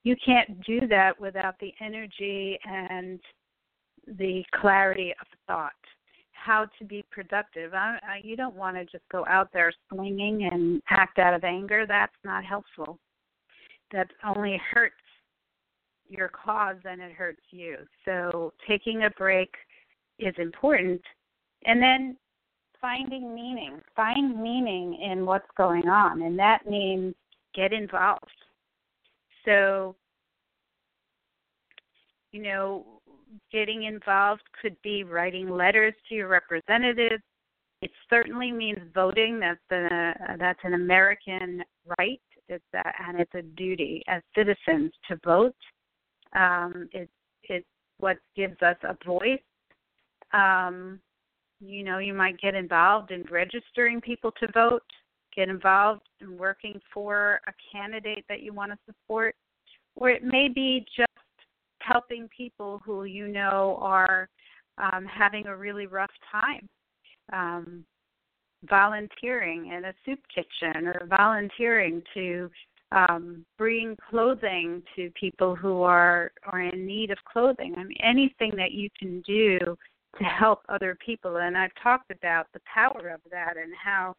You 0.04 0.16
can't 0.24 0.64
do 0.66 0.88
that 0.88 1.20
without 1.20 1.60
the 1.60 1.74
energy 1.80 2.58
and 2.66 3.20
the 4.08 4.44
clarity 4.60 5.14
of 5.20 5.28
thought 5.48 5.74
how 6.44 6.66
to 6.80 6.86
be 6.86 7.06
productive. 7.12 7.74
I, 7.74 7.98
I, 8.02 8.22
you 8.24 8.36
don't 8.36 8.56
want 8.56 8.76
to 8.76 8.86
just 8.86 9.08
go 9.12 9.26
out 9.28 9.50
there 9.54 9.72
swinging 9.90 10.50
and 10.52 10.82
act 10.90 11.20
out 11.20 11.34
of 11.34 11.44
anger. 11.44 11.86
That's 11.88 12.16
not 12.24 12.44
helpful. 12.44 12.98
That 13.92 14.08
only 14.26 14.60
hurts 14.74 14.96
your 16.10 16.30
cause 16.30 16.78
and 16.84 17.02
it 17.02 17.12
hurts 17.12 17.42
you. 17.52 17.78
So 18.06 18.54
taking 18.68 19.04
a 19.04 19.10
break 19.12 19.54
is 20.20 20.34
important. 20.38 21.02
And 21.66 21.82
then 21.82 22.18
finding 22.80 23.36
meaning. 23.36 23.80
Find 23.96 24.42
meaning 24.42 25.00
in 25.02 25.26
what's 25.26 25.48
going 25.56 25.88
on. 25.88 26.24
And 26.24 26.38
that 26.40 26.68
means 26.68 27.14
get 27.54 27.72
involved. 27.72 28.26
So, 29.46 29.96
you 32.32 32.42
know, 32.42 32.86
getting 33.52 33.84
involved 33.84 34.44
could 34.62 34.76
be 34.84 35.04
writing 35.04 35.50
letters 35.50 35.94
to 36.10 36.16
your 36.16 36.28
representatives. 36.28 37.24
It 37.82 37.92
certainly 38.10 38.52
means 38.52 38.80
voting. 38.94 39.40
That's 39.40 39.60
a 39.72 40.38
that's 40.38 40.60
an 40.64 40.76
American 40.76 41.64
right. 41.98 42.22
It's 42.48 42.64
a, 42.76 42.84
and 43.08 43.20
it's 43.20 43.34
a 43.34 43.42
duty 43.42 44.04
as 44.08 44.22
citizens 44.36 44.92
to 45.08 45.18
vote. 45.24 45.56
Um, 46.36 46.90
it's 46.92 47.12
it's 47.44 47.66
what 48.00 48.18
gives 48.36 48.62
us 48.62 48.78
a 48.84 48.96
voice. 49.06 49.40
Um, 50.34 51.00
you 51.60 51.84
know, 51.84 52.00
you 52.00 52.14
might 52.14 52.40
get 52.40 52.56
involved 52.56 53.12
in 53.12 53.24
registering 53.32 54.02
people 54.02 54.32
to 54.40 54.48
vote. 54.54 54.84
Get 55.36 55.50
involved 55.50 56.02
in 56.20 56.38
working 56.38 56.80
for 56.94 57.40
a 57.48 57.54
candidate 57.72 58.26
that 58.28 58.42
you 58.42 58.54
want 58.54 58.72
to 58.72 58.78
support, 58.86 59.36
or 59.96 60.10
it 60.10 60.24
may 60.24 60.50
be 60.50 60.86
just 60.96 61.11
helping 61.86 62.28
people 62.36 62.82
who 62.86 63.04
you 63.06 63.28
know 63.28 63.78
are 63.82 64.30
um, 64.78 65.06
having 65.06 65.48
a 65.48 65.56
really 65.56 65.88
rough 65.88 66.12
time. 66.32 66.68
Um, 67.34 67.86
volunteering 68.70 69.72
in 69.72 69.86
a 69.86 69.94
soup 70.06 70.20
kitchen 70.34 70.88
or 70.88 71.08
volunteering 71.10 72.04
to 72.14 72.50
um, 72.92 73.46
bring 73.58 73.96
clothing 74.10 74.84
to 74.96 75.10
people 75.20 75.56
who 75.56 75.82
are 75.82 76.32
are 76.46 76.62
in 76.62 76.86
need 76.86 77.10
of 77.10 77.18
clothing. 77.32 77.74
I 77.78 77.84
mean, 77.84 77.98
anything 78.04 78.52
that 78.58 78.72
you 78.72 78.90
can 79.00 79.22
do 79.22 79.60
to 80.18 80.24
help 80.24 80.60
other 80.68 80.98
people. 81.04 81.38
And 81.38 81.58
I've 81.58 81.72
talked 81.82 82.12
about 82.12 82.48
the 82.54 82.60
power 82.72 83.10
of 83.10 83.22
that 83.32 83.56
and 83.58 83.74
how 83.82 84.16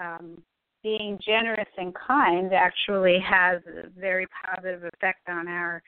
um, 0.00 0.42
being 0.82 1.18
generous 1.24 1.68
and 1.76 1.94
kind 1.94 2.52
actually 2.52 3.18
has 3.18 3.60
a 3.66 3.88
very 3.98 4.26
positive 4.44 4.84
effect 4.84 5.28
on 5.28 5.48
our 5.48 5.82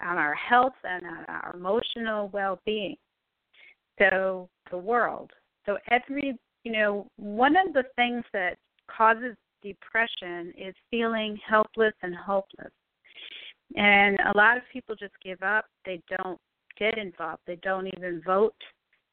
on 0.00 0.18
our 0.18 0.34
health 0.34 0.74
and 0.84 1.06
on 1.06 1.24
our 1.28 1.52
emotional 1.54 2.28
well 2.32 2.60
being. 2.64 2.96
So, 3.98 4.48
the 4.70 4.78
world. 4.78 5.30
So, 5.66 5.78
every, 5.90 6.38
you 6.64 6.72
know, 6.72 7.06
one 7.16 7.56
of 7.56 7.72
the 7.72 7.84
things 7.96 8.24
that 8.32 8.56
causes 8.88 9.36
depression 9.62 10.52
is 10.56 10.74
feeling 10.90 11.38
helpless 11.46 11.94
and 12.02 12.14
hopeless. 12.14 12.72
And 13.76 14.18
a 14.20 14.36
lot 14.36 14.56
of 14.56 14.62
people 14.72 14.94
just 14.94 15.14
give 15.22 15.42
up. 15.42 15.66
They 15.84 16.00
don't 16.16 16.38
get 16.78 16.96
involved. 16.96 17.42
They 17.46 17.56
don't 17.56 17.86
even 17.88 18.22
vote. 18.24 18.54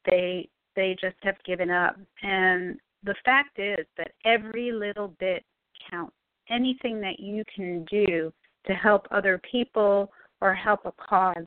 They 0.06 0.48
they 0.76 0.96
just 1.00 1.16
have 1.22 1.42
given 1.46 1.70
up. 1.70 1.98
And 2.22 2.78
the 3.04 3.16
fact 3.24 3.60
is 3.60 3.86
that 3.98 4.12
every 4.26 4.72
little 4.72 5.14
bit 5.20 5.44
counts. 5.90 6.16
Anything 6.50 7.02
that 7.02 7.20
you 7.20 7.44
can 7.54 7.86
do 7.86 8.32
to 8.68 8.74
help 8.74 9.08
other 9.12 9.42
people 9.50 10.12
or 10.42 10.54
help 10.54 10.82
a 10.86 10.92
cause 10.94 11.46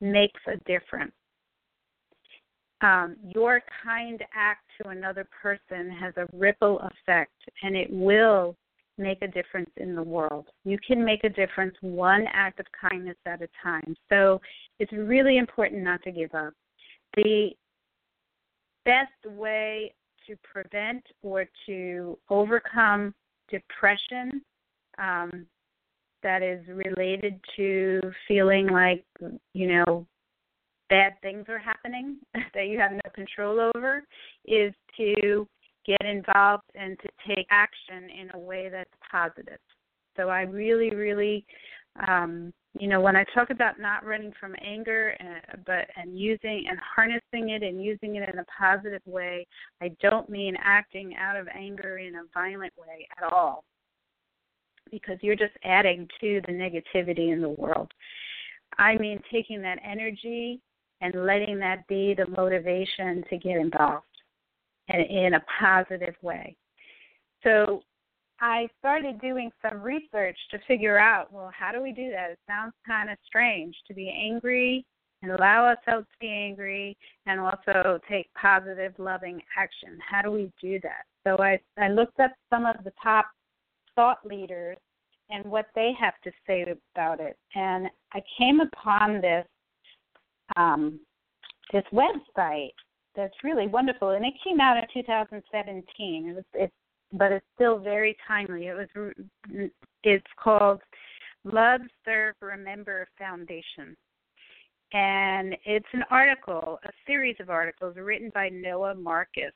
makes 0.00 0.40
a 0.46 0.56
difference. 0.64 1.12
Um, 2.80 3.16
your 3.34 3.62
kind 3.82 4.22
act 4.34 4.62
to 4.82 4.88
another 4.88 5.26
person 5.42 5.90
has 5.90 6.12
a 6.16 6.26
ripple 6.36 6.80
effect 6.80 7.32
and 7.62 7.76
it 7.76 7.88
will 7.90 8.56
make 8.98 9.22
a 9.22 9.28
difference 9.28 9.70
in 9.78 9.94
the 9.94 10.02
world. 10.02 10.46
You 10.64 10.78
can 10.86 11.04
make 11.04 11.24
a 11.24 11.28
difference 11.28 11.74
one 11.80 12.26
act 12.32 12.60
of 12.60 12.66
kindness 12.78 13.16
at 13.26 13.42
a 13.42 13.48
time. 13.62 13.94
So 14.08 14.40
it's 14.78 14.92
really 14.92 15.38
important 15.38 15.82
not 15.82 16.02
to 16.02 16.12
give 16.12 16.34
up. 16.34 16.52
The 17.16 17.50
best 18.84 19.34
way 19.34 19.94
to 20.26 20.36
prevent 20.42 21.04
or 21.22 21.46
to 21.66 22.18
overcome 22.28 23.14
depression 23.50 24.42
um, 24.98 25.46
that 26.24 26.42
is 26.42 26.66
related 26.66 27.38
to 27.56 28.00
feeling 28.26 28.66
like 28.66 29.04
you 29.52 29.68
know 29.68 30.04
bad 30.90 31.12
things 31.22 31.44
are 31.48 31.58
happening 31.58 32.16
that 32.54 32.66
you 32.66 32.78
have 32.78 32.92
no 32.92 33.10
control 33.14 33.70
over 33.74 34.02
is 34.44 34.72
to 34.96 35.46
get 35.86 36.02
involved 36.04 36.64
and 36.74 36.98
to 37.00 37.08
take 37.34 37.46
action 37.50 38.08
in 38.10 38.30
a 38.34 38.38
way 38.38 38.68
that's 38.68 38.90
positive. 39.10 39.58
So 40.16 40.28
I 40.28 40.42
really, 40.42 40.90
really, 40.90 41.44
um, 42.08 42.52
you 42.78 42.88
know, 42.88 43.00
when 43.00 43.16
I 43.16 43.24
talk 43.34 43.50
about 43.50 43.78
not 43.78 44.04
running 44.04 44.32
from 44.40 44.54
anger, 44.64 45.16
and, 45.20 45.28
uh, 45.28 45.56
but 45.66 45.88
and 45.96 46.18
using 46.18 46.64
and 46.68 46.78
harnessing 46.78 47.50
it 47.50 47.62
and 47.62 47.82
using 47.82 48.16
it 48.16 48.28
in 48.32 48.38
a 48.38 48.44
positive 48.58 49.02
way, 49.06 49.46
I 49.80 49.90
don't 50.00 50.28
mean 50.28 50.56
acting 50.62 51.14
out 51.16 51.36
of 51.36 51.46
anger 51.54 51.98
in 51.98 52.16
a 52.16 52.22
violent 52.32 52.72
way 52.76 53.06
at 53.16 53.32
all, 53.32 53.64
because 54.94 55.18
you're 55.22 55.34
just 55.34 55.54
adding 55.64 56.08
to 56.20 56.40
the 56.46 56.52
negativity 56.52 57.32
in 57.32 57.40
the 57.40 57.48
world. 57.48 57.90
I 58.78 58.96
mean 58.96 59.20
taking 59.30 59.60
that 59.62 59.78
energy 59.84 60.60
and 61.00 61.26
letting 61.26 61.58
that 61.58 61.86
be 61.88 62.14
the 62.14 62.26
motivation 62.28 63.24
to 63.28 63.36
get 63.36 63.56
involved 63.56 64.04
and 64.88 65.04
in 65.06 65.34
a 65.34 65.44
positive 65.60 66.14
way. 66.22 66.56
So 67.42 67.82
I 68.40 68.68
started 68.78 69.20
doing 69.20 69.50
some 69.62 69.80
research 69.80 70.36
to 70.50 70.58
figure 70.66 70.98
out, 70.98 71.32
well, 71.32 71.50
how 71.56 71.72
do 71.72 71.82
we 71.82 71.92
do 71.92 72.10
that? 72.10 72.30
It 72.30 72.38
sounds 72.48 72.72
kind 72.86 73.10
of 73.10 73.18
strange 73.26 73.74
to 73.88 73.94
be 73.94 74.08
angry 74.08 74.84
and 75.22 75.32
allow 75.32 75.64
ourselves 75.64 76.06
to 76.12 76.18
be 76.20 76.28
angry 76.28 76.96
and 77.26 77.40
also 77.40 77.98
take 78.08 78.32
positive, 78.34 78.92
loving 78.98 79.40
action. 79.56 79.98
How 80.08 80.22
do 80.22 80.30
we 80.30 80.52
do 80.60 80.78
that? 80.82 81.04
So 81.26 81.42
I, 81.42 81.58
I 81.78 81.88
looked 81.88 82.20
up 82.20 82.32
some 82.50 82.66
of 82.66 82.76
the 82.84 82.92
top 83.02 83.26
thought 83.94 84.18
leaders 84.24 84.76
and 85.30 85.44
what 85.44 85.66
they 85.74 85.92
have 85.98 86.14
to 86.24 86.30
say 86.46 86.64
about 86.94 87.20
it. 87.20 87.36
And 87.54 87.88
I 88.12 88.22
came 88.38 88.60
upon 88.60 89.20
this 89.20 89.46
um, 90.56 91.00
this 91.72 91.84
website 91.92 92.72
that's 93.16 93.34
really 93.42 93.66
wonderful, 93.66 94.10
and 94.10 94.24
it 94.24 94.34
came 94.46 94.60
out 94.60 94.76
in 94.76 94.84
2017. 94.92 96.28
It 96.28 96.34
was, 96.34 96.70
but 97.12 97.32
it's 97.32 97.46
still 97.54 97.78
very 97.78 98.16
timely. 98.26 98.66
It 98.66 98.74
was, 98.74 99.14
it's 100.02 100.26
called 100.42 100.80
Love, 101.44 101.80
Serve, 102.04 102.34
Remember 102.40 103.06
Foundation, 103.18 103.96
and 104.92 105.56
it's 105.64 105.86
an 105.92 106.04
article, 106.10 106.78
a 106.84 106.90
series 107.06 107.36
of 107.40 107.50
articles 107.50 107.96
written 107.96 108.30
by 108.34 108.48
Noah 108.50 108.94
Marcus 108.94 109.52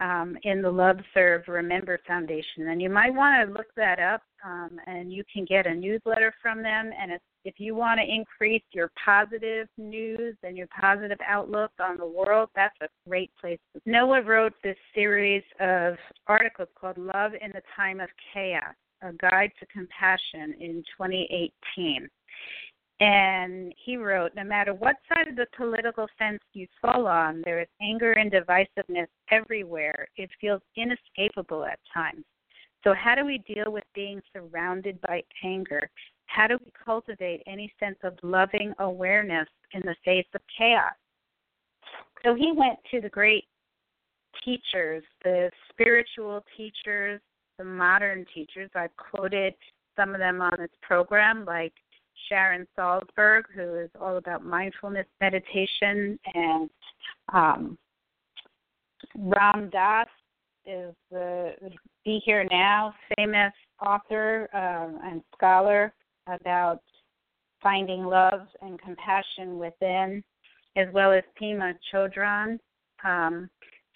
um, 0.00 0.36
in 0.42 0.62
the 0.62 0.70
Love, 0.70 0.98
Serve, 1.14 1.42
Remember 1.48 1.98
Foundation. 2.06 2.68
And 2.68 2.80
you 2.80 2.90
might 2.90 3.14
want 3.14 3.48
to 3.48 3.54
look 3.54 3.68
that 3.76 3.98
up, 3.98 4.22
um, 4.44 4.78
and 4.86 5.12
you 5.12 5.24
can 5.32 5.44
get 5.44 5.66
a 5.66 5.74
newsletter 5.74 6.34
from 6.40 6.62
them. 6.62 6.90
And 7.00 7.12
it's, 7.12 7.24
if 7.44 7.54
you 7.58 7.74
want 7.74 8.00
to 8.00 8.06
increase 8.06 8.62
your 8.72 8.90
positive 9.04 9.68
news 9.76 10.36
and 10.42 10.56
your 10.56 10.68
positive 10.68 11.18
outlook 11.26 11.70
on 11.80 11.96
the 11.96 12.06
world, 12.06 12.50
that's 12.54 12.76
a 12.82 12.88
great 13.08 13.30
place. 13.40 13.58
Noah 13.86 14.22
wrote 14.22 14.54
this 14.62 14.76
series 14.94 15.42
of 15.60 15.96
articles 16.26 16.68
called 16.78 16.98
Love 16.98 17.32
in 17.40 17.50
the 17.52 17.62
Time 17.74 18.00
of 18.00 18.08
Chaos, 18.32 18.74
a 19.02 19.12
guide 19.12 19.52
to 19.60 19.66
compassion 19.66 20.54
in 20.60 20.82
2018. 20.98 22.08
And 23.00 23.72
he 23.84 23.96
wrote, 23.96 24.32
No 24.34 24.44
matter 24.44 24.74
what 24.74 24.96
side 25.08 25.28
of 25.28 25.36
the 25.36 25.46
political 25.56 26.08
fence 26.18 26.40
you 26.52 26.66
fall 26.82 27.06
on, 27.06 27.42
there 27.44 27.60
is 27.60 27.68
anger 27.80 28.12
and 28.12 28.32
divisiveness 28.32 29.06
everywhere. 29.30 30.08
It 30.16 30.30
feels 30.40 30.62
inescapable 30.76 31.64
at 31.64 31.78
times. 31.94 32.24
So, 32.84 32.94
how 32.94 33.14
do 33.14 33.24
we 33.24 33.38
deal 33.38 33.70
with 33.70 33.84
being 33.94 34.20
surrounded 34.32 35.00
by 35.00 35.22
anger? 35.44 35.88
How 36.26 36.48
do 36.48 36.58
we 36.64 36.72
cultivate 36.84 37.42
any 37.46 37.72
sense 37.78 37.98
of 38.02 38.14
loving 38.22 38.72
awareness 38.80 39.48
in 39.72 39.82
the 39.82 39.96
face 40.04 40.26
of 40.34 40.40
chaos? 40.56 40.92
So, 42.24 42.34
he 42.34 42.52
went 42.52 42.78
to 42.90 43.00
the 43.00 43.08
great 43.08 43.44
teachers, 44.44 45.04
the 45.22 45.50
spiritual 45.70 46.44
teachers, 46.56 47.20
the 47.58 47.64
modern 47.64 48.24
teachers. 48.34 48.70
I've 48.74 48.96
quoted 48.96 49.54
some 49.96 50.14
of 50.14 50.20
them 50.20 50.40
on 50.40 50.52
this 50.58 50.70
program, 50.82 51.44
like 51.44 51.72
Sharon 52.28 52.66
Salzberg, 52.76 53.44
who 53.54 53.76
is 53.76 53.90
all 54.00 54.16
about 54.16 54.44
mindfulness 54.44 55.06
meditation, 55.20 56.18
and 56.34 56.70
um, 57.32 57.78
Ram 59.16 59.70
Dass 59.70 60.08
is 60.66 60.94
the 61.10 61.54
Be 62.04 62.20
Here 62.24 62.46
Now 62.50 62.94
famous 63.16 63.52
author 63.80 64.48
um, 64.52 65.00
and 65.04 65.22
scholar 65.34 65.92
about 66.26 66.82
finding 67.62 68.04
love 68.04 68.46
and 68.60 68.80
compassion 68.80 69.58
within, 69.58 70.22
as 70.76 70.86
well 70.92 71.12
as 71.12 71.24
Pema 71.40 71.74
Chodron. 71.92 72.58
Um, 73.04 73.48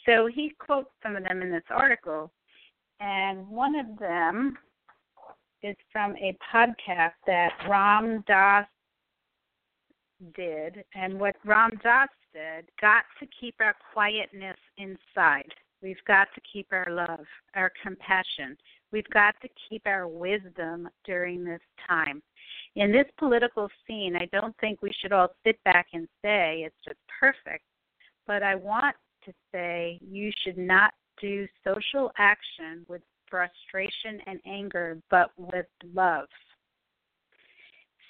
so 0.07 0.27
he 0.27 0.53
quotes 0.59 0.91
some 1.03 1.17
of 1.17 1.25
them 1.25 1.43
in 1.43 1.51
this 1.51 1.63
article, 1.71 2.33
and 3.01 3.47
one 3.49 3.75
of 3.75 3.99
them 3.99 4.57
is 5.63 5.77
from 5.93 6.17
a 6.17 6.37
podcast 6.53 7.13
that 7.27 7.51
Ram 7.69 8.25
Dass 8.27 8.67
did. 10.35 10.85
And 10.95 11.19
what 11.19 11.37
Ram 11.45 11.71
Dass 11.83 12.09
did, 12.33 12.69
got 12.81 13.05
to 13.21 13.27
keep 13.41 13.55
our 13.61 13.75
quietness 13.93 14.57
inside. 14.79 15.53
We've 15.83 16.05
got 16.07 16.29
to 16.35 16.41
keep 16.53 16.69
our 16.73 16.87
love, 16.89 17.27
our 17.55 17.73
compassion. 17.83 18.57
We've 18.93 19.09
got 19.13 19.35
to 19.43 19.49
keep 19.69 19.83
our 19.87 20.07
wisdom 20.07 20.89
during 21.05 21.45
this 21.45 21.61
time. 21.89 22.23
In 22.77 22.93
this 22.93 23.07
political 23.19 23.69
scene, 23.87 24.17
I 24.17 24.29
don't 24.33 24.55
think 24.61 24.81
we 24.81 24.93
should 25.01 25.13
all 25.13 25.29
sit 25.45 25.63
back 25.65 25.89
and 25.93 26.07
say 26.23 26.63
it's 26.65 26.77
just 26.85 26.99
perfect. 27.21 27.65
But 28.27 28.43
I 28.43 28.55
want 28.55 28.95
to 29.25 29.33
say 29.53 29.99
you 30.01 30.31
should 30.45 30.59
not 30.59 30.93
do 31.21 31.47
social 31.65 32.13
action 32.19 32.87
with 32.89 33.03
frustration 33.33 34.21
and 34.27 34.39
anger, 34.47 34.99
but 35.11 35.31
with 35.39 35.67
love. 35.95 36.29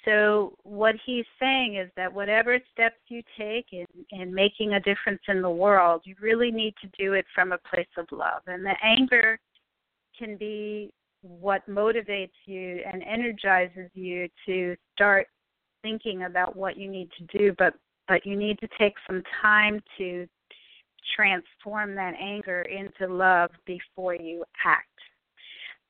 So, 0.05 0.57
what 0.63 0.95
he's 1.05 1.25
saying 1.39 1.77
is 1.77 1.89
that 1.95 2.13
whatever 2.13 2.59
steps 2.73 2.97
you 3.07 3.23
take 3.39 3.67
in, 3.71 3.85
in 4.11 4.33
making 4.33 4.73
a 4.73 4.81
difference 4.81 5.21
in 5.29 5.41
the 5.41 5.49
world, 5.49 6.01
you 6.03 6.15
really 6.21 6.51
need 6.51 6.73
to 6.81 6.89
do 6.99 7.13
it 7.13 7.25
from 7.33 7.53
a 7.53 7.57
place 7.57 7.87
of 7.97 8.05
love. 8.11 8.41
And 8.47 8.65
the 8.65 8.75
anger 8.83 9.39
can 10.19 10.35
be 10.35 10.93
what 11.21 11.67
motivates 11.69 12.31
you 12.45 12.81
and 12.85 13.01
energizes 13.03 13.89
you 13.93 14.27
to 14.45 14.75
start 14.93 15.27
thinking 15.83 16.23
about 16.23 16.57
what 16.57 16.75
you 16.75 16.91
need 16.91 17.09
to 17.17 17.37
do, 17.37 17.55
but 17.57 17.73
but 18.09 18.25
you 18.25 18.35
need 18.35 18.59
to 18.59 18.67
take 18.77 18.95
some 19.07 19.23
time 19.41 19.81
to 19.97 20.27
transform 21.15 21.95
that 21.95 22.13
anger 22.19 22.63
into 22.63 23.13
love 23.13 23.49
before 23.65 24.15
you 24.15 24.43
act 24.65 24.87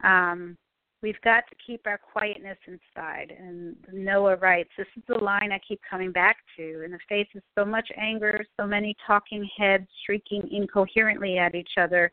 um, 0.04 0.58
we've 1.01 1.20
got 1.24 1.43
to 1.49 1.56
keep 1.66 1.86
our 1.86 1.97
quietness 1.97 2.58
inside. 2.68 3.34
And 3.38 3.76
Noah 3.91 4.38
writes, 4.38 4.70
This 4.78 4.88
is 4.95 5.04
the 5.08 5.16
line 5.16 5.51
I 5.51 5.60
keep 5.68 5.82
coming 5.88 6.12
back 6.12 6.38
to. 6.58 6.84
In 6.84 6.91
the 6.91 6.99
face 7.10 7.28
of 7.36 7.41
so 7.58 7.66
much 7.66 7.89
anger, 7.97 8.43
so 8.60 8.66
many 8.66 8.95
talking 9.06 9.47
heads 9.58 9.88
shrieking 10.06 10.49
incoherently 10.51 11.38
at 11.38 11.56
each 11.56 11.72
other, 11.78 12.12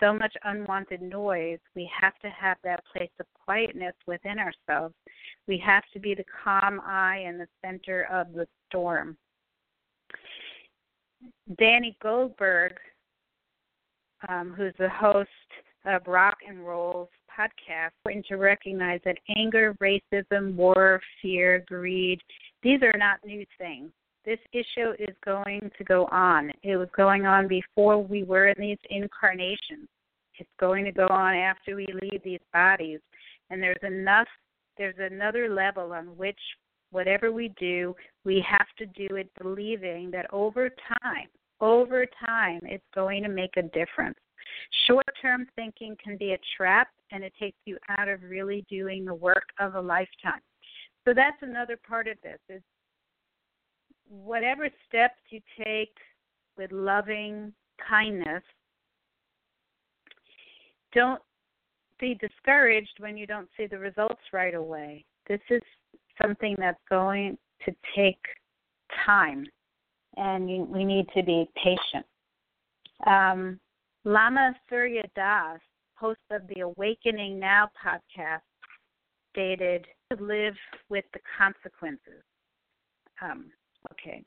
so 0.00 0.14
much 0.14 0.34
unwanted 0.44 1.02
noise, 1.02 1.58
we 1.76 1.88
have 2.00 2.18
to 2.20 2.30
have 2.30 2.56
that 2.64 2.82
place 2.90 3.10
of 3.20 3.26
quietness 3.44 3.94
within 4.06 4.38
ourselves. 4.38 4.94
We 5.46 5.62
have 5.64 5.84
to 5.92 6.00
be 6.00 6.14
the 6.14 6.24
calm 6.42 6.80
eye 6.84 7.24
in 7.28 7.36
the 7.36 7.48
center 7.62 8.08
of 8.10 8.32
the 8.32 8.48
storm. 8.68 9.18
Danny 11.58 11.98
Goldberg, 12.02 12.72
um, 14.28 14.54
who's 14.56 14.74
the 14.78 14.88
host 14.88 15.28
of 15.84 16.06
Rock 16.06 16.38
and 16.48 16.66
Roll's 16.66 17.08
podcast, 17.38 17.90
important 18.04 18.26
to 18.26 18.36
recognize 18.36 19.00
that 19.04 19.16
anger, 19.36 19.76
racism, 19.80 20.54
war, 20.54 21.00
fear, 21.20 21.64
greed, 21.66 22.20
these 22.62 22.80
are 22.82 22.98
not 22.98 23.18
new 23.24 23.44
things. 23.58 23.90
This 24.24 24.38
issue 24.52 24.92
is 24.98 25.14
going 25.24 25.70
to 25.78 25.84
go 25.84 26.06
on. 26.12 26.52
It 26.62 26.76
was 26.76 26.88
going 26.94 27.24
on 27.24 27.48
before 27.48 28.02
we 28.02 28.22
were 28.22 28.48
in 28.48 28.60
these 28.60 28.78
incarnations. 28.90 29.88
It's 30.38 30.50
going 30.58 30.84
to 30.84 30.92
go 30.92 31.06
on 31.06 31.34
after 31.34 31.74
we 31.76 31.86
leave 32.02 32.22
these 32.22 32.40
bodies. 32.52 33.00
And 33.48 33.62
there's 33.62 33.82
enough, 33.82 34.28
there's 34.76 34.96
another 34.98 35.48
level 35.48 35.92
on 35.92 36.16
which 36.16 36.38
whatever 36.90 37.32
we 37.32 37.52
do, 37.58 37.94
we 38.24 38.44
have 38.48 38.66
to 38.78 38.86
do 38.86 39.16
it 39.16 39.30
believing 39.40 40.10
that 40.10 40.26
over 40.32 40.68
time, 41.02 41.28
over 41.60 42.06
time, 42.26 42.60
it's 42.64 42.84
going 42.94 43.22
to 43.22 43.28
make 43.28 43.56
a 43.56 43.62
difference. 43.62 44.18
Short 44.86 45.06
term 45.20 45.46
thinking 45.56 45.96
can 46.02 46.16
be 46.16 46.32
a 46.32 46.38
trap 46.56 46.88
and 47.12 47.24
it 47.24 47.32
takes 47.38 47.58
you 47.64 47.78
out 47.98 48.08
of 48.08 48.22
really 48.22 48.64
doing 48.68 49.04
the 49.04 49.14
work 49.14 49.48
of 49.58 49.74
a 49.74 49.80
lifetime. 49.80 50.40
So 51.04 51.14
that's 51.14 51.42
another 51.42 51.76
part 51.76 52.08
of 52.08 52.16
this 52.22 52.38
is 52.48 52.62
whatever 54.08 54.68
steps 54.88 55.20
you 55.30 55.40
take 55.64 55.94
with 56.56 56.72
loving 56.72 57.52
kindness. 57.88 58.42
Don't 60.92 61.22
be 61.98 62.14
discouraged 62.14 62.98
when 62.98 63.16
you 63.16 63.26
don't 63.26 63.48
see 63.56 63.66
the 63.66 63.78
results 63.78 64.20
right 64.32 64.54
away. 64.54 65.04
This 65.28 65.40
is 65.48 65.62
something 66.20 66.56
that's 66.58 66.80
going 66.88 67.38
to 67.64 67.74
take 67.94 68.20
time, 69.06 69.46
and 70.16 70.50
you, 70.50 70.64
we 70.64 70.84
need 70.84 71.06
to 71.14 71.22
be 71.22 71.48
patient. 71.62 72.06
Um, 73.06 73.60
Lama 74.04 74.54
Surya 74.68 75.02
Das, 75.14 75.60
host 75.94 76.20
of 76.30 76.42
the 76.48 76.60
Awakening 76.60 77.38
Now 77.38 77.68
podcast, 77.84 78.40
stated 79.32 79.86
to 80.10 80.22
live 80.22 80.54
with 80.88 81.04
the 81.12 81.20
consequences. 81.38 82.22
Um, 83.22 83.50
okay, 83.92 84.24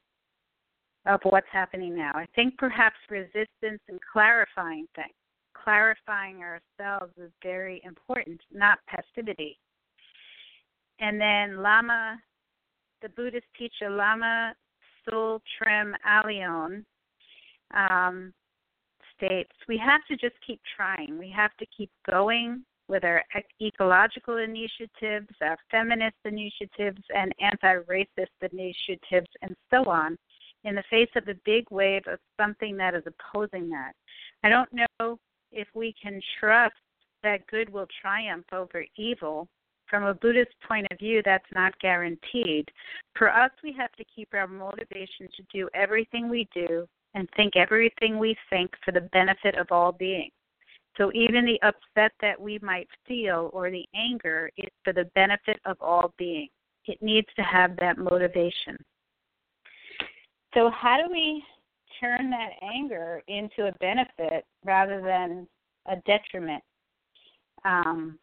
of 1.06 1.20
what's 1.24 1.48
happening 1.52 1.96
now. 1.96 2.12
I 2.14 2.28
think 2.36 2.58
perhaps 2.58 2.96
resistance 3.10 3.82
and 3.90 4.00
clarifying 4.12 4.88
things, 4.96 5.14
clarifying 5.56 6.42
ourselves 6.44 7.12
is 7.18 7.32
very 7.42 7.82
important, 7.84 8.40
not 8.52 8.80
passivity. 8.88 9.58
And 11.00 11.20
then 11.20 11.62
Lama, 11.62 12.18
the 13.02 13.10
Buddhist 13.10 13.48
teacher 13.58 13.90
Lama 13.90 14.54
Tsultrim 15.10 15.94
Allione, 16.06 16.86
um, 17.74 18.34
states 19.24 19.52
we 19.68 19.78
have 19.78 20.02
to 20.10 20.16
just 20.16 20.36
keep 20.46 20.60
trying. 20.76 21.18
We 21.18 21.32
have 21.32 21.56
to 21.58 21.66
keep 21.76 21.90
going 22.10 22.64
with 22.88 23.04
our 23.04 23.24
ecological 23.62 24.38
initiatives, 24.38 25.30
our 25.42 25.58
feminist 25.72 26.18
initiatives, 26.26 27.02
and 27.16 27.34
anti 27.40 27.76
racist 27.84 28.52
initiatives, 28.52 29.30
and 29.42 29.56
so 29.72 29.90
on, 29.90 30.18
in 30.64 30.76
the 30.76 30.84
face 30.90 31.10
of 31.16 31.28
a 31.28 31.36
big 31.46 31.66
wave 31.72 32.04
of 32.08 32.20
something 32.40 32.76
that 32.78 32.94
is 32.94 33.04
opposing 33.06 33.70
that. 33.70 33.94
I 34.44 34.50
don't 34.50 34.70
know 34.74 35.18
if 35.52 35.68
we 35.74 35.94
can 36.02 36.20
trust 36.40 36.76
that 37.24 37.48
good 37.48 37.70
will 37.70 37.88
triumph 38.02 38.46
over 38.52 38.86
evil. 38.98 39.48
From 39.90 40.06
a 40.06 40.14
Buddhist 40.14 40.56
point 40.68 40.88
of 40.92 40.98
view, 40.98 41.22
that's 41.24 41.46
not 41.54 41.78
guaranteed. 41.80 42.68
For 43.16 43.30
us, 43.30 43.52
we 43.64 43.74
have 43.74 43.92
to 43.94 44.06
keep 44.16 44.30
our 44.34 44.48
motivation 44.48 45.28
to 45.36 45.44
do 45.54 45.70
everything 45.74 46.30
we 46.30 46.48
do 46.54 46.88
and 47.14 47.30
think 47.36 47.56
everything 47.56 48.18
we 48.18 48.36
think 48.50 48.72
for 48.84 48.92
the 48.92 49.10
benefit 49.14 49.56
of 49.56 49.68
all 49.72 49.92
beings. 49.92 50.32
So 50.98 51.12
even 51.14 51.46
the 51.46 51.60
upset 51.62 52.12
that 52.22 52.40
we 52.40 52.60
might 52.62 52.88
feel 53.08 53.50
or 53.54 53.72
the 53.72 53.86
anger 53.96 54.50
is 54.58 54.70
for 54.84 54.94
the 54.94 55.06
benefit 55.16 55.60
of 55.66 55.78
all 55.82 56.14
beings. 56.18 56.52
It 56.86 57.02
needs 57.02 57.28
to 57.36 57.42
have 57.44 57.76
that 57.78 57.98
motivation. 57.98 58.78
So, 60.54 60.70
how 60.70 60.98
do 60.98 61.12
we 61.12 61.44
turn 62.00 62.30
that 62.30 62.52
anger 62.62 63.24
into 63.28 63.68
a 63.68 63.72
benefit 63.80 64.46
rather 64.66 65.02
than 65.02 65.48
a 65.88 65.96
detriment? 66.06 66.64
Um, 67.66 68.20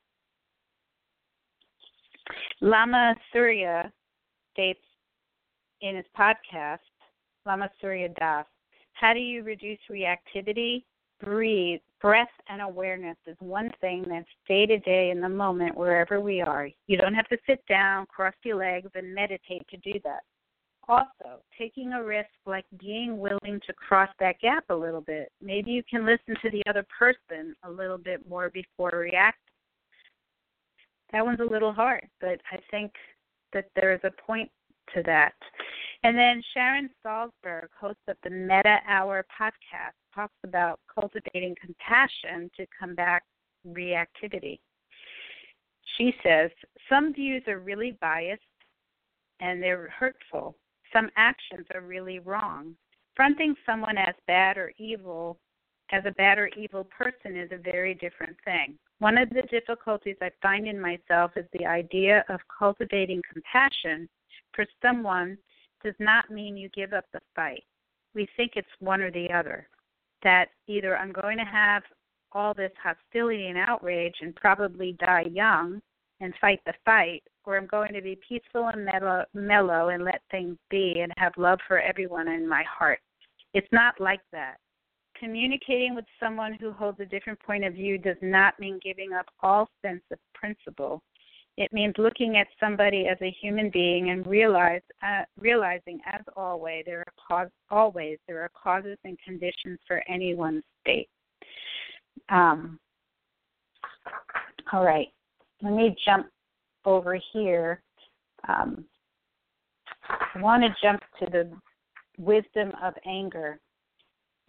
Lama 2.60 3.16
Surya 3.32 3.90
states 4.52 4.84
in 5.80 5.96
his 5.96 6.04
podcast, 6.16 6.78
Lama 7.46 7.70
Surya 7.80 8.10
Das, 8.18 8.44
how 9.00 9.14
do 9.14 9.20
you 9.20 9.42
reduce 9.42 9.78
reactivity? 9.90 10.84
Breathe. 11.22 11.80
Breath 12.02 12.28
and 12.48 12.60
awareness 12.60 13.16
is 13.26 13.36
one 13.40 13.70
thing 13.80 14.04
that's 14.08 14.28
day 14.46 14.66
to 14.66 14.78
day 14.78 15.10
in 15.10 15.20
the 15.20 15.28
moment 15.28 15.74
wherever 15.74 16.20
we 16.20 16.42
are. 16.42 16.68
You 16.86 16.98
don't 16.98 17.14
have 17.14 17.28
to 17.28 17.38
sit 17.46 17.64
down, 17.66 18.06
cross 18.06 18.34
your 18.42 18.56
legs, 18.56 18.90
and 18.94 19.14
meditate 19.14 19.66
to 19.70 19.76
do 19.78 19.98
that. 20.04 20.20
Also, 20.88 21.40
taking 21.58 21.92
a 21.92 22.02
risk 22.02 22.28
like 22.46 22.64
being 22.78 23.18
willing 23.18 23.60
to 23.66 23.72
cross 23.72 24.08
that 24.18 24.38
gap 24.40 24.64
a 24.68 24.74
little 24.74 25.02
bit. 25.02 25.30
Maybe 25.40 25.70
you 25.70 25.82
can 25.88 26.04
listen 26.04 26.34
to 26.42 26.50
the 26.50 26.62
other 26.68 26.84
person 26.98 27.54
a 27.64 27.70
little 27.70 27.98
bit 27.98 28.28
more 28.28 28.50
before 28.50 28.90
reacting. 28.92 29.40
That 31.12 31.24
one's 31.24 31.40
a 31.40 31.44
little 31.44 31.72
hard, 31.72 32.06
but 32.20 32.40
I 32.50 32.58
think 32.70 32.92
that 33.52 33.66
there 33.76 33.94
is 33.94 34.00
a 34.04 34.22
point 34.22 34.50
to 34.94 35.02
that. 35.04 35.34
And 36.02 36.16
then 36.16 36.42
Sharon 36.54 36.88
Salzberg, 37.04 37.68
host 37.78 37.98
of 38.08 38.16
the 38.24 38.30
Metta 38.30 38.78
Hour 38.88 39.26
podcast, 39.38 39.92
talks 40.14 40.36
about 40.44 40.80
cultivating 40.92 41.54
compassion 41.60 42.50
to 42.56 42.66
combat 42.78 43.22
reactivity. 43.66 44.58
She 45.98 46.14
says 46.22 46.50
some 46.88 47.12
views 47.12 47.42
are 47.46 47.58
really 47.58 47.98
biased 48.00 48.42
and 49.40 49.62
they're 49.62 49.90
hurtful. 49.90 50.56
Some 50.92 51.10
actions 51.16 51.66
are 51.74 51.82
really 51.82 52.18
wrong. 52.18 52.74
Fronting 53.14 53.54
someone 53.66 53.98
as 53.98 54.14
bad 54.26 54.56
or 54.56 54.72
evil, 54.78 55.38
as 55.92 56.02
a 56.06 56.12
bad 56.12 56.38
or 56.38 56.48
evil 56.56 56.84
person, 56.84 57.36
is 57.36 57.50
a 57.52 57.58
very 57.58 57.94
different 57.94 58.36
thing. 58.44 58.78
One 59.00 59.18
of 59.18 59.28
the 59.30 59.42
difficulties 59.50 60.16
I 60.22 60.30
find 60.40 60.66
in 60.66 60.80
myself 60.80 61.32
is 61.36 61.44
the 61.52 61.66
idea 61.66 62.24
of 62.30 62.40
cultivating 62.58 63.22
compassion 63.30 64.08
for 64.54 64.64
someone 64.80 65.36
does 65.82 65.94
not 65.98 66.30
mean 66.30 66.56
you 66.56 66.68
give 66.70 66.92
up 66.92 67.04
the 67.12 67.20
fight. 67.34 67.64
We 68.14 68.28
think 68.36 68.52
it's 68.56 68.68
one 68.80 69.00
or 69.00 69.10
the 69.10 69.32
other. 69.32 69.68
That 70.22 70.46
either 70.66 70.96
I'm 70.96 71.12
going 71.12 71.38
to 71.38 71.44
have 71.44 71.82
all 72.32 72.54
this 72.54 72.72
hostility 72.82 73.46
and 73.46 73.58
outrage 73.58 74.14
and 74.20 74.34
probably 74.36 74.96
die 75.00 75.26
young 75.30 75.80
and 76.20 76.34
fight 76.40 76.60
the 76.66 76.74
fight, 76.84 77.22
or 77.44 77.56
I'm 77.56 77.66
going 77.66 77.94
to 77.94 78.02
be 78.02 78.18
peaceful 78.28 78.68
and 78.68 78.84
mellow, 78.84 79.24
mellow 79.34 79.88
and 79.88 80.04
let 80.04 80.20
things 80.30 80.56
be 80.70 81.00
and 81.00 81.12
have 81.16 81.32
love 81.36 81.58
for 81.66 81.80
everyone 81.80 82.28
in 82.28 82.48
my 82.48 82.62
heart. 82.62 83.00
It's 83.54 83.66
not 83.72 84.00
like 84.00 84.20
that. 84.32 84.56
Communicating 85.18 85.94
with 85.94 86.04
someone 86.18 86.54
who 86.60 86.72
holds 86.72 87.00
a 87.00 87.06
different 87.06 87.40
point 87.40 87.64
of 87.64 87.74
view 87.74 87.98
does 87.98 88.16
not 88.22 88.58
mean 88.58 88.80
giving 88.82 89.12
up 89.12 89.26
all 89.42 89.68
sense 89.82 90.02
of 90.12 90.18
principle. 90.34 91.02
It 91.56 91.72
means 91.72 91.94
looking 91.98 92.36
at 92.36 92.46
somebody 92.58 93.06
as 93.06 93.18
a 93.20 93.34
human 93.40 93.70
being 93.70 94.10
and 94.10 94.26
realize, 94.26 94.82
uh, 95.02 95.24
realizing, 95.38 96.00
as 96.06 96.22
always, 96.36 96.84
there 96.86 97.00
are 97.00 97.12
cause, 97.28 97.50
always 97.70 98.18
there 98.26 98.40
are 98.42 98.50
causes 98.50 98.96
and 99.04 99.18
conditions 99.24 99.78
for 99.86 100.02
anyone's 100.08 100.62
state. 100.80 101.08
Um, 102.28 102.78
all 104.72 104.84
right, 104.84 105.08
let 105.62 105.74
me 105.74 105.94
jump 106.06 106.28
over 106.84 107.18
here. 107.32 107.82
Um, 108.48 108.84
I 110.08 110.40
want 110.40 110.62
to 110.62 110.74
jump 110.82 111.02
to 111.18 111.26
the 111.30 111.50
wisdom 112.18 112.72
of 112.82 112.94
anger. 113.06 113.58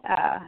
Uh, 0.08 0.40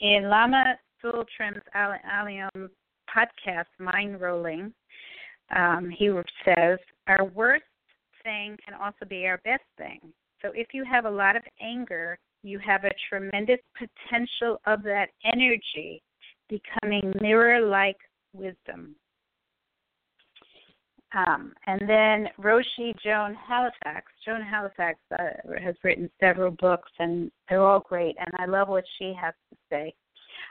in 0.00 0.28
Lama 0.28 0.78
Tsultrim's 1.02 1.62
Allione 1.74 2.68
podcast, 3.14 3.66
Mind 3.78 4.20
Rolling, 4.20 4.72
um, 5.54 5.90
he 5.90 6.10
says, 6.44 6.78
Our 7.06 7.24
worst 7.24 7.64
thing 8.22 8.56
can 8.64 8.74
also 8.74 9.04
be 9.08 9.26
our 9.26 9.40
best 9.44 9.64
thing. 9.76 10.00
So 10.42 10.50
if 10.54 10.68
you 10.72 10.84
have 10.84 11.04
a 11.04 11.10
lot 11.10 11.36
of 11.36 11.42
anger, 11.60 12.18
you 12.42 12.58
have 12.60 12.84
a 12.84 12.90
tremendous 13.08 13.58
potential 13.76 14.60
of 14.66 14.82
that 14.84 15.08
energy 15.24 16.02
becoming 16.48 17.12
mirror 17.20 17.60
like 17.60 17.96
wisdom. 18.32 18.94
Um, 21.14 21.54
and 21.66 21.80
then 21.88 22.28
Roshi 22.38 22.94
Joan 23.02 23.34
Halifax. 23.34 24.12
Joan 24.24 24.42
Halifax 24.42 24.98
uh, 25.18 25.58
has 25.62 25.74
written 25.82 26.10
several 26.20 26.50
books, 26.50 26.90
and 26.98 27.30
they're 27.48 27.62
all 27.62 27.80
great, 27.80 28.14
and 28.18 28.30
I 28.38 28.44
love 28.44 28.68
what 28.68 28.84
she 28.98 29.14
has 29.20 29.32
to 29.50 29.56
say. 29.70 29.94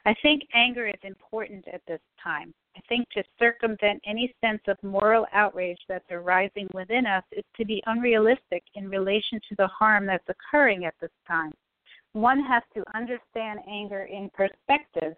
I 0.06 0.16
think 0.22 0.44
anger 0.54 0.88
is 0.88 1.00
important 1.04 1.66
at 1.72 1.82
this 1.88 2.00
time. 2.24 2.54
I 2.78 2.80
think 2.88 3.10
to 3.12 3.24
circumvent 3.40 4.04
any 4.06 4.36
sense 4.40 4.62
of 4.68 4.78
moral 4.84 5.26
outrage 5.34 5.80
that's 5.90 6.06
arising 6.12 6.68
within 6.76 7.08
us 7.08 7.24
is 7.32 7.44
to 7.56 7.66
be 7.66 7.82
unrealistic 7.88 8.64
in 8.76 8.88
relation 8.88 9.40
to 9.50 9.56
the 9.58 9.66
harm 9.68 10.06
that's 10.06 10.30
occurring 10.30 10.86
at 10.86 10.94
this 11.02 11.10
time. 11.28 11.54
One 12.14 12.40
has 12.44 12.62
to 12.76 12.84
understand 12.96 13.62
anger 13.68 14.04
in 14.04 14.30
perspective. 14.30 15.16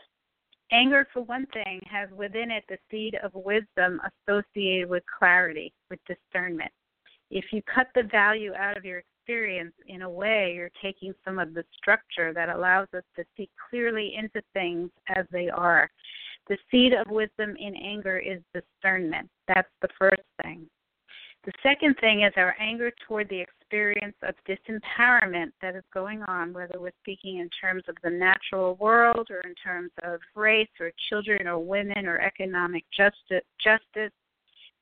Anger, 0.72 1.06
for 1.12 1.24
one 1.24 1.48
thing, 1.48 1.82
has 1.90 2.10
within 2.16 2.50
it 2.50 2.64
the 2.70 2.78
seed 2.90 3.16
of 3.22 3.34
wisdom 3.34 4.00
associated 4.28 4.90
with 4.90 5.04
clarity, 5.18 5.74
with 5.90 6.00
discernment. 6.06 6.72
If 7.30 7.52
you 7.52 7.62
cut 7.64 7.88
the 7.94 8.04
value 8.04 8.54
out 8.54 8.78
of 8.78 8.86
your 8.86 9.00
experience, 9.00 9.74
in 9.88 10.04
a 10.04 10.10
way, 10.10 10.54
you're 10.56 10.72
taking 10.82 11.14
some 11.26 11.40
of 11.40 11.54
the 11.54 11.64
structure 11.78 12.34
that 12.34 12.50
allows 12.50 12.88
us 12.96 13.04
to 13.18 13.26
see 13.36 13.50
clearly 13.70 14.16
into 14.16 14.42
things 14.54 14.90
as 15.14 15.26
they 15.32 15.50
are. 15.50 15.90
The 16.50 16.58
seed 16.72 16.94
of 16.94 17.10
wisdom 17.10 17.56
in 17.60 17.76
anger 17.76 18.18
is 18.18 18.42
discernment. 18.54 19.30
That's 19.48 19.70
the 19.82 19.90
first 19.98 20.24
thing. 20.42 20.68
The 21.46 21.54
second 21.64 21.96
thing 22.02 22.24
is 22.24 22.34
our 22.36 22.56
anger 22.60 22.92
toward 23.08 23.30
the 23.30 23.40
experience 23.40 24.16
of 24.24 24.36
disempowerment 24.48 25.52
that 25.62 25.76
is 25.76 25.84
going 25.94 26.22
on, 26.24 26.52
whether 26.52 26.80
we're 26.80 26.92
speaking 27.02 27.38
in 27.38 27.50
terms 27.62 27.84
of 27.88 27.96
the 28.04 28.10
natural 28.10 28.76
world 28.76 29.30
or 29.30 29.40
in 29.42 29.56
terms 29.56 29.92
of 30.04 30.20
race 30.36 30.68
or 30.80 30.92
children 31.08 31.48
or 31.48 31.60
women 31.60 32.08
or 32.08 32.20
economic 32.20 32.84
justice. 32.96 33.46
justice 33.64 34.12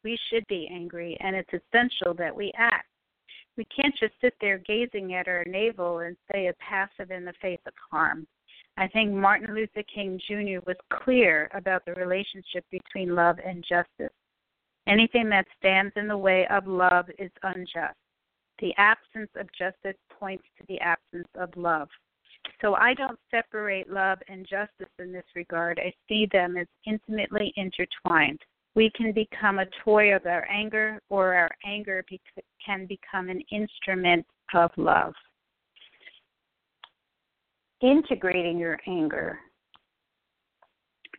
we 0.04 0.18
should 0.30 0.48
be 0.48 0.70
angry, 0.72 1.18
and 1.20 1.36
it's 1.36 1.50
essential 1.50 2.14
that 2.14 2.36
we 2.36 2.52
act. 2.56 2.88
We 3.58 3.66
can't 3.66 3.96
just 4.00 4.14
sit 4.22 4.34
there 4.40 4.60
gazing 4.60 5.14
at 5.16 5.28
our 5.28 5.44
navel 5.46 6.00
and 6.00 6.16
stay 6.30 6.50
passive 6.60 7.12
in 7.12 7.26
the 7.26 7.34
face 7.42 7.60
of 7.66 7.74
harm. 7.92 8.26
I 8.80 8.88
think 8.88 9.12
Martin 9.12 9.56
Luther 9.56 9.82
King 9.94 10.20
Jr. 10.28 10.60
was 10.68 10.78
clear 10.94 11.50
about 11.56 11.84
the 11.86 11.94
relationship 11.94 12.64
between 12.70 13.16
love 13.16 13.38
and 13.44 13.66
justice. 13.68 14.14
Anything 14.88 15.30
that 15.30 15.48
stands 15.58 15.94
in 15.96 16.08
the 16.08 16.18
way 16.18 16.46
of 16.48 16.68
love 16.68 17.08
is 17.18 17.32
unjust. 17.42 17.98
The 18.60 18.74
absence 18.78 19.32
of 19.36 19.48
justice 19.52 20.00
points 20.20 20.46
to 20.58 20.66
the 20.68 20.80
absence 20.80 21.28
of 21.36 21.50
love. 21.56 21.90
So 22.62 22.76
I 22.76 22.94
don't 22.94 23.20
separate 23.32 23.90
love 23.90 24.20
and 24.28 24.48
justice 24.48 24.94
in 25.00 25.12
this 25.12 25.26
regard. 25.36 25.80
I 25.80 25.92
see 26.08 26.28
them 26.32 26.56
as 26.56 26.68
intimately 26.86 27.54
intertwined. 27.56 28.40
We 28.76 28.92
can 28.96 29.12
become 29.12 29.58
a 29.58 29.66
toy 29.84 30.16
of 30.16 30.26
our 30.28 30.48
anger, 30.50 31.02
or 31.10 31.34
our 31.34 31.50
anger 31.66 32.06
can 32.64 32.86
become 32.86 33.30
an 33.30 33.42
instrument 33.52 34.26
of 34.54 34.70
love 34.78 35.14
integrating 37.82 38.58
your 38.58 38.80
anger. 38.88 39.40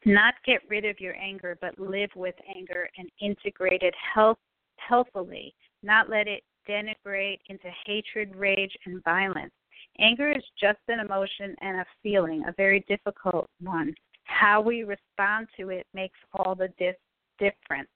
Not 0.04 0.34
get 0.46 0.60
rid 0.68 0.84
of 0.84 1.00
your 1.00 1.16
anger, 1.16 1.58
but 1.60 1.78
live 1.78 2.10
with 2.14 2.34
anger 2.54 2.88
and 2.96 3.10
integrate 3.20 3.82
it 3.82 3.94
health, 4.14 4.38
healthfully. 4.76 5.54
Not 5.82 6.08
let 6.08 6.28
it 6.28 6.42
denigrate 6.68 7.38
into 7.48 7.68
hatred, 7.86 8.34
rage, 8.36 8.76
and 8.86 9.02
violence. 9.02 9.52
Anger 9.98 10.30
is 10.30 10.44
just 10.60 10.78
an 10.88 11.00
emotion 11.00 11.56
and 11.60 11.80
a 11.80 11.86
feeling, 12.02 12.44
a 12.46 12.54
very 12.56 12.84
difficult 12.88 13.48
one. 13.60 13.94
How 14.24 14.60
we 14.60 14.84
respond 14.84 15.48
to 15.58 15.70
it 15.70 15.86
makes 15.94 16.18
all 16.34 16.54
the 16.54 16.68
dif- 16.78 16.94
difference. 17.38 17.88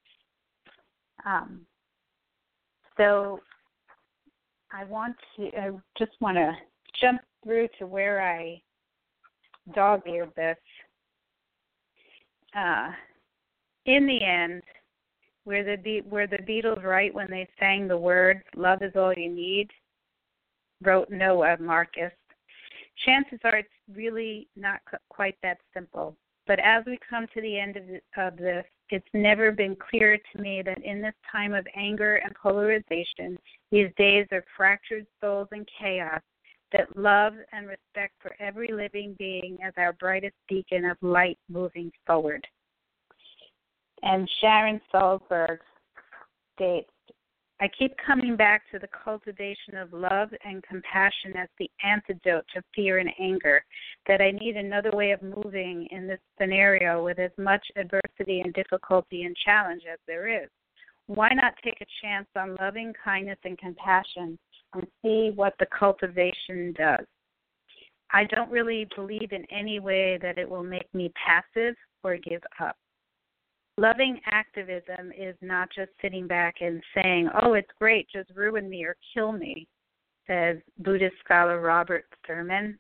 Um, 1.25 1.61
so 2.97 3.41
I 4.73 4.85
want 4.85 5.17
to, 5.37 5.49
I 5.57 5.71
just 5.99 6.13
want 6.21 6.37
to 6.37 6.53
jump 7.01 7.21
through 7.45 7.69
to 7.79 7.87
where 7.87 8.21
I 8.21 8.61
dog 9.75 10.03
eared 10.07 10.33
this. 10.37 10.57
Uh, 12.57 12.91
in 13.87 14.07
the 14.07 14.23
end, 14.23 14.63
were 15.45 15.65
the 15.65 15.77
Be- 15.77 16.01
the 16.01 16.39
Beatles 16.39 16.83
right 16.83 17.13
when 17.13 17.31
they 17.31 17.49
sang 17.59 17.89
the 17.89 17.97
words 17.97 18.43
"Love 18.55 18.83
is 18.83 18.93
all 18.95 19.13
you 19.13 19.31
need"? 19.31 19.71
Wrote 20.83 21.11
Noah 21.11 21.57
Marcus. 21.59 22.13
Chances 23.05 23.39
are 23.45 23.57
it's 23.57 23.69
really 23.95 24.49
not 24.57 24.81
quite 25.09 25.37
that 25.43 25.59
simple. 25.75 26.17
But 26.47 26.59
as 26.59 26.85
we 26.87 26.99
come 27.09 27.27
to 27.35 27.41
the 27.41 27.59
end 27.59 27.77
of, 27.77 27.85
of 28.17 28.37
this, 28.37 28.65
it's 28.91 29.09
never 29.15 29.53
been 29.53 29.77
clearer 29.77 30.19
to 30.19 30.41
me 30.41 30.61
that 30.63 30.85
in 30.85 31.01
this 31.01 31.15
time 31.31 31.55
of 31.55 31.67
anger 31.75 32.17
and 32.17 32.35
polarization, 32.35 33.39
these 33.71 33.91
days 33.97 34.27
of 34.33 34.43
fractured 34.57 35.07
souls 35.21 35.49
and 35.53 35.69
chaos, 35.81 36.21
that 36.73 36.97
love 36.97 37.35
and 37.53 37.67
respect 37.67 38.15
for 38.21 38.35
every 38.41 38.73
living 38.73 39.15
being 39.19 39.59
as 39.65 39.73
our 39.77 39.93
brightest 39.95 40.35
beacon 40.49 40.85
of 40.85 40.97
light 41.01 41.39
moving 41.49 41.91
forward. 42.07 42.47
And 44.03 44.29
Sharon 44.41 44.81
Salzberg 44.93 45.59
states, 46.57 46.91
I 47.61 47.69
keep 47.79 47.95
coming 48.05 48.35
back 48.35 48.63
to 48.73 48.81
the 48.81 48.89
cultivation 49.05 49.77
of 49.77 49.93
love 49.93 50.31
and 50.45 50.65
compassion 50.65 51.37
as 51.37 51.49
the 51.61 51.71
antidote 51.85 52.45
to 52.55 52.63
fear 52.75 52.99
and 52.99 53.11
anger, 53.21 53.65
that 54.09 54.21
I 54.21 54.33
need 54.33 54.57
another 54.57 54.91
way 54.91 55.13
of 55.13 55.23
moving 55.23 55.87
in 55.93 56.09
this 56.09 56.19
scenario 56.41 57.05
with 57.05 57.21
as 57.21 57.31
much 57.39 57.65
adversity 57.77 58.41
and 58.41 58.53
difficulty 58.53 59.23
and 59.23 59.37
challenge 59.45 59.83
as 59.91 60.01
there 60.09 60.43
is. 60.43 60.49
Why 61.07 61.29
not 61.29 61.55
take 61.63 61.81
a 61.81 61.87
chance 62.05 62.27
on 62.35 62.57
loving 62.61 62.93
kindness 63.05 63.39
and 63.45 63.57
compassion 63.57 64.39
and 64.75 64.87
see 65.03 65.33
what 65.35 65.55
the 65.59 65.67
cultivation 65.79 66.73
does. 66.77 67.07
I 68.13 68.25
don't 68.25 68.51
really 68.51 68.87
believe 68.95 69.33
in 69.33 69.45
any 69.51 69.81
way 69.81 70.19
that 70.21 70.39
it 70.39 70.49
will 70.49 70.63
make 70.63 70.93
me 70.95 71.13
passive 71.27 71.75
or 72.05 72.17
give 72.17 72.43
up. 72.61 72.77
Loving 73.79 74.21
activism 74.31 75.13
is 75.19 75.35
not 75.41 75.69
just 75.75 75.91
sitting 76.03 76.27
back 76.27 76.57
and 76.61 76.83
saying, 76.95 77.31
oh, 77.43 77.55
it's 77.55 77.71
great, 77.81 78.07
just 78.15 78.31
ruin 78.37 78.69
me 78.69 78.85
or 78.85 78.97
kill 79.15 79.33
me, 79.33 79.67
says 80.27 80.59
Buddhist 80.79 81.15
scholar 81.25 81.61
Robert 81.61 82.05
Thurman. 82.27 82.79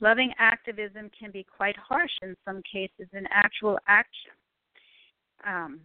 Loving 0.00 0.32
activism 0.38 1.10
can 1.18 1.30
be 1.30 1.44
quite 1.44 1.76
harsh 1.76 2.10
in 2.22 2.34
some 2.44 2.62
cases 2.70 3.06
in 3.12 3.26
actual 3.30 3.78
action. 3.86 4.32
Um, 5.46 5.80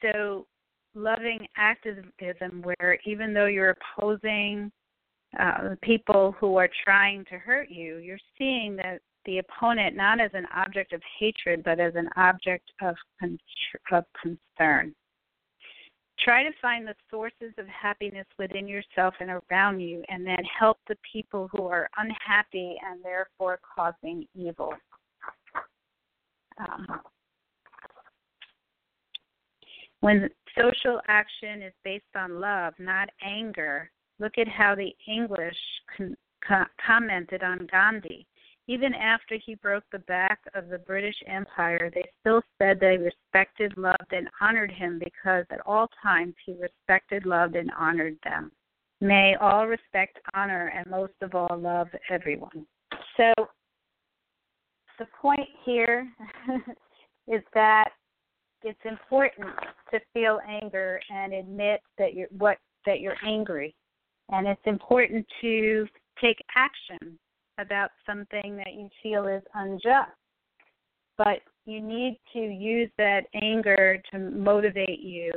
so 0.00 0.46
loving 0.94 1.46
activism 1.56 2.62
where 2.62 2.98
even 3.04 3.32
though 3.32 3.46
you're 3.46 3.76
opposing 3.96 4.70
uh, 5.38 5.74
people 5.82 6.34
who 6.40 6.56
are 6.56 6.70
trying 6.84 7.24
to 7.26 7.38
hurt 7.38 7.70
you, 7.70 7.98
you're 7.98 8.18
seeing 8.36 8.76
that 8.76 9.00
the 9.24 9.38
opponent 9.38 9.94
not 9.94 10.20
as 10.20 10.30
an 10.32 10.46
object 10.54 10.92
of 10.92 11.02
hatred, 11.18 11.62
but 11.62 11.78
as 11.78 11.94
an 11.96 12.08
object 12.16 12.70
of, 12.80 12.94
con- 13.20 13.38
of 13.92 14.04
concern. 14.22 14.94
Try 16.18 16.42
to 16.42 16.50
find 16.60 16.86
the 16.86 16.94
sources 17.10 17.52
of 17.58 17.66
happiness 17.66 18.26
within 18.38 18.66
yourself 18.66 19.14
and 19.20 19.30
around 19.30 19.80
you, 19.80 20.02
and 20.08 20.26
then 20.26 20.42
help 20.58 20.78
the 20.88 20.96
people 21.12 21.48
who 21.52 21.66
are 21.66 21.88
unhappy 21.96 22.76
and 22.84 23.04
therefore 23.04 23.60
causing 23.76 24.26
evil. 24.34 24.72
Um, 26.58 26.86
when 30.00 30.28
social 30.58 31.00
action 31.08 31.62
is 31.62 31.72
based 31.84 32.04
on 32.16 32.40
love, 32.40 32.74
not 32.78 33.08
anger, 33.22 33.90
look 34.18 34.38
at 34.38 34.48
how 34.48 34.74
the 34.74 34.94
English 35.06 35.56
commented 36.86 37.42
on 37.42 37.68
Gandhi. 37.70 38.26
Even 38.66 38.92
after 38.94 39.36
he 39.36 39.54
broke 39.54 39.84
the 39.90 40.00
back 40.00 40.40
of 40.54 40.68
the 40.68 40.78
British 40.78 41.16
Empire, 41.26 41.90
they 41.94 42.04
still 42.20 42.42
said 42.58 42.78
they 42.78 42.98
respected, 42.98 43.72
loved, 43.78 44.12
and 44.12 44.28
honored 44.42 44.70
him 44.70 45.00
because 45.02 45.46
at 45.50 45.66
all 45.66 45.88
times 46.02 46.34
he 46.44 46.54
respected, 46.60 47.24
loved, 47.24 47.56
and 47.56 47.70
honored 47.78 48.16
them. 48.24 48.52
May 49.00 49.36
all 49.40 49.66
respect, 49.66 50.18
honor, 50.34 50.70
and 50.76 50.90
most 50.90 51.14
of 51.22 51.34
all 51.34 51.56
love 51.56 51.88
everyone. 52.10 52.66
So, 53.16 53.32
the 54.98 55.06
point 55.22 55.48
here 55.64 56.06
is 57.28 57.42
that 57.54 57.90
it's 58.62 58.78
important 58.84 59.54
to 59.90 60.00
feel 60.12 60.40
anger 60.46 61.00
and 61.10 61.32
admit 61.32 61.80
that 61.98 62.14
you're 62.14 62.28
what 62.36 62.58
that 62.86 63.00
you're 63.00 63.16
angry. 63.24 63.74
And 64.30 64.46
it's 64.46 64.60
important 64.66 65.26
to 65.40 65.86
take 66.20 66.38
action 66.54 67.18
about 67.58 67.90
something 68.06 68.56
that 68.56 68.74
you 68.74 68.88
feel 69.02 69.26
is 69.26 69.42
unjust. 69.54 70.10
But 71.16 71.40
you 71.64 71.80
need 71.80 72.18
to 72.32 72.38
use 72.38 72.90
that 72.98 73.22
anger 73.34 74.00
to 74.12 74.18
motivate 74.18 75.00
you 75.00 75.32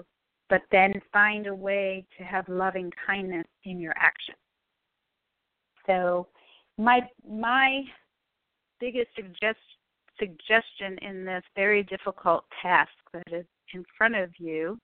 but 0.52 0.62
then 0.70 0.92
find 1.14 1.48
a 1.48 1.56
way 1.56 2.06
to 2.18 2.26
have 2.26 2.48
loving 2.50 2.92
kindness 3.08 3.48
in 3.64 3.80
your 3.80 3.94
action. 3.98 4.36
So 5.88 6.28
my 6.78 7.00
my 7.28 7.84
biggest 8.82 9.08
suggest, 9.16 9.60
suggestion 10.20 10.98
in 11.02 11.24
this 11.24 11.44
very 11.56 11.84
difficult 11.84 12.44
task 12.62 12.92
that 13.14 13.34
is 13.34 13.46
in 13.74 13.84
front 13.98 14.16
of 14.16 14.30
you, 14.38 14.80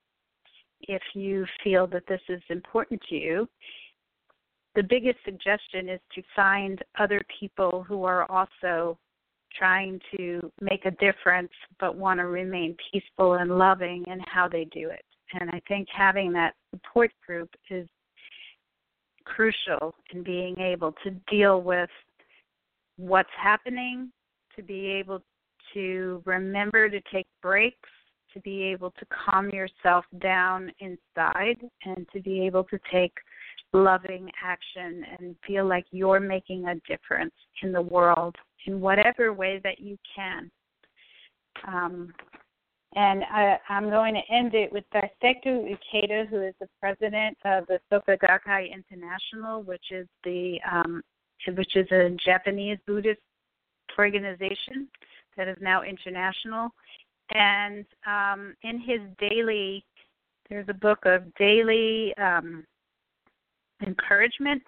if 0.82 1.02
you 1.14 1.46
feel 1.64 1.88
that 1.88 2.08
this 2.08 2.22
is 2.30 2.42
important 2.50 3.02
to 3.10 3.16
you, 3.16 3.48
the 4.76 4.84
biggest 4.84 5.18
suggestion 5.26 5.90
is 5.90 6.00
to 6.14 6.22
find 6.36 6.84
other 7.00 7.22
people 7.40 7.84
who 7.88 8.04
are 8.04 8.30
also 8.32 8.98
trying 9.58 10.00
to 10.16 10.52
make 10.62 10.86
a 10.86 10.92
difference 10.92 11.52
but 11.80 11.96
want 11.96 12.20
to 12.20 12.28
remain 12.28 12.76
peaceful 12.92 13.36
and 13.36 13.58
loving 13.58 14.04
in 14.08 14.20
how 14.28 14.48
they 14.48 14.66
do 14.66 14.90
it. 14.90 15.04
And 15.34 15.50
I 15.50 15.62
think 15.68 15.88
having 15.92 16.32
that 16.34 16.54
support 16.72 17.12
group 17.26 17.50
is 17.70 17.88
crucial 19.26 19.96
in 20.14 20.24
being 20.24 20.60
able 20.60 20.94
to 21.04 21.12
deal 21.30 21.62
with 21.62 21.90
what's 22.98 23.30
happening, 23.42 24.12
to 24.56 24.64
be 24.64 24.88
able 24.88 25.22
to 25.74 26.22
remember 26.26 26.90
to 26.90 27.02
take 27.12 27.28
breaks, 27.42 27.90
to 28.34 28.40
be 28.42 28.64
able 28.64 28.92
to 28.92 29.06
calm 29.06 29.50
yourself 29.50 30.06
down 30.20 30.72
inside, 30.80 31.58
and 31.86 32.08
to 32.14 32.22
be 32.22 32.46
able 32.46 32.64
to 32.66 32.80
take 32.92 33.14
loving 33.74 34.30
action 34.44 35.04
and 35.20 35.36
feel 35.46 35.68
like 35.68 35.86
you're 35.92 36.20
making 36.20 36.66
a 36.68 36.76
difference 36.88 37.34
in 37.62 37.72
the 37.72 37.82
world 37.82 38.36
in 38.66 38.80
whatever 38.80 39.34
way 39.34 39.60
that 39.64 39.80
you 39.80 39.98
can. 40.16 40.50
Um, 41.68 42.14
and 42.96 43.24
I, 43.32 43.58
am 43.70 43.90
going 43.90 44.16
to 44.16 44.34
end 44.34 44.56
it 44.56 44.72
with 44.72 44.84
Daisaku 44.94 45.76
Ikeda, 45.76 46.28
who 46.28 46.42
is 46.42 46.54
the 46.60 46.70
president 46.80 47.38
of 47.46 47.66
the 47.68 47.80
Soka 47.92 48.18
Gakkai 48.18 48.74
International, 48.74 49.62
which 49.62 49.92
is 49.92 50.08
the 50.24 50.58
um, 50.72 51.02
which 51.56 51.76
is 51.76 51.88
a 51.92 52.16
Japanese 52.26 52.78
Buddhist 52.88 53.20
organization 54.00 54.88
that 55.38 55.48
is 55.48 55.58
now 55.62 55.84
international. 55.84 56.70
And 57.34 57.86
um, 58.06 58.56
in 58.64 58.80
his 58.80 59.02
daily, 59.20 59.84
there's 60.50 60.68
a 60.70 60.74
book 60.74 61.00
of 61.06 61.34
daily 61.36 62.14
um, 62.18 62.66
encouragement 63.86 64.64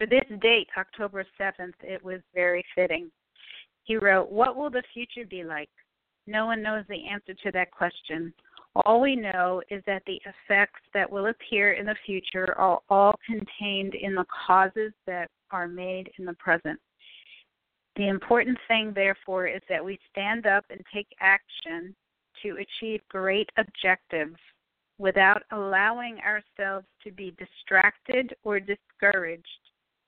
for 0.00 0.06
this 0.06 0.24
date, 0.40 0.66
October 0.78 1.26
7th, 1.38 1.74
it 1.82 2.02
was 2.02 2.20
very 2.34 2.64
fitting. 2.74 3.10
He 3.84 3.96
wrote, 3.96 4.32
What 4.32 4.56
will 4.56 4.70
the 4.70 4.82
future 4.94 5.26
be 5.28 5.44
like? 5.44 5.68
No 6.26 6.46
one 6.46 6.62
knows 6.62 6.84
the 6.88 7.06
answer 7.06 7.34
to 7.34 7.52
that 7.52 7.70
question. 7.70 8.32
All 8.86 9.02
we 9.02 9.14
know 9.14 9.60
is 9.68 9.82
that 9.86 10.02
the 10.06 10.18
effects 10.24 10.80
that 10.94 11.10
will 11.10 11.26
appear 11.26 11.72
in 11.72 11.84
the 11.84 11.96
future 12.06 12.58
are 12.58 12.78
all 12.88 13.14
contained 13.26 13.94
in 13.94 14.14
the 14.14 14.24
causes 14.46 14.92
that 15.06 15.28
are 15.50 15.68
made 15.68 16.10
in 16.18 16.24
the 16.24 16.34
present. 16.34 16.80
The 17.96 18.08
important 18.08 18.58
thing, 18.68 18.92
therefore, 18.94 19.46
is 19.46 19.62
that 19.68 19.84
we 19.84 19.98
stand 20.10 20.46
up 20.46 20.64
and 20.70 20.80
take 20.92 21.08
action 21.20 21.94
to 22.42 22.56
achieve 22.56 23.00
great 23.08 23.50
objectives 23.58 24.36
without 24.98 25.42
allowing 25.52 26.18
ourselves 26.20 26.86
to 27.02 27.10
be 27.10 27.34
distracted 27.38 28.34
or 28.44 28.60
discouraged 28.60 29.46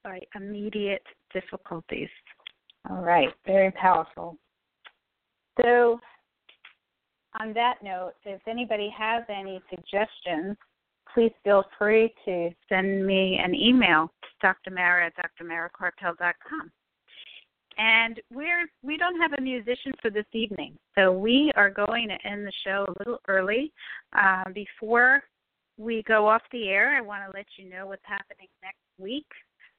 by 0.04 0.20
immediate 0.34 1.04
difficulties. 1.32 2.08
All 2.90 3.02
right, 3.02 3.28
very 3.46 3.70
powerful. 3.72 4.36
So, 5.60 6.00
on 7.40 7.52
that 7.54 7.76
note, 7.82 8.12
if 8.24 8.40
anybody 8.46 8.92
has 8.96 9.22
any 9.28 9.60
suggestions, 9.70 10.56
please 11.14 11.32
feel 11.44 11.64
free 11.78 12.12
to 12.24 12.50
send 12.68 13.06
me 13.06 13.38
an 13.42 13.54
email 13.54 14.12
to 14.22 14.54
drmara 14.70 15.06
at 15.06 15.30
drmarakarpel.com. 15.40 16.70
And 17.78 18.20
we're 18.32 18.66
we 18.82 18.96
don't 18.96 19.20
have 19.20 19.32
a 19.34 19.40
musician 19.40 19.92
for 20.00 20.10
this 20.10 20.26
evening, 20.32 20.76
so 20.94 21.12
we 21.12 21.52
are 21.56 21.70
going 21.70 22.08
to 22.08 22.26
end 22.26 22.46
the 22.46 22.52
show 22.64 22.86
a 22.88 22.94
little 22.98 23.20
early. 23.28 23.72
Uh, 24.12 24.44
before 24.52 25.22
we 25.78 26.02
go 26.02 26.28
off 26.28 26.42
the 26.52 26.68
air, 26.68 26.94
I 26.96 27.00
want 27.00 27.22
to 27.24 27.36
let 27.36 27.46
you 27.56 27.68
know 27.68 27.86
what's 27.86 28.04
happening 28.04 28.48
next 28.62 28.78
week. 28.98 29.26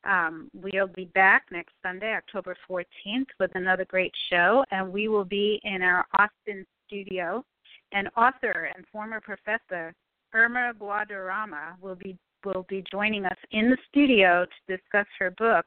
Um, 0.05 0.49
we'll 0.53 0.87
be 0.87 1.05
back 1.13 1.45
next 1.51 1.73
Sunday, 1.81 2.13
October 2.13 2.57
14th, 2.69 3.27
with 3.39 3.51
another 3.55 3.85
great 3.85 4.13
show, 4.29 4.65
and 4.71 4.91
we 4.91 5.07
will 5.07 5.23
be 5.23 5.61
in 5.63 5.81
our 5.81 6.05
Austin 6.17 6.65
studio. 6.87 7.45
And 7.93 8.09
author 8.17 8.71
and 8.75 8.85
former 8.91 9.21
professor 9.21 9.93
Irma 10.33 10.73
Guadarrama 10.79 11.79
will 11.79 11.95
be 11.95 12.17
will 12.43 12.65
be 12.67 12.83
joining 12.91 13.25
us 13.25 13.37
in 13.51 13.69
the 13.69 13.77
studio 13.89 14.45
to 14.45 14.77
discuss 14.77 15.07
her 15.17 15.31
book, 15.31 15.65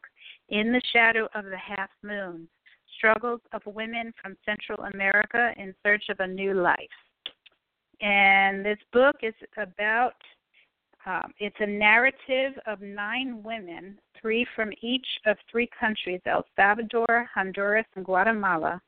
In 0.48 0.72
the 0.72 0.82
Shadow 0.92 1.28
of 1.34 1.44
the 1.44 1.56
Half 1.56 1.90
Moon 2.02 2.48
Struggles 2.96 3.40
of 3.52 3.62
Women 3.66 4.12
from 4.22 4.36
Central 4.44 4.80
America 4.92 5.52
in 5.56 5.74
Search 5.84 6.04
of 6.08 6.20
a 6.20 6.26
New 6.26 6.54
Life. 6.54 6.78
And 8.00 8.64
this 8.64 8.78
book 8.92 9.16
is 9.22 9.34
about, 9.56 10.14
um, 11.04 11.32
it's 11.38 11.56
a 11.58 11.66
narrative 11.66 12.52
of 12.66 12.80
nine 12.80 13.42
women, 13.42 13.98
three 14.20 14.46
from 14.54 14.70
each 14.82 15.06
of 15.26 15.36
three 15.50 15.68
countries 15.78 16.20
El 16.26 16.44
Salvador, 16.54 17.28
Honduras, 17.34 17.86
and 17.96 18.04
Guatemala, 18.04 18.80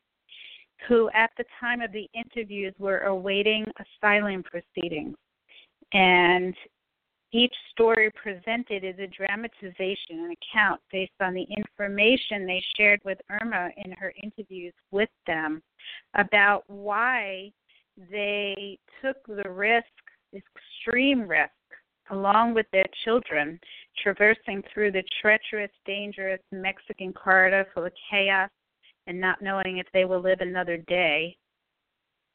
who 0.87 1.09
at 1.13 1.31
the 1.37 1.45
time 1.59 1.81
of 1.81 1.91
the 1.91 2.09
interviews 2.13 2.73
were 2.79 2.99
awaiting 2.99 3.65
asylum 4.01 4.43
proceedings. 4.43 5.17
And 5.91 6.55
each 7.31 7.53
story 7.71 8.11
presented 8.11 8.83
is 8.83 8.95
a 8.99 9.07
dramatization, 9.07 10.19
an 10.25 10.33
account 10.41 10.81
based 10.91 11.11
on 11.21 11.33
the 11.33 11.45
information 11.55 12.45
they 12.45 12.63
shared 12.75 12.99
with 13.05 13.19
Irma 13.29 13.69
in 13.77 13.91
her 13.91 14.13
interviews 14.23 14.73
with 14.91 15.09
them 15.27 15.61
about 16.15 16.63
why 16.67 17.51
they 18.11 18.79
took 19.01 19.17
the 19.27 19.49
risk, 19.49 19.85
extreme 20.33 21.27
risk, 21.27 21.51
along 22.09 22.55
with 22.55 22.65
their 22.71 22.87
children, 23.03 23.59
traversing 24.01 24.63
through 24.73 24.91
the 24.91 25.03
treacherous, 25.21 25.71
dangerous 25.85 26.41
Mexican 26.51 27.13
corridor 27.13 27.67
full 27.73 27.85
of 27.85 27.93
chaos 28.09 28.49
and 29.05 29.19
not 29.19 29.41
knowing 29.41 29.77
if 29.77 29.87
they 29.93 30.05
will 30.05 30.21
live 30.21 30.41
another 30.41 30.77
day 30.77 31.37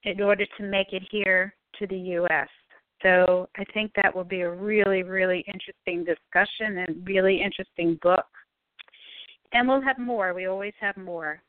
in 0.05 0.21
order 0.21 0.45
to 0.57 0.63
make 0.63 0.93
it 0.93 1.03
here 1.11 1.55
to 1.79 1.87
the 1.87 1.99
U.S. 1.99 2.49
So 3.05 3.49
I 3.57 3.65
think 3.75 3.93
that 3.97 4.15
will 4.15 4.25
be 4.25 4.41
a 4.41 4.51
really, 4.51 5.03
really 5.03 5.45
interesting 5.47 6.05
discussion 6.05 6.79
and 6.79 7.07
really 7.07 7.43
interesting 7.43 7.99
book. 8.03 8.27
And 9.53 9.69
we'll 9.69 9.83
have 9.83 9.99
more. 9.99 10.33
We 10.33 10.47
always 10.47 10.73
have 10.81 10.97
more. 10.97 11.43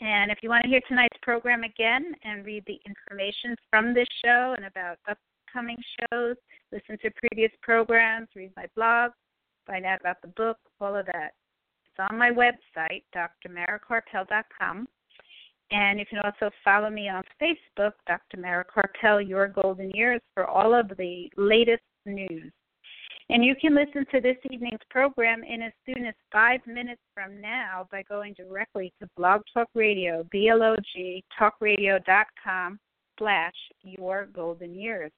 And 0.00 0.30
if 0.30 0.38
you 0.42 0.48
want 0.48 0.62
to 0.64 0.68
hear 0.68 0.80
tonight's 0.88 1.16
program 1.22 1.62
again 1.62 2.14
and 2.22 2.44
read 2.44 2.64
the 2.66 2.80
information 2.86 3.56
from 3.70 3.92
this 3.94 4.06
show 4.24 4.54
and 4.56 4.66
about 4.66 4.98
upcoming 5.08 5.76
shows, 5.98 6.36
listen 6.70 6.98
to 7.02 7.10
previous 7.10 7.52
programs, 7.62 8.28
read 8.34 8.52
my 8.56 8.66
blog, 8.76 9.12
find 9.66 9.84
out 9.84 10.00
about 10.00 10.20
the 10.22 10.28
book, 10.28 10.56
all 10.80 10.96
of 10.96 11.06
that. 11.06 11.32
It's 11.86 12.10
on 12.10 12.18
my 12.18 12.30
website, 12.30 13.02
drmarakarpel.com. 13.14 14.86
And 15.72 16.00
you 16.00 16.06
can 16.06 16.18
also 16.24 16.50
follow 16.64 16.90
me 16.90 17.08
on 17.08 17.22
Facebook, 17.40 17.92
Dr. 18.06 18.38
Mara 18.38 18.64
Karpel, 18.64 19.26
Your 19.26 19.48
Golden 19.48 19.90
Years, 19.90 20.20
for 20.34 20.46
all 20.46 20.74
of 20.74 20.88
the 20.96 21.30
latest 21.36 21.82
news. 22.06 22.52
And 23.28 23.44
you 23.44 23.54
can 23.54 23.76
listen 23.76 24.04
to 24.10 24.20
this 24.20 24.36
evening's 24.50 24.80
program 24.90 25.44
in 25.44 25.62
as 25.62 25.72
soon 25.86 26.04
as 26.04 26.14
five 26.32 26.60
minutes 26.66 27.00
from 27.14 27.40
now 27.40 27.86
by 27.92 28.02
going 28.02 28.34
directly 28.34 28.92
to 29.00 29.08
Blog 29.16 29.42
Talk 29.54 29.68
Radio, 29.74 30.26
B-L-O-G, 30.32 31.22
talkradio.com 31.40 32.80
slash 33.16 33.54
Your 33.82 34.26
Golden 34.26 34.74
Years. 34.74 35.12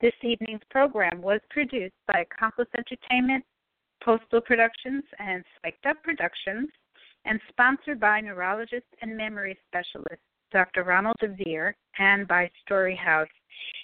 This 0.00 0.14
evening's 0.22 0.62
program 0.70 1.20
was 1.20 1.40
produced 1.50 1.94
by 2.08 2.24
Accomplice 2.24 2.68
Entertainment, 2.76 3.44
Postal 4.02 4.40
Productions, 4.40 5.04
and 5.18 5.44
Spiked 5.58 5.84
Up 5.84 6.02
Productions 6.02 6.70
and 7.24 7.40
sponsored 7.48 8.00
by 8.00 8.20
neurologist 8.20 8.86
and 9.00 9.16
memory 9.16 9.56
specialist 9.68 10.20
Dr. 10.52 10.84
Ronald 10.84 11.16
DeVere 11.20 11.74
and 11.98 12.28
by 12.28 12.50
Storyhouse. 12.68 13.26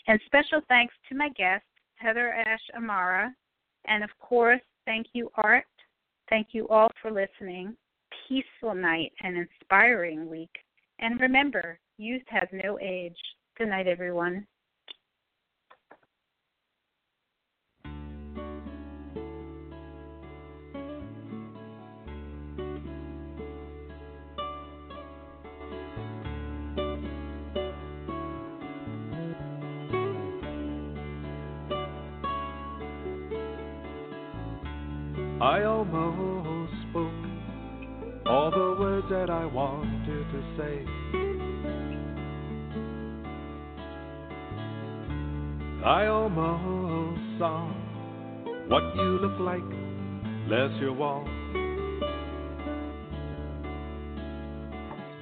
And 0.06 0.20
special 0.26 0.60
thanks 0.68 0.94
to 1.08 1.16
my 1.16 1.30
guest, 1.30 1.64
HeatherAsh 2.02 2.76
Amara. 2.76 3.34
And 3.86 4.04
of 4.04 4.10
course, 4.18 4.60
thank 4.84 5.06
you, 5.12 5.30
Art. 5.36 5.64
Thank 6.28 6.48
you 6.52 6.68
all 6.68 6.90
for 7.00 7.10
listening. 7.10 7.74
Peaceful 8.28 8.74
night 8.74 9.12
and 9.22 9.36
inspiring 9.36 10.28
week. 10.28 10.50
And 10.98 11.20
remember, 11.20 11.78
youth 11.96 12.22
has 12.28 12.48
no 12.52 12.78
age. 12.80 13.16
Good 13.56 13.68
night, 13.68 13.86
everyone. 13.86 14.46
I 35.40 35.62
almost 35.62 36.72
spoke 36.90 37.12
all 38.26 38.50
the 38.50 38.76
words 38.80 39.06
that 39.08 39.30
I 39.30 39.44
wanted 39.46 40.24
to 40.32 40.42
say. 40.58 40.84
I 45.86 46.06
almost 46.08 47.38
saw 47.38 47.70
what 48.66 48.82
you 48.96 49.20
look 49.22 49.38
like, 49.38 49.62
less 50.48 50.72
your 50.80 50.92
wall. 50.92 51.24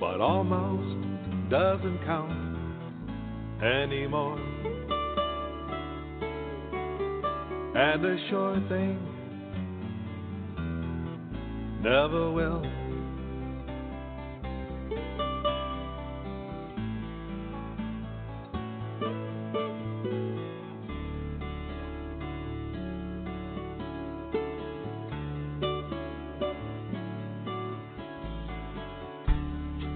But 0.00 0.22
almost 0.22 1.50
doesn't 1.50 1.98
count 2.06 2.56
anymore. 3.62 4.40
And 7.76 8.02
a 8.02 8.16
sure 8.30 8.64
thing 8.70 9.15
never 11.86 12.32
will. 12.32 12.64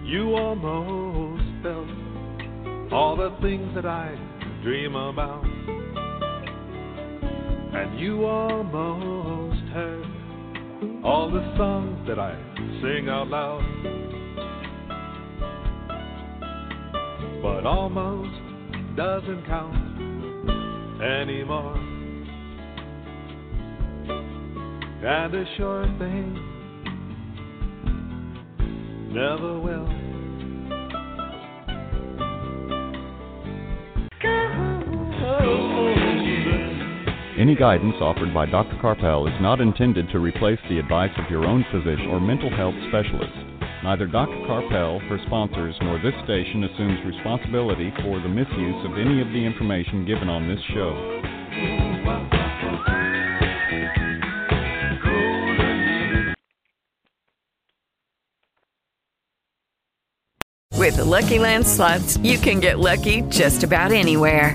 You 0.06 0.36
almost 0.36 1.42
felt 1.64 1.88
all 2.92 3.16
the 3.16 3.36
things 3.42 3.74
that 3.74 3.84
I 3.84 4.14
dream 4.62 4.94
about, 4.94 5.44
and 7.74 7.98
you 7.98 8.24
almost 8.26 9.09
the 11.30 11.54
songs 11.56 12.06
that 12.08 12.18
I 12.18 12.34
sing 12.82 13.08
out 13.08 13.28
loud. 13.28 13.62
But 17.42 17.66
almost 17.66 18.34
doesn't 18.96 19.46
count 19.46 19.74
anymore. 21.02 21.90
and 25.02 25.34
a 25.34 25.44
sure 25.56 25.84
thing 25.98 26.34
never 29.12 29.58
will. 29.58 29.99
Any 37.50 37.58
guidance 37.58 37.96
offered 38.00 38.32
by 38.32 38.46
Dr. 38.46 38.76
Karpel 38.80 39.26
is 39.26 39.34
not 39.42 39.60
intended 39.60 40.08
to 40.10 40.20
replace 40.20 40.60
the 40.68 40.78
advice 40.78 41.10
of 41.18 41.28
your 41.28 41.46
own 41.46 41.64
physician 41.72 42.06
or 42.06 42.20
mental 42.20 42.48
health 42.48 42.76
specialist. 42.86 43.34
Neither 43.82 44.06
Dr. 44.06 44.36
Karpel, 44.46 45.00
her 45.08 45.18
sponsors, 45.26 45.74
nor 45.82 45.98
this 45.98 46.14
station 46.22 46.62
assumes 46.62 47.04
responsibility 47.04 47.92
for 48.04 48.20
the 48.20 48.28
misuse 48.28 48.86
of 48.86 48.96
any 48.96 49.20
of 49.20 49.26
the 49.34 49.44
information 49.44 50.06
given 50.06 50.28
on 50.28 50.46
this 50.46 50.60
show. 50.70 50.94
With 60.78 60.98
the 60.98 61.04
Lucky 61.04 61.40
Land 61.40 61.66
slots, 61.66 62.16
you 62.18 62.38
can 62.38 62.60
get 62.60 62.78
lucky 62.78 63.22
just 63.22 63.64
about 63.64 63.90
anywhere. 63.90 64.54